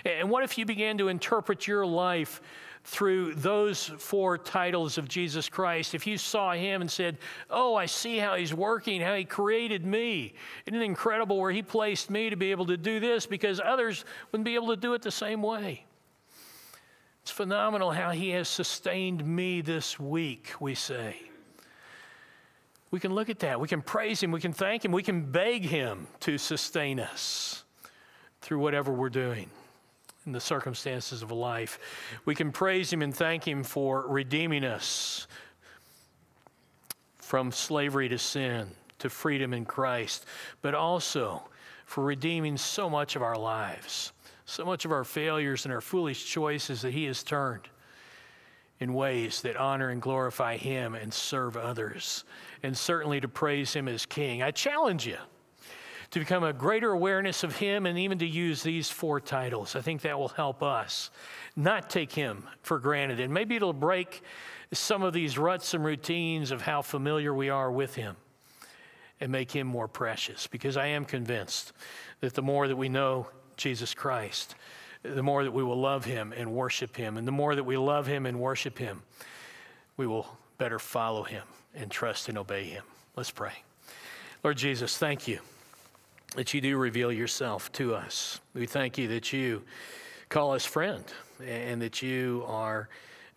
And 0.04 0.30
what 0.30 0.42
if 0.42 0.58
you 0.58 0.66
began 0.66 0.98
to 0.98 1.08
interpret 1.08 1.66
your 1.66 1.86
life 1.86 2.40
through 2.84 3.34
those 3.34 3.84
four 3.98 4.38
titles 4.38 4.98
of 4.98 5.08
Jesus 5.08 5.48
Christ? 5.48 5.94
If 5.94 6.06
you 6.06 6.18
saw 6.18 6.52
him 6.52 6.80
and 6.80 6.90
said, 6.90 7.18
Oh, 7.50 7.74
I 7.74 7.86
see 7.86 8.18
how 8.18 8.34
he's 8.34 8.54
working, 8.54 9.00
how 9.00 9.14
he 9.14 9.24
created 9.24 9.84
me. 9.84 10.34
Isn't 10.66 10.80
it 10.80 10.84
incredible 10.84 11.38
where 11.38 11.52
he 11.52 11.62
placed 11.62 12.10
me 12.10 12.30
to 12.30 12.36
be 12.36 12.50
able 12.50 12.66
to 12.66 12.76
do 12.76 13.00
this 13.00 13.26
because 13.26 13.60
others 13.64 14.04
wouldn't 14.30 14.44
be 14.44 14.54
able 14.54 14.68
to 14.68 14.76
do 14.76 14.94
it 14.94 15.02
the 15.02 15.10
same 15.10 15.42
way? 15.42 15.84
It's 17.22 17.30
phenomenal 17.30 17.90
how 17.90 18.10
he 18.10 18.30
has 18.30 18.48
sustained 18.48 19.26
me 19.26 19.60
this 19.60 19.98
week, 19.98 20.54
we 20.60 20.74
say. 20.74 21.16
We 22.90 23.00
can 23.00 23.14
look 23.14 23.28
at 23.28 23.40
that. 23.40 23.60
We 23.60 23.68
can 23.68 23.82
praise 23.82 24.22
Him. 24.22 24.30
We 24.30 24.40
can 24.40 24.52
thank 24.52 24.84
Him. 24.84 24.92
We 24.92 25.02
can 25.02 25.30
beg 25.30 25.64
Him 25.64 26.06
to 26.20 26.38
sustain 26.38 27.00
us 27.00 27.64
through 28.40 28.58
whatever 28.60 28.92
we're 28.92 29.10
doing 29.10 29.50
in 30.24 30.32
the 30.32 30.40
circumstances 30.40 31.22
of 31.22 31.30
life. 31.30 31.78
We 32.24 32.34
can 32.34 32.52
praise 32.52 32.92
Him 32.92 33.02
and 33.02 33.14
thank 33.14 33.46
Him 33.46 33.62
for 33.62 34.06
redeeming 34.08 34.64
us 34.64 35.26
from 37.18 37.50
slavery 37.50 38.08
to 38.08 38.18
sin 38.18 38.68
to 38.98 39.10
freedom 39.10 39.52
in 39.52 39.64
Christ, 39.64 40.24
but 40.62 40.74
also 40.74 41.42
for 41.84 42.02
redeeming 42.04 42.56
so 42.56 42.88
much 42.88 43.16
of 43.16 43.22
our 43.22 43.36
lives, 43.36 44.12
so 44.44 44.64
much 44.64 44.84
of 44.84 44.92
our 44.92 45.04
failures 45.04 45.64
and 45.64 45.74
our 45.74 45.80
foolish 45.80 46.24
choices 46.26 46.82
that 46.82 46.92
He 46.92 47.04
has 47.04 47.22
turned 47.22 47.68
in 48.80 48.94
ways 48.94 49.40
that 49.42 49.56
honor 49.56 49.90
and 49.90 50.02
glorify 50.02 50.56
Him 50.56 50.94
and 50.94 51.12
serve 51.12 51.56
others, 51.56 52.24
and 52.62 52.76
certainly 52.76 53.20
to 53.20 53.28
praise 53.28 53.72
Him 53.72 53.88
as 53.88 54.06
King. 54.06 54.42
I 54.42 54.50
challenge 54.50 55.06
you 55.06 55.18
to 56.10 56.18
become 56.18 56.44
a 56.44 56.52
greater 56.52 56.92
awareness 56.92 57.44
of 57.44 57.56
Him 57.56 57.86
and 57.86 57.98
even 57.98 58.18
to 58.18 58.26
use 58.26 58.62
these 58.62 58.88
four 58.88 59.20
titles. 59.20 59.76
I 59.76 59.80
think 59.80 60.02
that 60.02 60.18
will 60.18 60.28
help 60.28 60.62
us 60.62 61.10
not 61.56 61.90
take 61.90 62.12
Him 62.12 62.44
for 62.62 62.78
granted. 62.78 63.20
And 63.20 63.32
maybe 63.32 63.56
it'll 63.56 63.72
break 63.72 64.22
some 64.72 65.02
of 65.02 65.12
these 65.12 65.38
ruts 65.38 65.74
and 65.74 65.84
routines 65.84 66.50
of 66.50 66.62
how 66.62 66.82
familiar 66.82 67.34
we 67.34 67.50
are 67.50 67.70
with 67.70 67.94
Him 67.94 68.16
and 69.20 69.32
make 69.32 69.50
Him 69.50 69.66
more 69.66 69.88
precious. 69.88 70.46
Because 70.46 70.76
I 70.76 70.86
am 70.86 71.04
convinced 71.04 71.72
that 72.20 72.34
the 72.34 72.42
more 72.42 72.68
that 72.68 72.76
we 72.76 72.88
know 72.88 73.28
Jesus 73.56 73.94
Christ, 73.94 74.54
the 75.14 75.22
more 75.22 75.44
that 75.44 75.52
we 75.52 75.62
will 75.62 75.80
love 75.80 76.04
him 76.04 76.32
and 76.32 76.52
worship 76.52 76.96
him. 76.96 77.16
And 77.16 77.26
the 77.26 77.32
more 77.32 77.54
that 77.54 77.64
we 77.64 77.76
love 77.76 78.06
him 78.06 78.26
and 78.26 78.40
worship 78.40 78.78
him, 78.78 79.02
we 79.96 80.06
will 80.06 80.36
better 80.58 80.78
follow 80.78 81.22
him 81.22 81.42
and 81.74 81.90
trust 81.90 82.28
and 82.28 82.38
obey 82.38 82.64
him. 82.64 82.84
Let's 83.16 83.30
pray. 83.30 83.52
Lord 84.42 84.56
Jesus, 84.56 84.96
thank 84.96 85.26
you 85.26 85.40
that 86.34 86.52
you 86.52 86.60
do 86.60 86.76
reveal 86.76 87.12
yourself 87.12 87.72
to 87.72 87.94
us. 87.94 88.40
We 88.54 88.66
thank 88.66 88.98
you 88.98 89.08
that 89.08 89.32
you 89.32 89.62
call 90.28 90.52
us 90.52 90.64
friend 90.64 91.04
and 91.44 91.80
that 91.82 92.02
you 92.02 92.44
are 92.46 92.88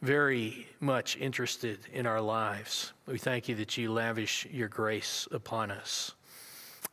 very 0.02 0.68
much 0.80 1.18
interested 1.18 1.80
in 1.94 2.06
our 2.06 2.22
lives. 2.22 2.94
We 3.06 3.18
thank 3.18 3.50
you 3.50 3.56
that 3.56 3.78
you 3.78 3.92
lavish 3.92 4.48
your 4.52 4.70
grace 4.70 5.28
upon 5.32 5.72
us 5.72 6.14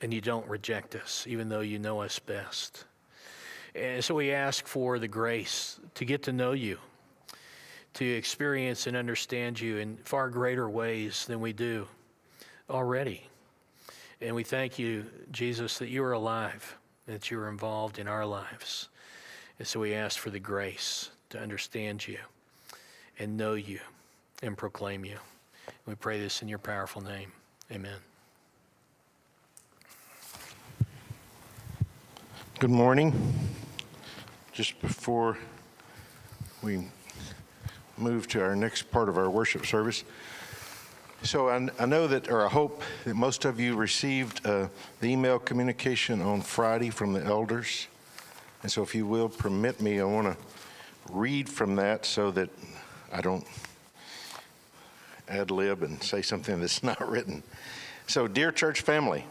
and 0.01 0.13
you 0.13 0.21
don't 0.21 0.47
reject 0.49 0.95
us, 0.95 1.25
even 1.29 1.49
though 1.49 1.61
you 1.61 1.79
know 1.79 2.03
us 2.03 2.19
best. 2.19 2.85
And 3.75 4.03
so 4.03 4.15
we 4.15 4.33
ask 4.33 4.67
for 4.67 4.99
the 4.99 5.09
grace 5.09 5.79
to 5.95 6.05
get 6.05 6.23
to 6.25 6.33
know 6.33 6.53
you, 6.53 6.79
to 7.97 8.05
experience 8.05 8.87
and 8.87 8.95
understand 8.95 9.59
you 9.59 9.79
in 9.79 9.97
far 10.05 10.29
greater 10.29 10.69
ways 10.69 11.25
than 11.25 11.41
we 11.41 11.55
do 11.55 11.89
already. 12.69 13.27
And 14.21 14.35
we 14.35 14.45
thank 14.45 14.79
you, 14.79 15.07
Jesus, 15.33 15.79
that 15.79 15.89
you 15.89 16.05
are 16.05 16.13
alive, 16.13 16.77
that 17.07 17.31
you 17.31 17.41
are 17.41 17.49
involved 17.49 17.99
in 17.99 18.07
our 18.07 18.27
lives. 18.27 18.91
And 19.59 19.67
so 19.67 19.81
we 19.81 19.95
ask 19.95 20.19
for 20.19 20.29
the 20.29 20.39
grace 20.39 21.09
to 21.31 21.41
understand 21.41 22.07
you 22.07 22.19
and 23.19 23.35
know 23.35 23.55
you 23.55 23.81
and 24.43 24.59
proclaim 24.59 25.03
you. 25.07 25.17
We 25.87 25.95
pray 25.95 26.21
this 26.21 26.43
in 26.43 26.49
your 26.49 26.59
powerful 26.59 27.01
name. 27.01 27.33
Amen. 27.73 27.97
Good 32.59 32.71
morning 32.71 33.15
just 34.53 34.79
before 34.83 35.39
we 36.63 36.89
move 37.99 38.29
to 38.29 38.43
our 38.43 38.57
next 38.57 38.91
part 38.91 39.09
of 39.09 39.19
our 39.19 39.31
worship 39.31 39.67
service. 39.67 40.05
So 41.23 41.49
I, 41.49 41.69
I 41.79 41.87
know 41.87 42.07
that, 42.07 42.31
or 42.31 42.45
I 42.45 42.49
hope 42.49 42.83
that 43.05 43.15
most 43.15 43.45
of 43.45 43.59
you 43.59 43.75
received 43.77 44.47
uh, 44.47 44.69
the 45.01 45.09
email 45.09 45.39
communication 45.39 46.21
on 46.21 46.43
Friday 46.43 46.91
from 46.91 47.13
the 47.13 47.25
elders. 47.25 47.87
And 48.63 48.71
so 48.71 48.83
if 48.83 48.95
you 48.95 49.07
will 49.07 49.29
permit 49.29 49.81
me, 49.81 50.01
I 50.01 50.05
want 50.05 50.27
to 50.27 50.37
read 51.13 51.49
from 51.49 51.77
that 51.77 52.05
so 52.05 52.31
that 52.33 52.51
I 53.13 53.21
don't 53.21 53.47
ad 55.29 55.51
lib 55.51 55.83
and 55.83 56.03
say 56.03 56.23
something 56.23 56.61
that's 56.61 56.83
not 56.83 57.07
written. 57.09 57.43
So, 58.07 58.29
dear 58.29 58.53
church 58.53 58.83
family, 58.83 59.25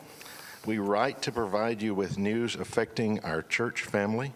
we 0.66 0.80
write 0.80 1.22
to 1.24 1.32
provide 1.32 1.82
you 1.82 1.94
with 1.94 2.18
news 2.18 2.56
affecting 2.56 3.20
our 3.22 3.42
church 3.42 3.84
family 3.84 4.34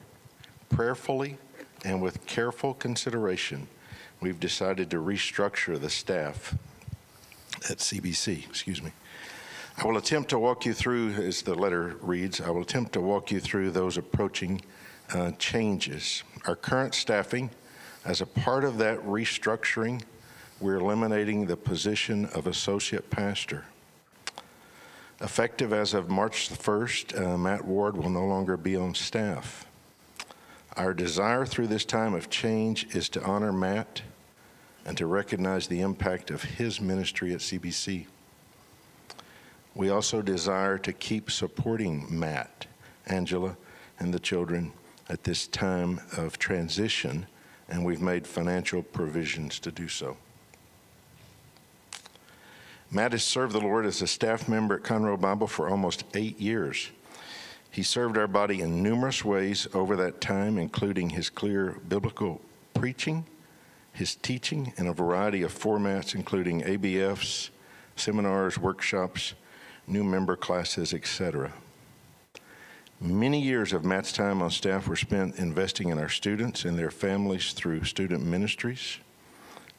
prayerfully 0.70 1.38
and 1.84 2.02
with 2.02 2.26
careful 2.26 2.74
consideration, 2.74 3.68
we've 4.22 4.40
decided 4.40 4.90
to 4.92 4.98
restructure 4.98 5.80
the 5.80 5.90
staff 5.90 6.56
at 7.70 7.78
CBC. 7.78 8.48
Excuse 8.48 8.82
me. 8.82 8.92
I 9.78 9.88
will 9.88 9.98
attempt 9.98 10.30
to 10.32 10.40
walk 10.40 10.66
you 10.66 10.74
through, 10.74 11.12
as 11.14 11.42
the 11.42 11.56
letter 11.56 11.96
reads, 12.02 12.42
I 12.42 12.50
will 12.50 12.64
attempt 12.64 12.94
to 12.94 13.02
walk 13.02 13.32
you 13.32 13.40
through 13.40 13.72
those 13.72 13.98
approaching 13.98 14.62
uh, 15.14 15.32
changes. 15.40 16.24
Our 16.46 16.56
current 16.56 16.94
staffing, 16.94 17.50
as 18.04 18.20
a 18.20 18.26
part 18.26 18.66
of 18.66 18.78
that 18.80 19.00
restructuring, 19.06 20.04
we're 20.60 20.76
eliminating 20.76 21.46
the 21.46 21.56
position 21.56 22.26
of 22.28 22.46
associate 22.46 23.10
pastor. 23.10 23.66
Effective 25.22 25.72
as 25.72 25.94
of 25.94 26.10
March 26.10 26.50
the 26.50 26.58
1st, 26.58 27.22
uh, 27.22 27.38
Matt 27.38 27.64
Ward 27.64 27.96
will 27.96 28.10
no 28.10 28.26
longer 28.26 28.58
be 28.58 28.76
on 28.76 28.94
staff. 28.94 29.66
Our 30.76 30.94
desire 30.94 31.46
through 31.46 31.68
this 31.68 31.86
time 31.86 32.14
of 32.14 32.30
change 32.30 32.96
is 32.96 33.10
to 33.10 33.24
honor 33.24 33.52
Matt 33.52 34.02
and 34.86 34.98
to 34.98 35.06
recognize 35.06 35.68
the 35.68 35.82
impact 35.82 36.32
of 36.32 36.44
his 36.44 36.80
ministry 36.82 37.34
at 37.34 37.40
CBC. 37.40 38.06
We 39.76 39.90
also 39.90 40.22
desire 40.22 40.78
to 40.80 40.94
keep 40.94 41.32
supporting 41.32 42.08
Matt, 42.10 42.66
Angela, 43.08 43.56
and 44.00 44.14
the 44.14 44.20
children 44.20 44.74
at 45.10 45.24
this 45.24 45.48
time 45.48 46.00
of 46.18 46.38
transition, 46.38 47.28
and 47.68 47.86
we've 47.86 48.02
made 48.02 48.26
financial 48.26 48.82
provisions 48.82 49.60
to 49.60 49.72
do 49.72 49.88
so. 49.88 50.18
Matt 52.92 53.12
has 53.12 53.24
served 53.24 53.54
the 53.54 53.60
Lord 53.60 53.86
as 53.86 54.02
a 54.02 54.08
staff 54.08 54.48
member 54.48 54.76
at 54.76 54.84
Conroe 54.84 55.20
Bible 55.20 55.48
for 55.48 55.70
almost 55.70 56.04
eight 56.16 56.40
years. 56.40 56.90
He 57.70 57.84
served 57.84 58.18
our 58.18 58.28
body 58.28 58.62
in 58.62 58.82
numerous 58.82 59.24
ways 59.24 59.68
over 59.76 59.96
that 59.98 60.22
time, 60.22 60.58
including 60.58 61.12
his 61.12 61.30
clear 61.30 61.78
biblical 61.88 62.42
preaching, 62.74 63.26
his 64.00 64.16
teaching 64.16 64.72
in 64.78 64.88
a 64.88 64.93
variety 64.93 65.43
of 65.43 65.54
formats, 65.54 66.16
including 66.16 66.62
ABFs, 66.62 67.50
seminars, 67.97 68.58
workshops, 68.58 69.34
new 69.88 70.06
member 70.06 70.38
classes, 70.38 70.93
etc. 70.93 71.52
Many 73.02 73.41
years 73.41 73.74
of 73.74 73.84
Matt's 73.84 74.14
time 74.14 74.41
on 74.41 74.52
staff 74.52 74.88
were 74.88 74.95
spent 74.95 75.36
investing 75.36 75.89
in 75.89 76.00
our 76.00 76.08
students 76.08 76.64
and 76.64 76.80
their 76.80 76.91
families 76.91 77.52
through 77.52 77.84
student 77.84 78.24
ministries. 78.24 79.00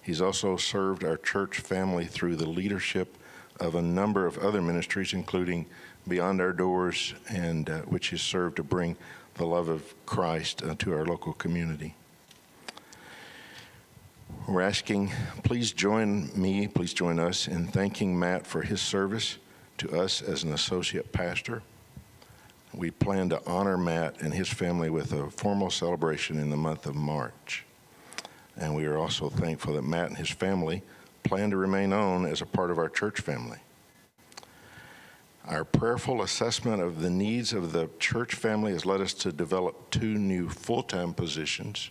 He's 0.02 0.20
also 0.20 0.58
served 0.58 1.02
our 1.02 1.16
church 1.16 1.58
family 1.58 2.04
through 2.04 2.36
the 2.36 2.48
leadership 2.48 3.16
of 3.58 3.74
a 3.74 3.82
number 3.82 4.26
of 4.26 4.36
other 4.36 4.60
ministries, 4.60 5.14
including 5.14 5.64
Beyond 6.06 6.42
Our 6.42 6.52
Doors, 6.52 7.14
and 7.30 7.70
uh, 7.70 7.78
which 7.82 8.10
has 8.10 8.20
served 8.20 8.56
to 8.56 8.62
bring 8.62 8.98
the 9.36 9.46
love 9.46 9.70
of 9.70 9.94
Christ 10.04 10.62
uh, 10.62 10.74
to 10.80 10.92
our 10.92 11.06
local 11.06 11.32
community. 11.32 11.94
We're 14.48 14.62
asking, 14.62 15.12
please 15.44 15.72
join 15.72 16.30
me, 16.34 16.66
please 16.66 16.92
join 16.92 17.20
us 17.20 17.46
in 17.46 17.66
thanking 17.66 18.18
Matt 18.18 18.46
for 18.46 18.62
his 18.62 18.80
service 18.80 19.36
to 19.78 20.00
us 20.00 20.22
as 20.22 20.42
an 20.42 20.52
associate 20.52 21.12
pastor. 21.12 21.62
We 22.72 22.90
plan 22.90 23.28
to 23.30 23.46
honor 23.46 23.76
Matt 23.76 24.20
and 24.20 24.34
his 24.34 24.48
family 24.48 24.90
with 24.90 25.12
a 25.12 25.30
formal 25.30 25.70
celebration 25.70 26.38
in 26.38 26.50
the 26.50 26.56
month 26.56 26.86
of 26.86 26.96
March. 26.96 27.64
And 28.56 28.74
we 28.74 28.86
are 28.86 28.96
also 28.96 29.28
thankful 29.28 29.74
that 29.74 29.82
Matt 29.82 30.08
and 30.08 30.16
his 30.16 30.30
family 30.30 30.82
plan 31.22 31.50
to 31.50 31.56
remain 31.56 31.92
on 31.92 32.26
as 32.26 32.40
a 32.40 32.46
part 32.46 32.70
of 32.70 32.78
our 32.78 32.88
church 32.88 33.20
family. 33.20 33.58
Our 35.46 35.64
prayerful 35.64 36.22
assessment 36.22 36.82
of 36.82 37.02
the 37.02 37.10
needs 37.10 37.52
of 37.52 37.72
the 37.72 37.88
church 37.98 38.34
family 38.34 38.72
has 38.72 38.86
led 38.86 39.00
us 39.00 39.14
to 39.14 39.32
develop 39.32 39.90
two 39.90 40.14
new 40.14 40.48
full 40.48 40.82
time 40.82 41.12
positions. 41.12 41.90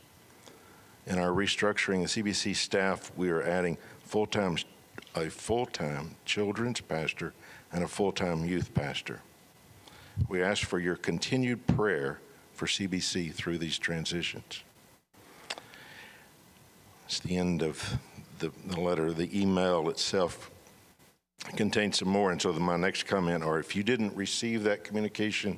In 1.06 1.18
our 1.18 1.30
restructuring 1.30 2.02
the 2.02 2.22
CBC 2.22 2.56
staff, 2.56 3.12
we 3.16 3.30
are 3.30 3.42
adding 3.42 3.78
full 4.04 4.26
time 4.26 4.58
a 5.16 5.30
full 5.30 5.66
time 5.66 6.16
children's 6.26 6.82
pastor 6.82 7.34
and 7.72 7.84
a 7.84 7.88
full 7.88 8.12
time 8.12 8.46
youth 8.46 8.74
pastor. 8.74 9.22
We 10.28 10.44
ask 10.44 10.66
for 10.66 10.80
your 10.80 10.96
continued 10.96 11.66
prayer 11.68 12.20
for 12.54 12.66
CBC 12.66 13.34
through 13.34 13.58
these 13.58 13.78
transitions. 13.78 14.64
It's 17.06 17.20
the 17.20 17.38
end 17.38 17.64
of 17.64 17.98
the, 18.40 18.52
the 18.68 18.80
letter. 18.80 19.12
The 19.14 19.30
email 19.40 19.90
itself 19.90 20.52
contains 21.56 22.00
some 22.00 22.10
more, 22.10 22.32
and 22.32 22.42
so 22.42 22.52
the, 22.52 22.60
my 22.60 22.76
next 22.76 23.04
comment, 23.04 23.44
or 23.44 23.60
if 23.60 23.76
you 23.76 23.84
didn't 23.84 24.16
receive 24.16 24.64
that 24.64 24.84
communication 24.84 25.58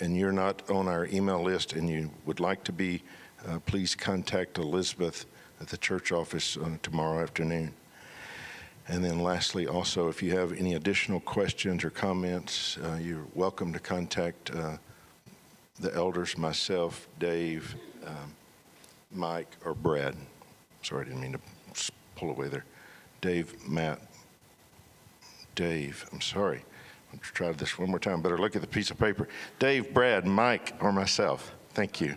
and 0.00 0.16
you're 0.16 0.32
not 0.32 0.68
on 0.70 0.88
our 0.88 1.06
email 1.06 1.42
list 1.42 1.74
and 1.74 1.88
you 1.88 2.10
would 2.24 2.40
like 2.40 2.64
to 2.64 2.72
be, 2.72 3.02
uh, 3.46 3.58
please 3.60 3.94
contact 3.94 4.58
Elizabeth 4.58 5.26
at 5.60 5.68
the 5.68 5.76
church 5.76 6.12
office 6.12 6.56
uh, 6.56 6.70
tomorrow 6.82 7.22
afternoon. 7.22 7.72
And 8.88 9.04
then 9.04 9.20
lastly, 9.20 9.66
also, 9.66 10.08
if 10.08 10.22
you 10.22 10.36
have 10.36 10.52
any 10.52 10.74
additional 10.74 11.20
questions 11.20 11.84
or 11.84 11.90
comments, 11.90 12.78
uh, 12.78 12.98
you're 13.00 13.26
welcome 13.34 13.72
to 13.74 13.78
contact 13.78 14.50
uh, 14.50 14.78
the 15.78 15.94
elders, 15.94 16.38
myself, 16.38 17.06
Dave, 17.18 17.76
um, 18.06 18.34
Mike, 19.12 19.56
or 19.64 19.74
Brad. 19.74 20.16
Sorry, 20.82 21.02
I 21.02 21.08
didn't 21.08 21.20
mean 21.20 21.32
to 21.32 21.40
pull 22.16 22.30
away 22.30 22.48
there. 22.48 22.64
Dave, 23.20 23.68
Matt, 23.68 24.00
Dave, 25.54 26.08
I'm 26.12 26.20
sorry. 26.20 26.64
I'll 27.12 27.18
try 27.20 27.50
this 27.52 27.78
one 27.78 27.90
more 27.90 27.98
time. 27.98 28.22
Better 28.22 28.38
look 28.38 28.54
at 28.54 28.62
the 28.62 28.68
piece 28.68 28.90
of 28.90 28.98
paper. 28.98 29.28
Dave, 29.58 29.92
Brad, 29.92 30.26
Mike, 30.26 30.74
or 30.80 30.92
myself. 30.92 31.54
Thank 31.74 32.00
you. 32.00 32.16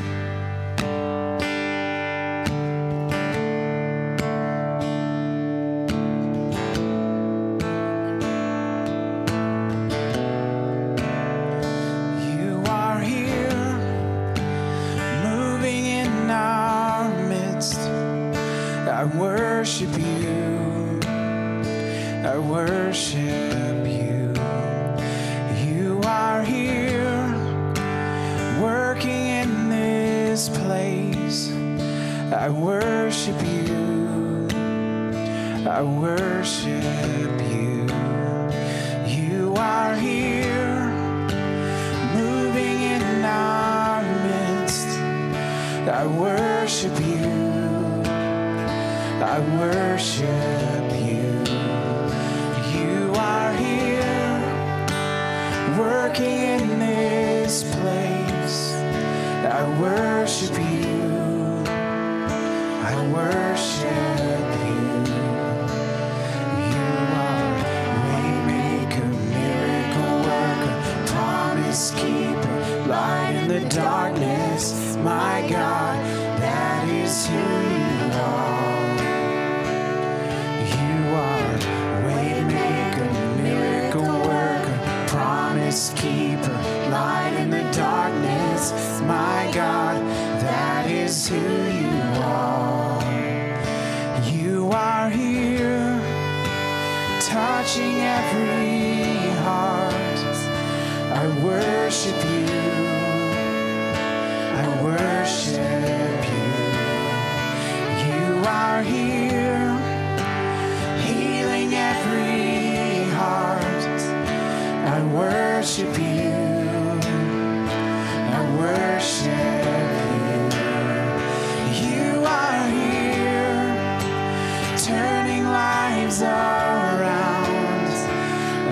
Around. 126.19 127.87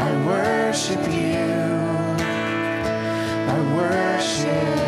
I 0.01 0.25
worship 0.25 0.99
you. 1.07 1.39
I 3.47 3.59
worship 3.75 4.78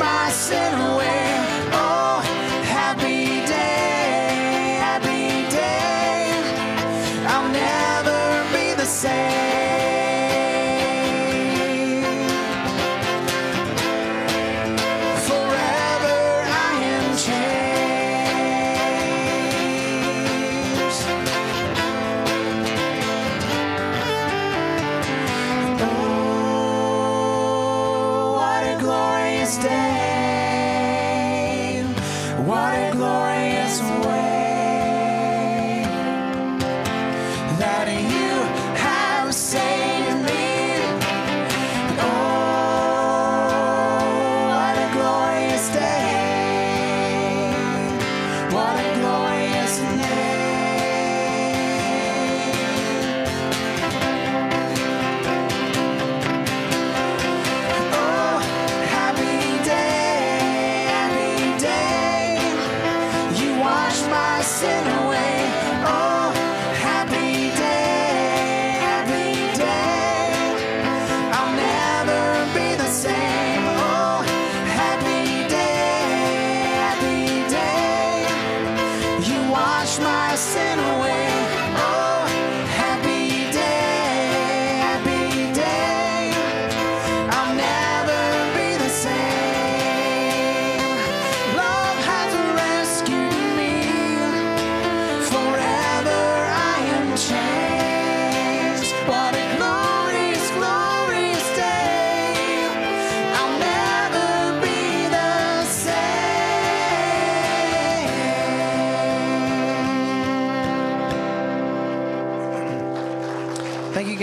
my 0.00 0.30
sin 0.30 0.74
away. 0.80 1.19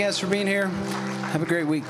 guys 0.08 0.18
for 0.18 0.26
being 0.26 0.46
here. 0.46 0.68
Have 1.32 1.42
a 1.42 1.44
great 1.44 1.66
week. 1.66 1.84